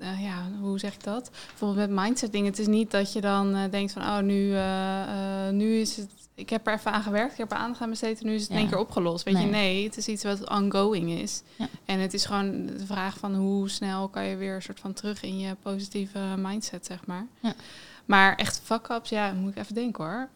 eh, 0.00 0.22
ja, 0.22 0.42
hoe 0.60 0.78
zeg 0.78 0.94
ik 0.94 1.04
dat? 1.04 1.30
Bijvoorbeeld 1.48 1.88
met 1.90 1.98
mindset 2.04 2.32
dingen. 2.32 2.50
Het 2.50 2.58
is 2.58 2.66
niet 2.66 2.90
dat 2.90 3.12
je 3.12 3.20
dan 3.20 3.54
eh, 3.54 3.70
denkt 3.70 3.92
van, 3.92 4.02
oh, 4.02 4.18
nu, 4.18 4.54
eh, 4.54 5.48
nu 5.50 5.74
is 5.80 5.96
het, 5.96 6.08
ik 6.34 6.50
heb 6.50 6.66
er 6.66 6.74
even 6.74 6.92
aan 6.92 7.02
gewerkt, 7.02 7.32
ik 7.32 7.38
heb 7.38 7.50
er 7.52 7.56
aandacht 7.56 7.80
aan 7.80 7.90
besteed 7.90 8.20
en 8.20 8.26
nu 8.26 8.34
is 8.34 8.40
het 8.40 8.50
in 8.50 8.54
Ja. 8.56 8.60
één 8.60 8.70
keer 8.70 8.78
opgelost. 8.78 9.24
Weet 9.24 9.34
je, 9.34 9.40
Nee. 9.40 9.50
nee, 9.50 9.84
het 9.84 9.96
is 9.96 10.08
iets 10.08 10.24
wat 10.24 10.50
ongoing 10.50 11.10
is. 11.10 11.42
Ja. 11.56 11.68
En 11.84 11.98
het 12.00 12.14
is 12.14 12.24
gewoon 12.24 12.66
de 12.66 12.86
vraag 12.86 13.18
van 13.18 13.34
hoe 13.34 13.68
snel 13.70 14.08
kan 14.08 14.24
je 14.24 14.36
weer 14.36 14.54
een 14.54 14.62
soort 14.62 14.80
van 14.80 14.92
terug 14.92 15.22
in 15.22 15.38
je 15.38 15.54
positieve 15.62 16.18
mindset, 16.36 16.86
zeg 16.86 17.06
maar. 17.06 17.26
Ja. 17.40 17.54
Maar 18.04 18.34
echt 18.36 18.60
fuck-ups, 18.64 19.08
ja, 19.10 19.32
moet 19.32 19.50
ik 19.50 19.56
even 19.58 19.74
denken 19.74 20.04
hoor. 20.04 20.28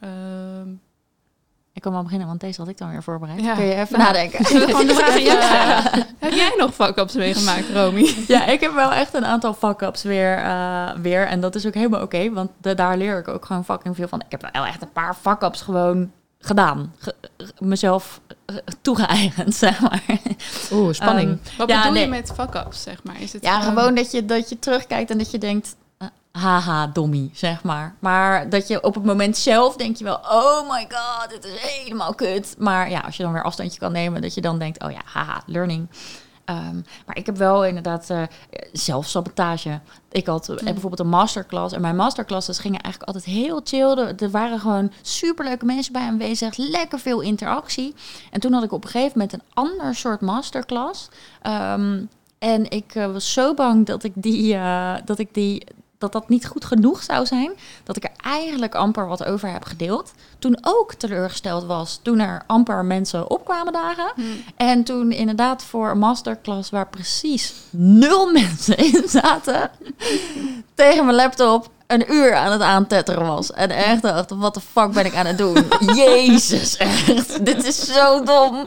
Ik 1.74 1.82
kan 1.82 1.92
wel 1.92 2.02
beginnen, 2.02 2.26
want 2.28 2.40
deze 2.40 2.60
had 2.60 2.70
ik 2.70 2.78
dan 2.78 2.90
weer 2.90 3.02
voorbereid. 3.02 3.40
Ja. 3.40 3.54
Kun 3.54 3.64
je 3.64 3.74
even 3.74 3.98
Nou, 3.98 4.12
nadenken? 4.12 4.44
Gewoon 4.44 4.86
de 4.86 4.94
vraag? 5.34 5.92
Heb 6.18 6.32
jij 6.32 6.54
nog 6.56 6.74
fuck-ups 6.74 7.14
meegemaakt, 7.14 7.64
Romy? 7.74 8.14
Ja, 8.28 8.46
ik 8.46 8.60
heb 8.60 8.74
wel 8.74 8.92
echt 8.92 9.14
een 9.14 9.24
aantal 9.24 9.54
fuck-ups 9.54 10.02
weer, 10.02 10.36
eh, 10.38 10.90
weer. 11.02 11.26
En 11.26 11.40
dat 11.40 11.54
is 11.54 11.66
ook 11.66 11.74
helemaal 11.74 12.02
oké, 12.02 12.32
want 12.32 12.50
da- 12.60 12.74
daar 12.74 12.96
leer 12.96 13.18
ik 13.18 13.28
ook 13.28 13.44
gewoon 13.44 13.64
fucking 13.64 13.96
veel 13.96 14.08
van. 14.08 14.20
Ik 14.20 14.30
heb 14.30 14.48
wel 14.52 14.64
echt 14.64 14.82
een 14.82 14.92
paar 14.92 15.14
fuck-ups 15.14 15.60
gewoon 15.60 16.10
gedaan. 16.38 16.94
Ge- 16.98 17.14
ge- 17.36 17.52
mezelf 17.58 18.20
eh, 18.46 18.56
toegeëigend, 18.80 19.54
zeg 19.64 19.80
maar. 19.80 20.02
Oeh, 20.72 20.92
spanning. 20.92 21.28
Ehm, 21.44 21.56
Wat 21.58 21.68
Ja, 21.68 21.76
bedoel 21.78 21.92
nee. 21.92 22.02
je 22.02 22.08
met 22.08 22.32
fuck-ups, 22.36 22.82
zeg 22.82 23.02
maar? 23.04 23.20
Is 23.20 23.32
het 23.32 23.42
ja, 23.44 23.60
gewoon 23.60 23.94
dat 23.94 24.10
je, 24.10 24.24
dat 24.24 24.48
je 24.48 24.58
terugkijkt 24.58 25.10
en 25.10 25.18
dat 25.18 25.30
je 25.30 25.38
denkt... 25.38 25.76
haha, 26.32 26.86
dommie, 26.86 27.30
zeg 27.34 27.62
maar. 27.62 27.94
Maar 27.98 28.48
dat 28.48 28.68
je 28.68 28.82
op 28.82 28.94
het 28.94 29.04
moment 29.04 29.36
zelf 29.36 29.76
denk 29.76 29.96
je 29.96 30.04
wel... 30.04 30.20
oh 30.30 30.70
my 30.70 30.86
god, 30.88 31.30
dit 31.30 31.44
is 31.44 31.60
helemaal 31.60 32.14
kut. 32.14 32.54
Maar 32.58 32.90
ja, 32.90 33.00
als 33.00 33.16
je 33.16 33.22
dan 33.22 33.32
weer 33.32 33.42
afstandje 33.42 33.78
kan 33.78 33.92
nemen... 33.92 34.22
dat 34.22 34.34
je 34.34 34.40
dan 34.40 34.58
denkt, 34.58 34.82
oh 34.82 34.90
ja, 34.90 35.00
haha, 35.04 35.42
learning. 35.46 35.88
Ehm, 36.44 36.80
maar 37.06 37.16
ik 37.16 37.26
heb 37.26 37.36
wel 37.36 37.64
inderdaad 37.64 38.10
eh, 38.10 38.22
zelfsabotage. 38.72 39.80
Ik 40.10 40.26
had 40.26 40.48
eh, 40.48 40.64
bijvoorbeeld 40.64 41.00
een 41.00 41.08
masterclass. 41.08 41.74
En 41.74 41.80
mijn 41.80 41.96
masterclasses 41.96 42.58
gingen 42.58 42.80
eigenlijk 42.80 43.14
altijd 43.14 43.34
heel 43.34 43.60
chill. 43.64 44.14
Er, 44.18 44.30
waren 44.30 44.60
gewoon 44.60 44.92
superleuke 45.02 45.64
mensen 45.64 45.92
bij 45.92 46.02
aanwezig. 46.02 46.56
Lekker 46.56 46.98
veel 46.98 47.20
interactie. 47.20 47.94
En 48.30 48.40
toen 48.40 48.52
had 48.52 48.62
ik 48.62 48.72
op 48.72 48.84
een 48.84 48.90
gegeven 48.90 49.18
moment 49.18 49.32
een 49.32 49.42
ander 49.54 49.94
soort 49.94 50.20
masterclass. 50.20 51.08
Ehm, 51.42 52.04
en 52.38 52.70
ik 52.70 52.94
eh, 52.94 53.12
was 53.12 53.32
zo 53.32 53.54
bang 53.54 53.86
dat 53.86 54.04
ik 54.04 54.12
die, 54.14 54.58
dat 55.04 55.18
ik 55.18 55.34
die, 55.34 55.66
dat 56.02 56.12
dat 56.12 56.28
niet 56.28 56.46
goed 56.46 56.64
genoeg 56.64 57.02
zou 57.02 57.26
zijn, 57.26 57.52
dat 57.84 57.96
ik 57.96 58.04
er 58.04 58.10
eigenlijk 58.16 58.74
amper 58.74 59.06
wat 59.06 59.24
over 59.24 59.52
heb 59.52 59.64
gedeeld. 59.64 60.12
Toen 60.38 60.58
ook 60.60 60.94
teleurgesteld 60.94 61.64
was, 61.64 62.00
toen 62.02 62.18
er 62.18 62.42
amper 62.46 62.84
mensen 62.84 63.30
opkwamen 63.30 63.72
dagen. 63.72 64.12
Hm. 64.14 64.22
En 64.56 64.84
toen 64.84 65.12
inderdaad 65.12 65.64
voor 65.64 65.90
een 65.90 65.98
masterclass 65.98 66.70
waar 66.70 66.88
precies 66.88 67.54
nul 67.70 68.32
mensen 68.40 68.76
in 68.76 69.02
zaten, 69.06 69.70
tegen 70.74 71.04
mijn 71.04 71.16
laptop 71.16 71.70
een 71.92 72.12
uur 72.12 72.34
aan 72.34 72.52
het 72.52 72.60
aantetteren 72.60 73.26
was. 73.26 73.52
En 73.52 73.70
echt 73.70 74.02
dacht, 74.02 74.30
wat 74.30 74.54
de 74.54 74.60
fuck 74.60 74.92
ben 74.92 75.04
ik 75.04 75.14
aan 75.14 75.26
het 75.26 75.38
doen? 75.38 75.66
Jezus, 76.04 76.76
echt. 76.76 77.44
Dit 77.44 77.66
is 77.66 77.84
zo 77.84 78.22
dom. 78.24 78.66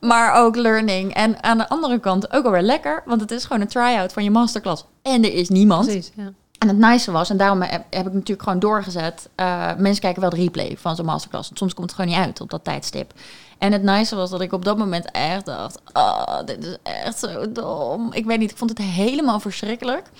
Maar 0.00 0.34
ook 0.34 0.56
learning. 0.56 1.14
En 1.14 1.42
aan 1.42 1.58
de 1.58 1.68
andere 1.68 1.98
kant 1.98 2.32
ook 2.32 2.44
alweer 2.44 2.62
lekker, 2.62 3.02
want 3.04 3.20
het 3.20 3.30
is 3.30 3.44
gewoon 3.44 3.60
een 3.60 3.68
try-out 3.68 4.12
van 4.12 4.24
je 4.24 4.30
masterclass. 4.30 4.84
En 5.02 5.24
er 5.24 5.34
is 5.34 5.48
niemand. 5.48 5.84
Precies, 5.84 6.10
ja. 6.14 6.32
En 6.60 6.68
het 6.68 6.78
nice 6.78 7.10
was, 7.10 7.30
en 7.30 7.36
daarom 7.36 7.62
heb, 7.62 7.84
ik 7.90 8.12
natuurlijk 8.12 8.42
gewoon 8.42 8.58
doorgezet. 8.58 9.28
eh, 9.34 9.74
mensen 9.76 10.02
kijken 10.02 10.20
wel 10.20 10.30
de 10.30 10.36
replay 10.36 10.76
van 10.78 10.96
zo'n 10.96 11.04
masterclass. 11.04 11.46
Want 11.46 11.58
soms 11.58 11.74
komt 11.74 11.90
het 11.90 11.98
gewoon 12.00 12.14
niet 12.14 12.24
uit 12.26 12.40
op 12.40 12.50
dat 12.50 12.64
tijdstip. 12.64 13.12
En 13.58 13.72
het 13.72 13.82
nice 13.82 14.16
was 14.16 14.30
dat 14.30 14.40
ik 14.40 14.52
op 14.52 14.64
dat 14.64 14.78
moment 14.78 15.10
echt 15.10 15.46
dacht: 15.46 15.80
oh, 15.92 16.38
dit 16.44 16.64
is 16.64 16.76
echt 16.82 17.18
zo 17.18 17.52
dom. 17.52 18.12
Ik 18.12 18.24
weet 18.24 18.38
niet, 18.38 18.50
ik 18.50 18.56
vond 18.56 18.70
het 18.70 18.78
helemaal 18.78 19.40
verschrikkelijk. 19.40 20.10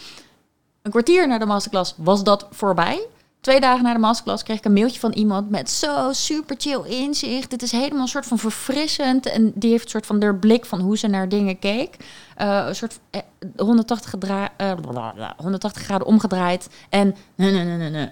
Een 0.83 0.91
kwartier 0.91 1.29
na 1.29 1.39
de 1.39 1.47
masterclass 1.47 1.95
was 1.97 2.23
dat 2.23 2.47
voorbij. 2.51 3.07
Twee 3.41 3.61
dagen 3.61 3.83
na 3.85 3.93
de 3.93 3.99
masterclass 3.99 4.43
kreeg 4.43 4.59
ik 4.59 4.65
een 4.65 4.73
mailtje 4.73 5.01
van 5.01 5.13
iemand 5.13 5.51
met 5.51 5.71
zo 5.71 6.13
super 6.13 6.57
chill 6.59 6.81
inzicht. 6.85 7.51
Dit 7.51 7.63
is 7.63 7.73
helemaal 7.73 8.01
een 8.01 8.09
soort 8.09 8.27
van 8.27 8.39
verfrissend. 8.39 9.27
En 9.27 9.53
die 9.55 9.71
heeft 9.71 9.85
een 9.85 9.91
soort 9.91 10.07
van 10.07 10.19
de 10.19 10.35
blik 10.35 10.65
van 10.65 10.81
hoe 10.81 10.99
ze 10.99 11.07
naar 11.07 11.29
dingen 11.29 11.59
keek. 11.59 11.97
Eh, 12.37 12.65
een 12.67 12.75
soort 12.75 12.99
eh, 13.11 13.21
180, 13.57 14.11
gedra- 14.11 14.49
eh, 14.57 14.75
blablabla, 14.75 15.35
180 15.37 15.83
graden 15.83 16.07
omgedraaid. 16.07 16.69
En 16.89 17.15
nee, 17.35 17.51
nee, 17.53 17.65
nee, 17.77 17.91
nee. 17.91 18.11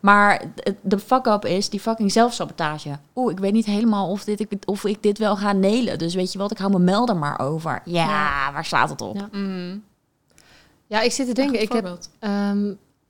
Maar 0.00 0.42
de- 0.82 0.98
fuck-up 0.98 1.44
is 1.44 1.68
die 1.70 1.80
fucking 1.80 2.12
zelfsabotage. 2.12 2.98
Oeh, 3.14 3.32
ik 3.32 3.38
weet 3.38 3.52
niet 3.52 3.64
helemaal 3.66 4.08
of, 4.10 4.24
dit, 4.24 4.40
ik, 4.40 4.52
of 4.64 4.84
ik 4.84 5.02
dit 5.02 5.18
wel 5.18 5.36
ga 5.36 5.52
nelen. 5.52 5.98
Dus 5.98 6.14
weet 6.14 6.32
je 6.32 6.38
wat, 6.38 6.50
ik 6.50 6.58
hou 6.58 6.70
mijn 6.70 6.84
melder 6.84 7.16
maar 7.16 7.38
over. 7.40 7.82
Ja, 7.84 8.04
Ja. 8.04 8.52
waar 8.52 8.64
slaat 8.64 8.90
het 8.90 9.00
op? 9.00 9.16
Ja. 9.16 9.28
Mm. 9.32 9.82
Ja, 10.86 11.00
ik 11.00 11.12
zit 11.12 11.26
te 11.26 11.32
denken, 11.34 11.60
ik 11.62 11.72
heb. 11.72 11.98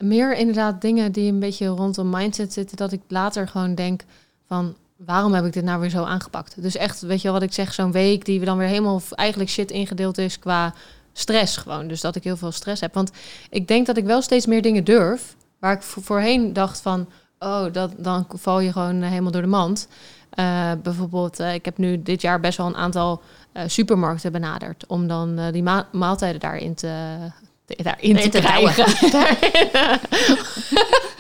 Meer 0.05 0.37
inderdaad 0.37 0.81
dingen 0.81 1.13
die 1.13 1.33
een 1.33 1.39
beetje 1.39 1.67
rondom 1.67 2.11
mindset 2.11 2.53
zitten, 2.53 2.77
dat 2.77 2.93
ik 2.93 3.01
later 3.09 3.49
gewoon 3.49 3.75
denk 3.75 4.03
van 4.47 4.75
waarom 4.97 5.33
heb 5.33 5.45
ik 5.45 5.53
dit 5.53 5.65
nou 5.65 5.81
weer 5.81 5.91
zo 5.91 6.03
aangepakt? 6.05 6.63
Dus 6.63 6.77
echt, 6.77 7.01
weet 7.01 7.23
je 7.23 7.31
wat 7.31 7.43
ik 7.43 7.53
zeg, 7.53 7.75
zo'n 7.75 7.93
week 7.93 8.25
die 8.25 8.39
we 8.41 8.45
dan 8.45 8.59
weer 8.59 8.67
helemaal 8.69 9.01
eigenlijk 9.11 9.51
shit 9.51 9.71
ingedeeld 9.71 10.19
is 10.19 10.39
qua 10.39 10.75
stress 11.13 11.57
gewoon. 11.57 11.89
Dus 11.89 12.01
dat 12.01 12.17
ik 12.17 12.25
heel 12.25 12.37
veel 12.37 12.53
stress 12.53 12.81
heb. 12.81 12.95
Want 12.95 13.11
ik 13.51 13.69
denk 13.69 13.87
dat 13.87 13.97
ik 13.97 14.05
wel 14.05 14.23
steeds 14.23 14.47
meer 14.47 14.63
dingen 14.63 14.85
durf, 14.85 15.37
waar 15.59 15.73
ik 15.73 15.83
vo- 15.83 16.01
voorheen 16.01 16.53
dacht 16.53 16.81
van, 16.81 17.09
oh, 17.39 17.73
dat, 17.73 17.93
dan 17.97 18.27
val 18.29 18.61
je 18.61 18.73
gewoon 18.73 19.03
eh, 19.03 19.09
helemaal 19.09 19.31
door 19.33 19.43
de 19.43 19.49
mand. 19.49 19.89
Eh, 20.31 20.73
bijvoorbeeld, 20.83 21.41
eh, 21.41 21.55
ik 21.55 21.65
heb 21.65 21.79
nu 21.79 22.03
dit 22.03 22.21
jaar 22.21 22.41
best 22.41 22.57
wel 22.59 22.67
een 22.67 22.77
aantal 22.77 23.23
supermarkten 23.67 24.33
benaderd 24.33 24.85
om 24.87 25.07
dan 25.07 25.51
die 25.53 25.63
ma- 25.63 25.89
maaltijden 25.93 26.41
daarin 26.41 26.75
te- 26.75 27.33
daarin 27.77 28.17
te, 28.17 28.29
te 28.29 28.39
krijgen. 28.39 28.85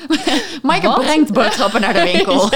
Maaike 0.62 0.92
brengt 1.00 1.32
boodschappen 1.32 1.80
naar 1.80 1.94
de 1.94 2.02
winkel. 2.02 2.50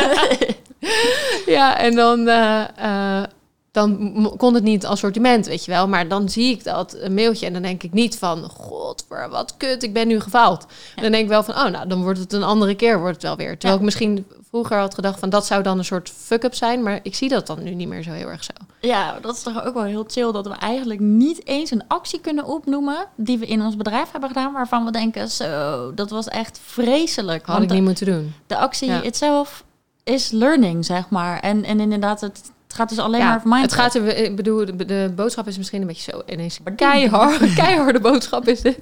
ja, 1.56 1.78
en 1.78 1.94
dan, 1.94 2.28
eh, 2.28 2.64
eh, 2.76 3.24
dan 3.72 4.34
kon 4.36 4.54
het 4.54 4.62
niet 4.62 4.86
assortiment, 4.86 5.46
weet 5.46 5.64
je 5.64 5.70
wel. 5.70 5.88
Maar 5.88 6.08
dan 6.08 6.28
zie 6.28 6.50
ik 6.50 6.64
dat 6.64 6.96
een 7.00 7.14
mailtje 7.14 7.46
en 7.46 7.52
dan 7.52 7.62
denk 7.62 7.82
ik 7.82 7.92
niet 7.92 8.18
van... 8.18 8.42
God, 8.42 9.04
voor 9.08 9.28
wat 9.30 9.54
kut, 9.56 9.82
ik 9.82 9.92
ben 9.92 10.06
nu 10.08 10.20
gefaald. 10.20 10.66
Dan 10.94 11.10
denk 11.10 11.22
ik 11.22 11.28
wel 11.28 11.42
van, 11.42 11.54
oh, 11.54 11.66
nou, 11.66 11.88
dan 11.88 12.02
wordt 12.02 12.18
het 12.18 12.32
een 12.32 12.42
andere 12.42 12.74
keer 12.74 12.98
wordt 12.98 13.14
het 13.14 13.22
wel 13.22 13.36
weer. 13.36 13.50
Terwijl 13.58 13.72
Ja. 13.72 13.78
ik 13.78 13.84
misschien 13.84 14.26
vroeger 14.54 14.78
had 14.78 14.94
gedacht 14.94 15.18
van... 15.18 15.30
dat 15.30 15.46
zou 15.46 15.62
dan 15.62 15.78
een 15.78 15.84
soort 15.84 16.10
fuck-up 16.16 16.54
zijn. 16.54 16.82
Maar 16.82 17.00
ik 17.02 17.14
zie 17.14 17.28
dat 17.28 17.46
dan 17.46 17.62
nu 17.62 17.74
niet 17.74 17.88
meer 17.88 18.02
zo 18.02 18.10
heel 18.10 18.28
erg 18.28 18.44
zo. 18.44 18.52
Ja, 18.80 19.18
dat 19.20 19.34
is 19.36 19.42
toch 19.42 19.64
ook 19.64 19.74
wel 19.74 19.82
heel 19.82 20.04
chill 20.06 20.32
dat 20.32 20.46
we 20.46 20.52
eigenlijk 20.52 21.00
niet 21.00 21.46
eens 21.46 21.70
een 21.70 21.82
actie 21.88 22.20
kunnen 22.20 22.44
opnoemen 22.44 23.06
die 23.16 23.38
we 23.38 23.46
in 23.46 23.62
ons 23.62 23.76
bedrijf 23.76 24.10
hebben 24.10 24.28
gedaan, 24.28 24.52
waarvan 24.52 24.84
we 24.84 24.90
denken, 24.90 25.30
zo, 25.30 25.92
dat 25.94 26.10
was 26.10 26.28
echt 26.28 26.60
vreselijk. 26.64 27.46
Had 27.46 27.62
ik 27.62 27.70
niet 27.70 27.82
moeten 27.82 28.06
doen. 28.06 28.34
de 28.46 28.56
actie 28.56 28.88
Ja. 28.88 29.02
itself 29.02 29.64
is 30.04 30.30
learning, 30.30 30.84
zeg 30.84 31.08
maar. 31.08 31.40
En, 31.40 31.64
en 31.64 31.80
inderdaad, 31.80 32.20
het, 32.20 32.52
het 32.66 32.74
gaat 32.74 32.88
dus 32.88 32.98
alleen 32.98 33.20
maar 33.20 33.36
over 33.46 33.60
het 33.60 33.72
gaat 33.72 33.94
er, 33.94 34.16
ik 34.16 34.36
bedoel, 34.36 34.64
de, 34.64 34.84
de 34.84 35.12
boodschap 35.16 35.46
is 35.46 35.56
misschien 35.56 35.80
een 35.80 35.86
beetje 35.86 36.12
zo 36.12 36.22
ineens 36.26 36.58
keihard, 36.76 37.54
keiharde 37.62 38.00
boodschap 38.00 38.48
is 38.48 38.60
dit. 38.60 38.78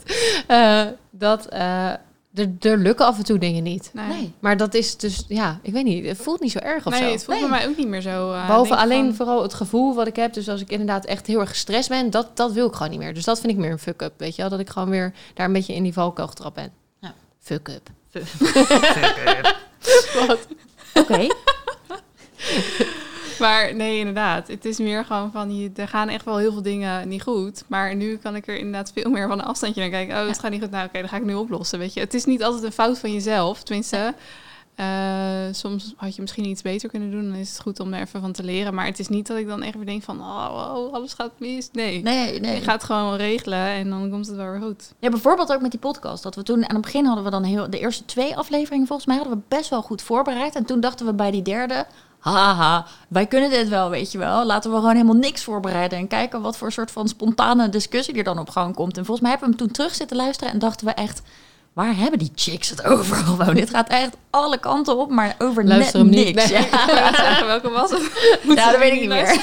Eh, 0.46 0.82
dat 1.10 1.46
eh, 1.46 1.90
er, 2.34 2.50
er 2.60 2.78
lukken 2.78 3.06
af 3.06 3.18
en 3.18 3.24
toe 3.24 3.38
dingen 3.38 3.62
niet. 3.62 3.90
Nee. 3.92 4.06
Nee. 4.06 4.32
Maar 4.40 4.56
dat 4.56 4.74
is 4.74 4.96
dus, 4.96 5.24
ja, 5.28 5.58
ik 5.62 5.72
weet 5.72 5.84
niet, 5.84 6.06
het 6.06 6.16
voelt 6.18 6.40
niet 6.40 6.50
zo 6.52 6.58
erg 6.58 6.86
of 6.86 6.92
Nee, 6.92 7.02
zo. 7.02 7.10
het 7.10 7.24
voelt 7.24 7.40
Nee. 7.40 7.48
bij 7.48 7.58
mij 7.58 7.68
ook 7.68 7.76
niet 7.76 7.88
meer 7.88 8.00
zo. 8.00 8.32
eh, 8.32 8.46
Behalve 8.46 8.76
alleen 8.76 9.04
van- 9.06 9.14
vooral 9.14 9.42
het 9.42 9.54
gevoel 9.54 9.94
wat 9.94 10.06
ik 10.06 10.16
heb. 10.16 10.32
Dus 10.32 10.48
als 10.48 10.60
ik 10.60 10.70
inderdaad 10.70 11.04
echt 11.04 11.26
heel 11.26 11.40
erg 11.40 11.48
gestrest 11.48 11.88
ben, 11.88 12.10
dat, 12.10 12.36
dat 12.36 12.52
wil 12.52 12.66
ik 12.66 12.72
gewoon 12.74 12.90
niet 12.90 12.98
meer. 13.00 13.14
Dus 13.14 13.24
dat 13.24 13.40
vind 13.40 13.52
ik 13.52 13.58
meer 13.58 13.70
een 13.70 13.78
fuck-up, 13.78 14.12
weet 14.16 14.34
je 14.36 14.42
wel? 14.42 14.50
Dat 14.50 14.60
ik 14.60 14.70
gewoon 14.70 14.90
weer 14.90 15.12
daar 15.34 15.46
een 15.46 15.52
beetje 15.52 15.74
in 15.74 15.82
die 15.82 15.92
valkuil 15.92 16.28
getrapt 16.28 16.54
ben. 16.54 16.72
Ja. 17.00 17.14
Fuck-up. 17.38 17.88
Oké. 20.94 21.26
Maar 23.42 23.74
nee, 23.74 23.98
inderdaad. 23.98 24.48
Het 24.48 24.64
is 24.64 24.78
meer 24.78 25.04
gewoon 25.04 25.30
van, 25.32 25.56
je, 25.56 25.70
er 25.76 25.88
gaan 25.88 26.08
echt 26.08 26.24
wel 26.24 26.36
heel 26.36 26.52
veel 26.52 26.62
dingen 26.62 27.08
niet 27.08 27.22
goed. 27.22 27.64
Maar 27.66 27.94
nu 27.94 28.16
kan 28.16 28.36
ik 28.36 28.46
er 28.46 28.56
inderdaad 28.56 28.92
veel 28.94 29.10
meer 29.10 29.28
van 29.28 29.38
een 29.38 29.44
afstandje 29.44 29.80
naar 29.80 29.90
kijken. 29.90 30.20
Oh, 30.20 30.28
het 30.28 30.38
gaat 30.38 30.50
niet 30.50 30.62
goed. 30.62 30.70
Nou, 30.70 30.86
oké, 30.86 30.98
dan 30.98 31.08
ga 31.08 31.16
ik 31.16 31.24
nu 31.24 31.34
oplossen, 31.34 31.78
weet 31.78 31.94
je. 31.94 32.00
Het 32.00 32.14
is 32.14 32.24
niet 32.24 32.42
altijd 32.42 32.62
een 32.62 32.72
fout 32.72 32.98
van 32.98 33.12
jezelf. 33.12 33.62
Tenminste, 33.62 34.14
Eh, 34.74 35.52
soms 35.52 35.94
had 35.96 36.14
je 36.14 36.20
misschien 36.20 36.46
iets 36.46 36.62
beter 36.62 36.88
kunnen 36.88 37.10
doen. 37.10 37.24
Dan 37.24 37.34
is 37.34 37.48
het 37.48 37.60
goed 37.60 37.80
om 37.80 37.92
er 37.92 38.00
even 38.00 38.20
van 38.20 38.32
te 38.32 38.42
leren. 38.42 38.74
Maar 38.74 38.86
het 38.86 38.98
is 38.98 39.08
niet 39.08 39.26
dat 39.26 39.36
ik 39.36 39.46
dan 39.46 39.62
echt 39.62 39.74
weer 39.74 39.86
denk 39.86 40.02
van... 40.02 40.20
Oh, 40.20 40.72
oh 40.74 40.92
alles 40.92 41.12
gaat 41.12 41.30
mis. 41.38 41.68
Nee. 41.72 42.02
Nee, 42.02 42.40
nee. 42.40 42.54
Je 42.54 42.60
gaat 42.60 42.84
gewoon 42.84 43.16
regelen 43.16 43.58
en 43.58 43.90
dan 43.90 44.10
komt 44.10 44.26
het 44.26 44.36
wel 44.36 44.50
weer 44.50 44.60
goed. 44.60 44.92
Ja, 44.98 45.08
bijvoorbeeld 45.08 45.52
ook 45.52 45.60
met 45.60 45.70
die 45.70 45.80
podcast. 45.80 46.22
Dat 46.22 46.34
we 46.34 46.42
toen 46.42 46.68
aan 46.68 46.74
het 46.74 46.84
begin 46.84 47.04
hadden 47.04 47.24
we 47.24 47.30
dan 47.30 47.42
heel 47.42 47.70
de 47.70 47.78
eerste 47.78 48.04
twee 48.04 48.36
afleveringen 48.36 48.86
volgens 48.86 49.08
mij 49.08 49.16
hadden 49.16 49.36
we 49.36 49.56
best 49.56 49.70
wel 49.70 49.82
goed 49.82 50.02
voorbereid. 50.02 50.54
En 50.54 50.64
toen 50.64 50.80
dachten 50.80 51.06
we 51.06 51.14
bij 51.14 51.30
die 51.30 51.42
derde, 51.42 51.86
haha, 52.30 52.86
wij 53.08 53.26
kunnen 53.26 53.50
dit 53.50 53.68
wel, 53.68 53.90
weet 53.90 54.12
je 54.12 54.18
wel. 54.18 54.44
Laten 54.44 54.70
we 54.70 54.76
gewoon 54.76 54.92
helemaal 54.92 55.14
niks 55.14 55.44
voorbereiden 55.44 55.98
en 55.98 56.08
kijken 56.08 56.40
wat 56.42 56.56
voor 56.56 56.72
soort 56.72 56.90
van 56.90 57.08
spontane 57.08 57.68
discussie 57.68 58.14
er 58.14 58.24
dan 58.24 58.38
op 58.38 58.50
gang 58.50 58.74
komt. 58.74 58.96
En 58.96 59.04
volgens 59.04 59.20
mij 59.20 59.30
hebben 59.30 59.48
we 59.50 59.56
hem 59.56 59.66
toen 59.66 59.74
terug 59.76 59.94
zitten 59.94 60.16
luisteren 60.16 60.52
en 60.52 60.58
dachten 60.58 60.86
we 60.86 60.92
echt, 60.92 61.22
waar 61.72 61.96
hebben 61.96 62.18
die 62.18 62.32
chicks 62.34 62.70
het 62.70 62.84
over? 62.84 63.16
Gewoon, 63.16 63.54
dit 63.54 63.70
gaat 63.70 63.88
echt 63.88 64.16
alle 64.30 64.58
kanten 64.58 64.96
op, 64.98 65.10
maar 65.10 65.34
over 65.38 65.64
Luister 65.64 66.04
net 66.04 66.14
hem 66.14 66.24
niet. 66.24 66.34
niks. 66.34 66.50
Nee. 66.50 66.62
Ja. 66.62 67.14
Zeggen, 67.24 67.46
welke 67.46 67.70
was 67.70 67.90
het? 67.90 68.10
Ja, 68.56 68.70
dat 68.70 68.80
weet 68.80 68.92
ik 68.92 69.00
niet 69.00 69.08
meer. 69.08 69.42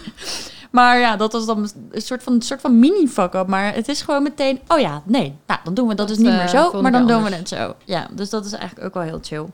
maar 0.70 0.98
ja, 0.98 1.16
dat 1.16 1.32
was 1.32 1.46
dan 1.46 1.70
een 1.90 2.02
soort 2.02 2.22
van, 2.22 2.32
een 2.32 2.42
soort 2.42 2.60
van 2.60 2.78
mini-fuck-up. 2.78 3.46
Maar 3.46 3.74
het 3.74 3.88
is 3.88 4.02
gewoon 4.02 4.22
meteen, 4.22 4.60
oh 4.68 4.78
ja, 4.78 5.02
nee, 5.04 5.34
nou, 5.46 5.60
dan 5.64 5.74
doen 5.74 5.88
we 5.88 5.94
dat, 5.94 6.08
Dat, 6.08 6.16
dus 6.16 6.26
niet 6.26 6.34
eh, 6.34 6.38
meer 6.38 6.48
zo, 6.48 6.82
maar 6.82 6.92
dan 6.92 7.06
doen 7.06 7.22
we 7.22 7.34
het 7.34 7.48
zo. 7.48 7.74
Ja, 7.84 8.06
dus 8.10 8.30
dat 8.30 8.44
is 8.44 8.52
eigenlijk 8.52 8.86
ook 8.86 8.94
wel 8.94 9.02
heel 9.02 9.18
chill. 9.22 9.46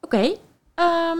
Oké, 0.00 0.34
ehm, 0.74 1.18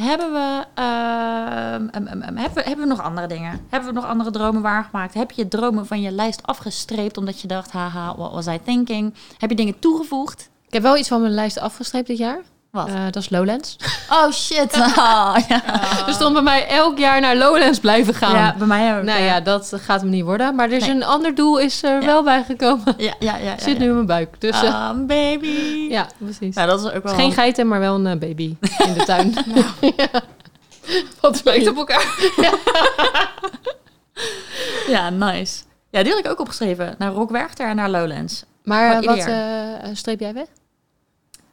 hebben, 0.00 0.32
we, 0.32 0.64
ehm, 0.74 1.88
em, 1.88 2.06
em, 2.06 2.36
hebben, 2.36 2.64
hebben 2.64 2.84
we 2.84 2.94
nog 2.94 3.02
andere 3.02 3.26
dingen? 3.26 3.60
Hebben 3.68 3.88
we 3.88 4.00
nog 4.00 4.06
andere 4.06 4.30
dromen 4.30 4.62
waargemaakt? 4.62 5.14
Heb 5.14 5.30
je 5.30 5.48
dromen 5.48 5.86
van 5.86 6.00
je 6.00 6.10
lijst 6.10 6.42
afgestreept 6.42 7.16
omdat 7.16 7.40
je 7.40 7.48
dacht, 7.48 7.70
haha, 7.70 8.16
what 8.16 8.32
was 8.32 8.46
I 8.46 8.58
thinking? 8.64 9.14
Heb 9.38 9.50
je 9.50 9.56
dingen 9.56 9.78
toegevoegd? 9.78 10.50
Ik 10.66 10.72
heb 10.72 10.82
wel 10.82 10.96
iets 10.96 11.08
van 11.08 11.20
mijn 11.20 11.32
lijst 11.32 11.58
afgestreept 11.58 12.06
dit 12.06 12.18
jaar. 12.18 12.40
Wat? 12.76 12.88
Eh, 12.88 13.04
dat 13.04 13.16
is 13.16 13.30
Lowlands. 13.30 13.76
oh 14.10 14.30
shit. 14.32 14.76
Oh, 14.96 15.36
ja. 15.48 15.62
Er 16.06 16.12
stond 16.12 16.32
bij 16.32 16.42
mij 16.42 16.68
elk 16.68 16.98
jaar 16.98 17.20
naar 17.20 17.36
Lowlands 17.36 17.78
blijven 17.80 18.14
gaan. 18.14 18.34
ja, 18.34 18.54
bij 18.58 18.66
mij 18.66 18.96
ook. 18.98 19.02
Nou 19.02 19.22
ja, 19.22 19.40
dat 19.40 19.72
gaat 19.74 20.00
hem 20.00 20.10
niet 20.10 20.24
worden. 20.24 20.54
Maar 20.54 20.66
er 20.70 20.76
is 20.76 20.86
Nee. 20.86 20.94
een 20.94 21.04
ander 21.04 21.34
doel 21.34 21.58
is 21.58 21.82
er 21.82 22.00
Ja. 22.00 22.06
wel 22.06 22.22
bijgekomen. 22.22 22.94
ja, 22.96 23.14
ja, 23.18 23.36
ja, 23.36 23.44
ja, 23.44 23.54
Zit 23.58 23.78
nu 23.78 23.84
in 23.84 23.94
mijn 23.94 24.06
buik. 24.06 24.40
Dus 24.40 24.62
eh, 24.62 24.74
Ah, 24.88 25.06
baby. 25.06 25.86
ja, 25.88 26.06
precies. 26.18 26.54
Dat 26.54 26.80
is 26.84 26.90
ook 26.92 27.02
wel... 27.02 27.12
Is 27.12 27.18
geen 27.18 27.32
geiten, 27.32 27.68
maar 27.68 27.80
wel 27.80 27.94
een 27.94 28.06
eh, 28.06 28.18
baby 28.18 28.56
in 28.78 28.94
de 28.94 29.04
tuin. 29.04 29.34
ja. 29.96 30.08
Wat 31.20 31.40
Lijkt 31.44 31.68
op 31.68 31.76
elkaar. 31.76 32.14
Ja, 34.88 35.10
nice. 35.10 35.62
Ja, 35.90 36.02
die 36.02 36.12
had 36.12 36.24
ik 36.24 36.30
ook 36.30 36.40
opgeschreven. 36.40 36.94
Naar 36.98 37.12
Rock 37.12 37.30
Werchter 37.30 37.68
en 37.68 37.76
naar 37.76 37.90
Lowlands. 37.90 38.44
Maar 38.64 39.02
Wat 39.02 39.28
streep 39.96 40.20
jij 40.20 40.34
weg? 40.34 40.46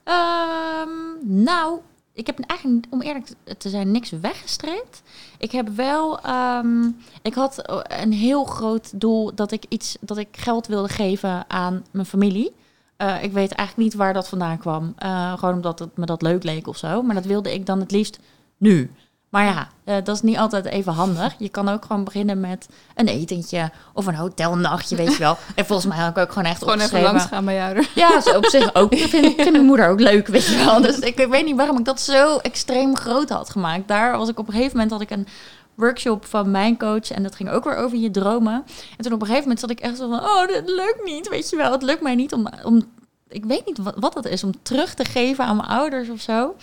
Ehm, 0.03 0.89
nou, 1.21 1.79
ik 2.13 2.27
heb 2.27 2.39
eigenlijk, 2.39 2.85
om 2.89 3.01
eerlijk 3.01 3.27
te 3.57 3.69
zijn, 3.69 3.91
niks 3.91 4.09
weggestreept. 4.09 5.01
Ik 5.37 5.51
heb 5.51 5.67
wel... 5.69 6.19
ehm, 6.19 6.89
ik 7.21 7.33
had 7.33 7.83
een 8.01 8.13
heel 8.13 8.43
groot 8.43 8.99
doel 8.99 9.35
dat 9.35 9.51
ik, 9.51 9.65
iets, 9.69 9.97
dat 9.99 10.17
ik 10.17 10.27
geld 10.31 10.67
wilde 10.67 10.89
geven 10.89 11.49
aan 11.49 11.85
mijn 11.91 12.05
familie. 12.05 12.53
Eh, 12.97 13.23
ik 13.23 13.31
weet 13.31 13.51
eigenlijk 13.51 13.89
niet 13.89 13.93
waar 13.93 14.13
dat 14.13 14.27
vandaan 14.27 14.57
kwam. 14.57 14.93
Eh, 14.97 15.37
gewoon 15.37 15.53
omdat 15.55 15.79
het 15.79 15.97
me 15.97 16.05
dat 16.05 16.21
leuk 16.21 16.43
leek 16.43 16.67
of 16.67 16.77
zo. 16.77 17.01
Maar 17.01 17.15
dat 17.15 17.25
wilde 17.25 17.53
ik 17.53 17.65
dan 17.65 17.79
het 17.79 17.91
liefst 17.91 18.19
nu. 18.57 18.91
Maar 19.33 19.43
ja, 19.43 19.67
eh, 19.83 19.95
dat 20.03 20.15
is 20.15 20.21
niet 20.21 20.37
altijd 20.37 20.65
even 20.65 20.93
handig. 20.93 21.33
Je 21.37 21.49
kan 21.49 21.69
ook 21.69 21.85
gewoon 21.85 22.03
beginnen 22.03 22.39
met 22.39 22.67
een 22.95 23.07
etentje 23.07 23.71
of 23.93 24.05
een 24.05 24.15
hotelnachtje, 24.15 24.95
weet 24.95 25.11
je 25.11 25.17
wel. 25.17 25.37
En 25.55 25.65
volgens 25.65 25.87
mij 25.87 25.97
had 25.97 26.09
ik 26.09 26.17
ook 26.17 26.31
gewoon 26.31 26.47
echt 26.47 26.57
Gewoon 26.57 26.79
even 26.79 27.01
langs 27.01 27.25
gaan 27.25 27.45
bij 27.45 27.55
jou. 27.55 27.85
Ja, 27.95 28.21
zo 28.21 28.37
op 28.37 28.45
zich 28.45 28.75
ook. 28.75 28.91
Ik 28.91 29.07
vind, 29.07 29.35
vind 29.35 29.51
mijn 29.51 29.65
moeder 29.65 29.87
ook 29.87 29.99
leuk, 29.99 30.27
weet 30.27 30.45
je 30.45 30.63
wel. 30.65 30.81
Dus 30.81 30.99
ik 30.99 31.27
weet 31.29 31.45
niet 31.45 31.55
waarom 31.55 31.77
ik 31.77 31.85
dat 31.85 32.01
zo 32.01 32.37
extreem 32.37 32.97
groot 32.97 33.29
had 33.29 33.49
gemaakt. 33.49 33.87
Daar 33.87 34.17
was 34.17 34.29
ik 34.29 34.39
op 34.39 34.47
een 34.47 34.53
gegeven 34.53 34.71
moment 34.71 34.91
had 34.91 35.01
ik 35.01 35.11
een 35.11 35.27
workshop 35.75 36.25
van 36.25 36.51
mijn 36.51 36.77
coach 36.77 37.11
en 37.11 37.23
dat 37.23 37.35
ging 37.35 37.49
ook 37.49 37.63
weer 37.63 37.75
over 37.75 37.97
je 37.97 38.11
dromen. 38.11 38.63
En 38.97 39.03
toen 39.03 39.13
op 39.13 39.21
een 39.21 39.27
gegeven 39.27 39.41
moment 39.41 39.59
zat 39.59 39.69
ik 39.69 39.79
echt 39.79 39.97
zo 39.97 40.09
van, 40.09 40.19
oh, 40.19 40.47
dit 40.47 40.63
lukt 40.65 41.03
niet, 41.03 41.29
weet 41.29 41.49
je 41.49 41.55
wel. 41.55 41.71
Het 41.71 41.83
lukt 41.83 42.01
mij 42.01 42.15
niet 42.15 42.33
om, 42.33 42.47
om 42.63 42.83
ik 43.27 43.45
weet 43.45 43.65
niet 43.65 43.77
wat, 43.77 43.95
wat 43.97 44.13
dat 44.13 44.25
is, 44.25 44.43
om 44.43 44.51
terug 44.61 44.93
te 44.93 45.05
geven 45.05 45.45
aan 45.45 45.55
mijn 45.55 45.69
ouders 45.69 46.09
of 46.09 46.21
zo. 46.21 46.55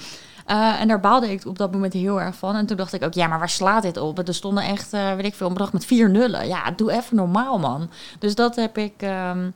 Eh, 0.50 0.80
en 0.80 0.88
daar 0.88 1.00
baalde 1.00 1.32
ik 1.32 1.46
op 1.46 1.58
dat 1.58 1.72
moment 1.72 1.92
heel 1.92 2.20
erg 2.20 2.36
van. 2.36 2.56
En 2.56 2.66
toen 2.66 2.76
dacht 2.76 2.92
ik 2.92 3.02
ook, 3.02 3.12
ja, 3.12 3.26
maar 3.26 3.38
waar 3.38 3.48
slaat 3.48 3.82
dit 3.82 3.96
op? 3.96 4.18
Er 4.18 4.34
stonden 4.34 4.64
echt, 4.64 4.92
eh, 4.92 5.14
weet 5.14 5.24
ik 5.24 5.34
veel, 5.34 5.46
een 5.46 5.52
bedrag 5.52 5.72
met 5.72 5.84
vier 5.84 6.10
nullen. 6.10 6.48
Ja, 6.48 6.70
doe 6.70 6.92
even 6.92 7.16
normaal, 7.16 7.58
man. 7.58 7.90
Dus 8.18 8.34
dat 8.34 8.56
heb 8.56 8.78
ik 8.78 9.02
ehm, 9.02 9.50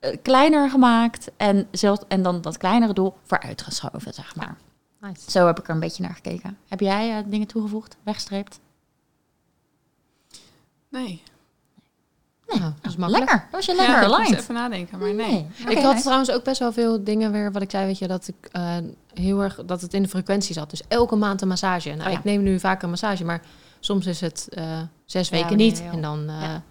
eh, 0.00 0.16
kleiner 0.22 0.70
gemaakt 0.70 1.30
en, 1.36 1.68
zelfs, 1.70 2.00
en 2.08 2.22
dan 2.22 2.40
dat 2.40 2.56
kleinere 2.56 2.92
doel 2.92 3.14
vooruitgeschoven, 3.22 4.14
zeg 4.14 4.36
maar. 4.36 4.56
Nice. 5.00 5.30
Zo 5.30 5.46
heb 5.46 5.58
ik 5.58 5.68
er 5.68 5.74
een 5.74 5.80
beetje 5.80 6.02
naar 6.02 6.14
gekeken. 6.14 6.58
Heb 6.68 6.80
jij 6.80 7.24
dingen 7.26 7.46
toegevoegd, 7.46 7.96
weggestreept? 8.02 8.60
Nee. 10.88 11.22
Ja, 12.54 12.74
dat 12.80 12.90
is 12.90 12.96
makkelijk. 12.96 13.30
Lekker, 13.30 13.48
dat 13.50 13.50
was 13.50 13.66
je 13.66 13.72
Ja, 13.72 13.78
lekker 13.78 13.96
ik 14.02 14.02
moest 14.08 14.18
aligned. 14.18 14.40
even 14.40 14.54
nadenken, 14.54 14.98
maar 14.98 15.14
nee. 15.14 15.46
Ik 15.68 15.78
had 15.78 15.92
nice. 15.92 16.02
trouwens 16.02 16.30
ook 16.30 16.44
best 16.44 16.58
wel 16.58 16.72
veel 16.72 17.04
dingen 17.04 17.32
weer, 17.32 17.52
wat 17.52 17.62
ik 17.62 17.70
zei, 17.70 17.86
weet 17.86 17.98
je, 17.98 18.06
dat 18.08 18.28
ik 18.28 18.48
eh, 18.52 18.76
heel 19.14 19.42
erg, 19.42 19.60
dat 19.66 19.80
het 19.80 19.94
in 19.94 20.02
de 20.02 20.08
frequentie 20.08 20.54
zat. 20.54 20.70
Dus 20.70 20.82
elke 20.88 21.16
maand 21.16 21.42
een 21.42 21.48
massage. 21.48 21.88
Nou, 21.88 22.00
Oh 22.06 22.12
ja. 22.12 22.18
ik 22.18 22.24
neem 22.24 22.42
nu 22.42 22.60
vaak 22.60 22.82
een 22.82 22.88
massage, 22.90 23.24
maar 23.24 23.42
soms 23.80 24.06
is 24.06 24.20
het 24.20 24.46
eh, 24.50 24.80
zes 25.04 25.28
Ja, 25.28 25.36
weken 25.42 25.56
niet. 25.56 25.82
En 25.92 26.02
dan 26.02 26.28
eh, 26.28 26.40
Ja. 26.42 26.62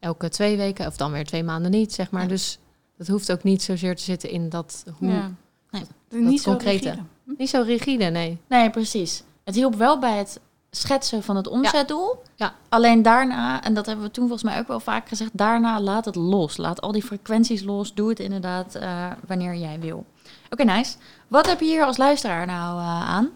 elke 0.00 0.28
twee 0.28 0.56
weken, 0.56 0.86
of 0.86 0.96
dan 0.96 1.12
weer 1.12 1.24
twee 1.24 1.44
maanden 1.44 1.70
niet, 1.70 1.92
zeg 1.92 2.10
maar. 2.10 2.22
Ja. 2.22 2.28
Dus 2.28 2.58
dat 2.98 3.06
hoeft 3.06 3.32
ook 3.32 3.42
niet 3.42 3.62
zozeer 3.62 3.96
te 3.96 4.02
zitten 4.02 4.30
in 4.30 4.48
dat, 4.48 4.84
hoe, 4.98 5.10
Ja. 5.10 5.30
Nee. 5.70 5.82
Niet 6.22 6.42
zo 6.42 6.50
concrete. 6.50 6.88
rigide. 6.88 7.02
niet 7.38 7.48
zo 7.48 7.62
rigide, 7.62 8.04
nee. 8.04 8.38
Nee, 8.48 8.70
precies. 8.70 9.22
Het 9.44 9.54
hielp 9.54 9.74
wel 9.74 9.98
bij 9.98 10.18
het 10.18 10.40
schetsen 10.76 11.22
van 11.22 11.36
het 11.36 11.48
omzetdoel. 11.48 12.22
Ja. 12.34 12.54
Alleen 12.68 13.02
daarna, 13.02 13.62
en 13.62 13.74
dat 13.74 13.86
hebben 13.86 14.04
we 14.04 14.10
toen 14.10 14.28
volgens 14.28 14.50
mij 14.50 14.58
ook 14.58 14.68
wel 14.68 14.80
vaak 14.80 15.08
gezegd, 15.08 15.30
daarna 15.32 15.80
laat 15.80 16.04
het 16.04 16.14
los. 16.14 16.56
Laat 16.56 16.80
al 16.80 16.92
die 16.92 17.02
frequenties 17.02 17.62
los. 17.62 17.94
Doe 17.94 18.08
het 18.08 18.20
inderdaad 18.20 18.74
eh, 18.74 19.10
wanneer 19.26 19.54
jij 19.54 19.80
wil. 19.80 20.06
Oké, 20.50 20.64
nice. 20.64 20.96
Wat 21.28 21.46
heb 21.46 21.60
je 21.60 21.66
hier 21.66 21.84
als 21.84 21.96
luisteraar 21.96 22.46
nou 22.46 22.80
eh, 22.80 23.08
aan? 23.08 23.30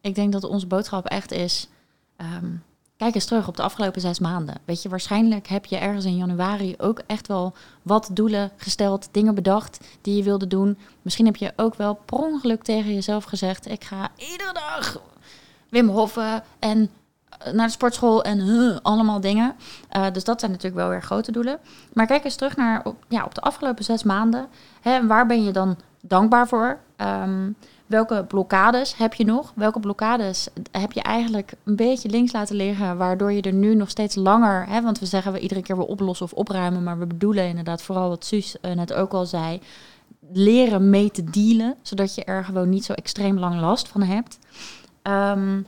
Ik 0.00 0.14
denk 0.14 0.32
dat 0.32 0.44
onze 0.44 0.66
boodschap 0.66 1.06
echt 1.06 1.32
is... 1.32 1.68
ehm, 2.16 2.50
kijk 2.96 3.14
eens 3.14 3.24
terug 3.24 3.48
op 3.48 3.56
de 3.56 3.62
afgelopen 3.62 4.00
zes 4.00 4.18
maanden. 4.18 4.54
Weet 4.64 4.82
je, 4.82 4.88
waarschijnlijk 4.88 5.46
heb 5.46 5.64
je 5.64 5.76
ergens 5.76 6.04
in 6.04 6.16
januari 6.16 6.74
ook 6.78 7.02
echt 7.06 7.26
wel 7.26 7.52
wat 7.82 8.10
doelen 8.12 8.50
gesteld, 8.56 9.08
dingen 9.12 9.34
bedacht 9.34 9.80
die 10.00 10.16
je 10.16 10.22
wilde 10.22 10.46
doen. 10.46 10.78
Misschien 11.02 11.26
heb 11.26 11.36
je 11.36 11.52
ook 11.56 11.74
wel 11.74 11.94
per 11.94 12.18
ongeluk 12.18 12.62
tegen 12.62 12.94
jezelf 12.94 13.24
gezegd: 13.24 13.70
ik 13.70 13.84
ga 13.84 14.10
iedere 14.16 14.52
dag 14.52 15.00
Wim 15.68 16.08
en 16.58 16.90
eh, 17.28 17.52
naar 17.52 17.66
de 17.66 17.72
sportschool 17.72 18.24
en 18.24 18.78
allemaal 18.82 19.20
dingen. 19.20 19.54
Eh, 19.88 20.06
dus 20.12 20.24
dat 20.24 20.40
zijn 20.40 20.50
natuurlijk 20.52 20.80
wel 20.80 20.88
weer 20.88 21.02
grote 21.02 21.32
doelen. 21.32 21.58
Maar 21.92 22.06
kijk 22.06 22.24
eens 22.24 22.36
terug 22.36 22.56
naar 22.56 22.80
op, 22.84 22.96
ja, 23.08 23.24
op 23.24 23.34
de 23.34 23.40
afgelopen 23.40 23.84
zes 23.84 24.02
maanden. 24.02 24.46
Hè, 24.80 25.06
waar 25.06 25.26
ben 25.26 25.44
je 25.44 25.50
dan 25.50 25.76
dankbaar 26.00 26.48
voor? 26.48 26.78
Ehm, 26.96 27.50
welke 27.88 28.24
blokkades 28.28 28.96
heb 28.96 29.14
je 29.14 29.24
nog? 29.24 29.52
Welke 29.54 29.80
blokkades 29.80 30.48
heb 30.70 30.92
je 30.92 31.02
eigenlijk 31.02 31.52
een 31.64 31.76
beetje 31.76 32.08
links 32.08 32.32
laten 32.32 32.56
liggen, 32.56 32.96
waardoor 32.96 33.32
je 33.32 33.42
er 33.42 33.52
nu 33.52 33.74
nog 33.74 33.90
steeds 33.90 34.14
langer, 34.14 34.66
hè, 34.68 34.82
want 34.82 34.98
we 34.98 35.06
zeggen 35.06 35.32
we 35.32 35.38
iedere 35.38 35.62
keer 35.62 35.76
weer 35.76 35.86
oplossen 35.86 36.26
of 36.26 36.32
opruimen, 36.32 36.82
maar 36.82 36.98
we 36.98 37.06
bedoelen 37.06 37.48
inderdaad 37.48 37.82
vooral 37.82 38.08
wat 38.08 38.24
Suus 38.24 38.60
eh, 38.60 38.72
net 38.72 38.92
ook 38.92 39.12
al 39.12 39.26
zei, 39.26 39.60
leren 40.32 40.90
mee 40.90 41.10
te 41.10 41.24
dealen, 41.24 41.74
zodat 41.82 42.14
je 42.14 42.24
er 42.24 42.44
gewoon 42.44 42.68
niet 42.68 42.84
zo 42.84 42.92
extreem 42.92 43.38
lang 43.38 43.60
last 43.60 43.88
van 43.88 44.02
hebt. 44.02 44.38
Ehm, 45.08 45.62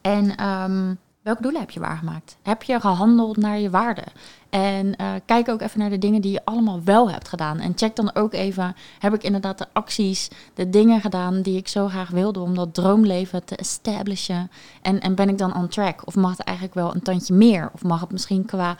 en 0.00 0.36
ehm, 0.36 0.94
welke 1.22 1.42
doelen 1.42 1.60
heb 1.60 1.70
je 1.70 1.80
waargemaakt? 1.80 2.36
Heb 2.42 2.62
je 2.62 2.80
gehandeld 2.80 3.36
naar 3.36 3.58
je 3.58 3.70
waarden? 3.70 4.04
En 4.50 4.96
eh, 4.96 5.12
kijk 5.26 5.48
ook 5.48 5.60
even 5.60 5.78
naar 5.78 5.90
de 5.90 5.98
dingen 5.98 6.20
die 6.20 6.32
je 6.32 6.44
allemaal 6.44 6.82
wel 6.84 7.10
hebt 7.10 7.28
gedaan. 7.28 7.60
En 7.60 7.72
check 7.76 7.96
dan 7.96 8.14
ook 8.14 8.32
even, 8.32 8.76
heb 8.98 9.14
ik 9.14 9.22
inderdaad 9.22 9.58
de 9.58 9.66
acties, 9.72 10.30
de 10.54 10.70
dingen 10.70 11.00
gedaan 11.00 11.42
die 11.42 11.56
ik 11.56 11.68
zo 11.68 11.88
graag 11.88 12.10
wilde 12.10 12.40
om 12.40 12.54
dat 12.54 12.74
droomleven 12.74 13.44
te 13.44 13.56
establishen? 13.56 14.50
En, 14.82 15.00
en 15.00 15.14
ben 15.14 15.28
ik 15.28 15.38
dan 15.38 15.56
on 15.56 15.68
track? 15.68 16.06
Of 16.06 16.14
mag 16.14 16.30
het 16.30 16.46
eigenlijk 16.46 16.76
wel 16.76 16.94
een 16.94 17.02
tandje 17.02 17.34
meer? 17.34 17.70
Of 17.74 17.82
mag 17.82 18.00
het 18.00 18.12
misschien 18.12 18.44
qua, 18.44 18.76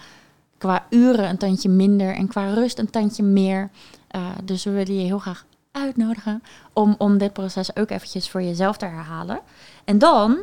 qua 0.58 0.86
uren 0.90 1.28
een 1.28 1.38
tandje 1.38 1.68
minder 1.68 2.14
en 2.14 2.28
qua 2.28 2.54
rust 2.54 2.78
een 2.78 2.90
tandje 2.90 3.22
meer? 3.22 3.70
Eh, 4.08 4.26
dus 4.44 4.64
we 4.64 4.70
willen 4.70 4.94
je 4.94 5.04
heel 5.04 5.18
graag 5.18 5.44
uitnodigen 5.72 6.42
om, 6.72 6.94
om 6.98 7.18
dit 7.18 7.32
proces 7.32 7.76
ook 7.76 7.90
eventjes 7.90 8.30
voor 8.30 8.42
jezelf 8.42 8.76
te 8.76 8.84
herhalen. 8.84 9.40
En 9.84 9.98
dan 9.98 10.38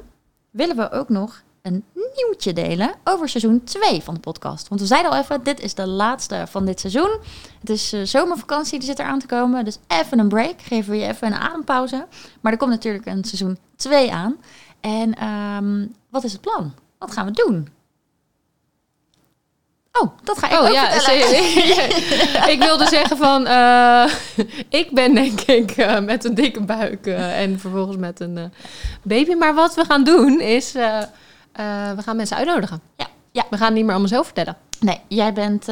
willen 0.49 0.75
we 0.75 0.91
ook 0.91 1.09
nog 1.09 1.43
een 1.61 1.83
nieuwtje 2.15 2.53
delen 2.53 2.93
over 3.03 3.29
seizoen 3.29 3.63
2 3.63 4.01
van 4.01 4.13
de 4.13 4.19
podcast. 4.19 4.67
Want 4.67 4.81
we 4.81 4.87
zeiden 4.87 5.11
al 5.11 5.17
even, 5.17 5.43
dit 5.43 5.59
is 5.59 5.73
de 5.73 5.87
laatste 5.87 6.43
van 6.47 6.65
dit 6.65 6.79
seizoen. 6.79 7.19
Het 7.59 7.69
is 7.69 7.93
eh, 7.93 8.01
zomervakantie, 8.03 8.79
die 8.79 8.87
zit 8.87 8.99
eraan 8.99 9.19
te 9.19 9.25
komen. 9.25 9.65
Dus 9.65 9.79
even 9.87 10.19
een 10.19 10.27
break, 10.27 10.61
geven 10.61 10.91
we 10.91 10.97
je 10.97 11.07
even 11.07 11.27
een 11.27 11.39
adempauze. 11.39 12.07
Maar 12.41 12.51
er 12.51 12.57
komt 12.57 12.71
natuurlijk 12.71 13.05
een 13.05 13.23
seizoen 13.23 13.57
2 13.75 14.11
aan. 14.11 14.37
En 14.79 15.13
ehm, 15.15 15.87
wat 16.09 16.23
is 16.23 16.31
het 16.31 16.41
plan? 16.41 16.73
Wat 16.97 17.11
gaan 17.11 17.25
we 17.25 17.31
doen? 17.31 17.67
Oh, 19.91 20.11
dat 20.23 20.37
ga 20.37 20.47
ik 20.47 20.53
Oh 20.53 20.65
ook 20.67 20.73
ja, 20.73 22.47
ik 22.53 22.59
wilde 22.59 22.85
zeggen 22.87 23.17
van, 23.17 23.47
eh, 23.47 24.03
ik 24.81 24.91
ben 24.91 25.13
denk 25.13 25.41
ik 25.41 25.71
eh, 25.71 25.99
met 25.99 26.23
een 26.23 26.33
dikke 26.35 26.61
buik 26.61 27.05
eh, 27.05 27.41
en 27.41 27.59
vervolgens 27.59 27.97
met 27.97 28.19
een 28.19 28.51
baby. 29.01 29.33
Maar 29.33 29.53
wat 29.53 29.75
we 29.75 29.85
gaan 29.85 30.03
doen 30.03 30.39
is, 30.41 30.71
we 30.71 31.97
gaan 31.97 32.15
mensen 32.15 32.37
uitnodigen. 32.37 32.81
Ja, 32.97 33.07
ja. 33.31 33.45
We 33.49 33.57
gaan 33.57 33.73
niet 33.73 33.81
meer 33.81 33.91
allemaal 33.91 34.09
zelf 34.09 34.25
vertellen. 34.25 34.57
Nee, 34.79 34.99
jij 35.07 35.33
bent, 35.33 35.65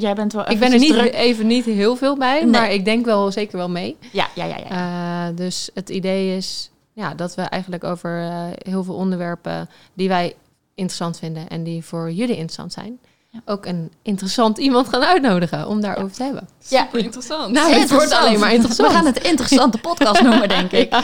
jij 0.00 0.12
bent 0.14 0.32
wel 0.32 0.50
Ik 0.50 0.58
ben 0.58 0.72
er 0.72 0.78
niet, 0.78 0.92
druk. 0.92 1.14
even 1.14 1.46
niet 1.46 1.64
heel 1.64 1.96
veel 1.96 2.16
bij, 2.16 2.40
Nee. 2.40 2.50
maar 2.50 2.70
ik 2.70 2.84
denk 2.84 3.04
wel 3.04 3.32
zeker 3.32 3.56
wel 3.56 3.70
mee. 3.70 3.96
Ja, 4.12 4.28
ja, 4.34 4.44
ja. 4.44 4.56
ja. 4.68 5.30
Dus 5.30 5.70
het 5.74 5.88
idee 5.88 6.36
is 6.36 6.70
ja, 6.92 7.14
dat 7.14 7.34
we 7.34 7.42
eigenlijk 7.42 7.84
over 7.84 8.30
heel 8.58 8.84
veel 8.84 8.94
onderwerpen 8.94 9.68
die 9.94 10.08
wij 10.08 10.34
interessant 10.74 11.18
vinden 11.18 11.48
en 11.48 11.62
die 11.62 11.84
voor 11.84 12.10
jullie 12.10 12.36
interessant 12.36 12.72
zijn. 12.72 12.98
Ook 13.44 13.66
een 13.66 13.92
interessant 14.02 14.58
iemand 14.58 14.88
gaan 14.88 15.02
uitnodigen 15.02 15.68
om 15.68 15.80
daarover 15.80 16.16
te 16.16 16.22
hebben. 16.22 16.48
Ja. 16.68 16.82
Super 16.82 16.98
interessant. 16.98 17.52
Nou, 17.52 17.72
het 17.72 17.90
wordt 17.90 18.12
alleen 18.12 18.38
maar 18.38 18.52
interessant. 18.52 18.88
We 18.88 18.94
gaan 18.94 19.06
het 19.06 19.22
interessante 19.22 19.78
podcast 19.78 20.22
noemen, 20.22 20.48
denk 20.48 20.72
ik. 20.82 20.96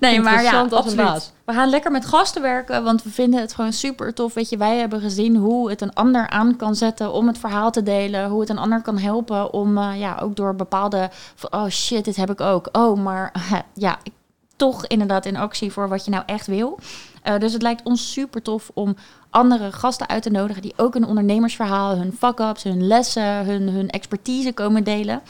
Nee, 0.00 0.20
maar 0.20 0.42
ja, 0.42 0.60
een 0.60 0.70
absoluut. 0.72 0.96
baas. 0.96 1.32
We 1.44 1.52
gaan 1.52 1.68
lekker 1.68 1.90
met 1.90 2.06
gasten 2.06 2.42
werken, 2.42 2.84
want 2.84 3.02
we 3.02 3.10
vinden 3.10 3.40
het 3.40 3.54
gewoon 3.54 3.72
super 3.72 4.14
tof. 4.14 4.34
Weet 4.34 4.48
je, 4.48 4.56
wij 4.56 4.76
hebben 4.76 5.00
gezien 5.00 5.36
hoe 5.36 5.70
het 5.70 5.80
een 5.80 5.94
ander 5.94 6.28
aan 6.28 6.56
kan 6.56 6.76
zetten 6.76 7.12
om 7.12 7.26
het 7.26 7.38
verhaal 7.38 7.70
te 7.70 7.82
delen. 7.82 8.28
Hoe 8.28 8.40
het 8.40 8.50
een 8.50 8.58
ander 8.58 8.82
kan 8.82 8.98
helpen 8.98 9.52
om, 9.52 9.78
eh, 9.78 10.00
ja, 10.00 10.18
ook 10.22 10.36
door 10.36 10.54
bepaalde... 10.54 11.10
Oh 11.50 11.68
shit, 11.68 12.04
dit 12.04 12.16
heb 12.16 12.30
ik 12.30 12.40
ook. 12.40 12.68
Oh, 12.72 12.98
maar 12.98 13.32
ja, 13.74 13.98
ik, 14.02 14.12
toch 14.56 14.86
inderdaad 14.86 15.26
in 15.26 15.36
actie 15.36 15.72
voor 15.72 15.88
wat 15.88 16.04
je 16.04 16.10
nou 16.10 16.22
echt 16.26 16.46
wil. 16.46 16.78
Eh, 17.22 17.38
dus 17.38 17.52
het 17.52 17.62
lijkt 17.62 17.82
ons 17.84 18.12
super 18.12 18.42
tof 18.42 18.70
om 18.74 18.96
andere 19.34 19.72
gasten 19.72 20.08
uit 20.08 20.22
te 20.22 20.30
nodigen... 20.30 20.62
die 20.62 20.74
ook 20.76 20.94
een 20.94 21.06
ondernemersverhaal, 21.06 21.96
hun 21.96 22.12
fuck-ups, 22.18 22.62
hun 22.62 22.86
lessen, 22.86 23.44
hun, 23.44 23.68
hun 23.68 23.90
expertise 23.90 24.52
komen 24.52 24.84
delen... 24.84 25.22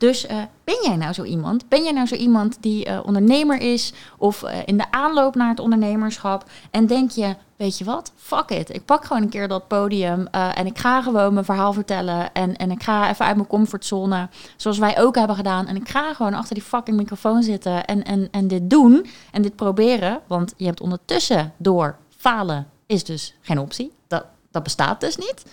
Dus 0.00 0.26
eh, 0.26 0.36
ben 0.64 0.78
jij 0.82 0.96
nou 0.96 1.12
zo 1.12 1.22
iemand? 1.22 1.68
Ben 1.68 1.82
jij 1.82 1.92
nou 1.92 2.06
zo 2.06 2.14
iemand 2.14 2.56
die 2.60 2.84
eh, 2.84 2.98
ondernemer 3.04 3.60
is 3.60 3.92
of 4.18 4.42
eh, 4.42 4.58
in 4.64 4.76
de 4.76 4.90
aanloop 4.90 5.34
naar 5.34 5.48
het 5.48 5.60
ondernemerschap 5.60 6.44
en 6.70 6.86
denk 6.86 7.10
je, 7.10 7.34
weet 7.56 7.78
je 7.78 7.84
wat, 7.84 8.12
fuck 8.16 8.50
it, 8.50 8.74
ik 8.74 8.84
pak 8.84 9.04
gewoon 9.04 9.22
een 9.22 9.28
keer 9.28 9.48
dat 9.48 9.68
podium 9.68 10.26
en 10.26 10.66
ik 10.66 10.78
ga 10.78 11.02
gewoon 11.02 11.32
mijn 11.32 11.44
verhaal 11.44 11.72
vertellen 11.72 12.32
en, 12.32 12.56
en 12.56 12.70
ik 12.70 12.82
ga 12.82 13.10
even 13.10 13.24
uit 13.24 13.36
mijn 13.36 13.48
comfortzone, 13.48 14.28
zoals 14.56 14.78
wij 14.78 15.00
ook 15.00 15.16
hebben 15.16 15.36
gedaan. 15.36 15.66
En 15.66 15.76
ik 15.76 15.88
ga 15.88 16.14
gewoon 16.14 16.34
achter 16.34 16.54
die 16.54 16.64
fucking 16.64 16.96
microfoon 16.96 17.42
zitten 17.42 17.84
en, 17.84 18.04
en, 18.04 18.28
en 18.30 18.48
dit 18.48 18.70
doen 18.70 19.06
en 19.32 19.42
dit 19.42 19.56
proberen, 19.56 20.20
want 20.26 20.54
je 20.56 20.66
hebt 20.66 20.80
ondertussen 20.80 21.52
door 21.56 21.96
falen 22.16 22.66
is 22.90 23.04
dus 23.04 23.34
geen 23.40 23.58
optie, 23.58 23.92
dat, 24.06 24.24
dat 24.50 24.62
bestaat 24.62 25.00
dus 25.00 25.16
niet. 25.16 25.44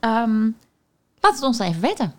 Ehm, 0.00 0.42
laat 1.20 1.34
het 1.34 1.42
ons 1.42 1.58
even 1.58 1.80
weten 1.80 2.14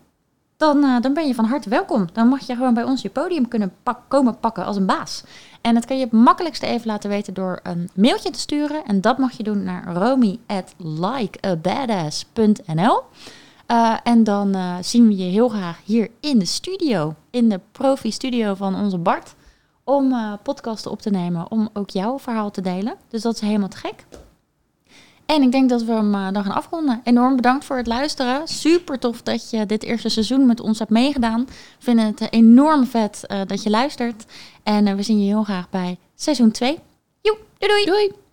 dan, 0.57 0.84
eh, 0.84 1.01
dan 1.01 1.13
ben 1.13 1.28
je 1.28 1.36
van 1.36 1.45
harte 1.45 1.70
welkom. 1.70 2.07
Dan 2.13 2.28
mag 2.28 2.47
je 2.47 2.55
gewoon 2.55 2.74
bij 2.74 2.84
ons 2.84 3.01
je 3.01 3.09
podium 3.09 3.47
kunnen 3.47 3.74
pak- 3.84 4.03
komen 4.07 4.39
pakken 4.39 4.66
als 4.66 4.76
een 4.76 4.86
baas. 4.86 5.24
En 5.61 5.74
dat 5.74 5.86
kan 5.86 5.97
je 5.97 6.03
het 6.03 6.13
makkelijkste 6.13 6.66
even 6.66 6.88
laten 6.88 7.09
weten 7.09 7.34
door 7.34 7.59
een 7.63 7.89
mailtje 7.93 8.30
te 8.30 8.39
sturen. 8.39 8.86
En 8.86 9.01
dat 9.01 9.18
mag 9.18 9.38
je 9.38 9.43
doen 9.43 9.63
naar 9.63 9.93
romy 9.93 10.39
at 10.47 10.74
likeabadass.nl. 10.78 13.01
Eh, 13.66 13.97
en 14.03 14.24
dan 14.24 14.55
eh, 14.55 14.76
zien 14.82 15.07
we 15.07 15.18
je 15.18 15.32
heel 15.32 15.49
graag 15.49 15.80
hier 15.84 16.09
in 16.20 16.39
de 16.39 16.45
studio, 16.45 17.16
in 17.30 17.49
de 17.49 17.59
profi-studio 17.72 18.53
van 18.53 18.76
onze 18.76 18.97
Bart, 18.97 19.36
om 19.84 20.13
eh, 20.13 20.34
podcasten 20.43 20.91
op 20.91 21.01
te 21.01 21.09
nemen, 21.09 21.51
om 21.51 21.70
ook 21.74 21.89
jouw 21.89 22.20
verhaal 22.20 22.51
te 22.51 22.61
delen. 22.61 22.95
Dus 23.09 23.22
dat 23.22 23.34
is 23.34 23.41
helemaal 23.41 23.70
te 23.70 23.78
gek. 23.78 24.05
En 25.26 25.41
ik 25.41 25.51
denk 25.51 25.69
dat 25.69 25.84
we 25.84 25.91
hem 25.91 26.15
eh, 26.15 26.32
dan 26.32 26.43
gaan 26.43 26.55
afronden. 26.55 27.01
Enorm 27.03 27.36
bedankt 27.36 27.65
voor 27.65 27.78
het 27.78 27.88
luisteren. 27.88 28.47
Super 28.47 28.99
tof 28.99 29.21
dat 29.21 29.49
je 29.49 29.65
dit 29.65 29.84
eerste 29.84 30.09
seizoen 30.09 30.45
met 30.45 30.59
ons 30.59 30.80
hebt 30.80 30.91
meegedaan. 30.91 31.45
We 31.45 31.53
vinden 31.80 32.05
het 32.05 32.32
enorm 32.32 32.86
vet 32.86 33.26
eh, 33.26 33.41
dat 33.45 33.63
je 33.63 33.69
luistert. 33.69 34.26
En 34.63 34.88
eh, 34.88 34.95
we 34.95 35.03
zien 35.03 35.19
je 35.19 35.26
heel 35.26 35.43
graag 35.43 35.69
bij 35.69 35.97
seizoen 36.15 36.51
2. 36.51 36.80
Joep, 37.21 37.39
doei 37.57 37.86
doei! 37.86 37.86
Doei! 37.86 38.24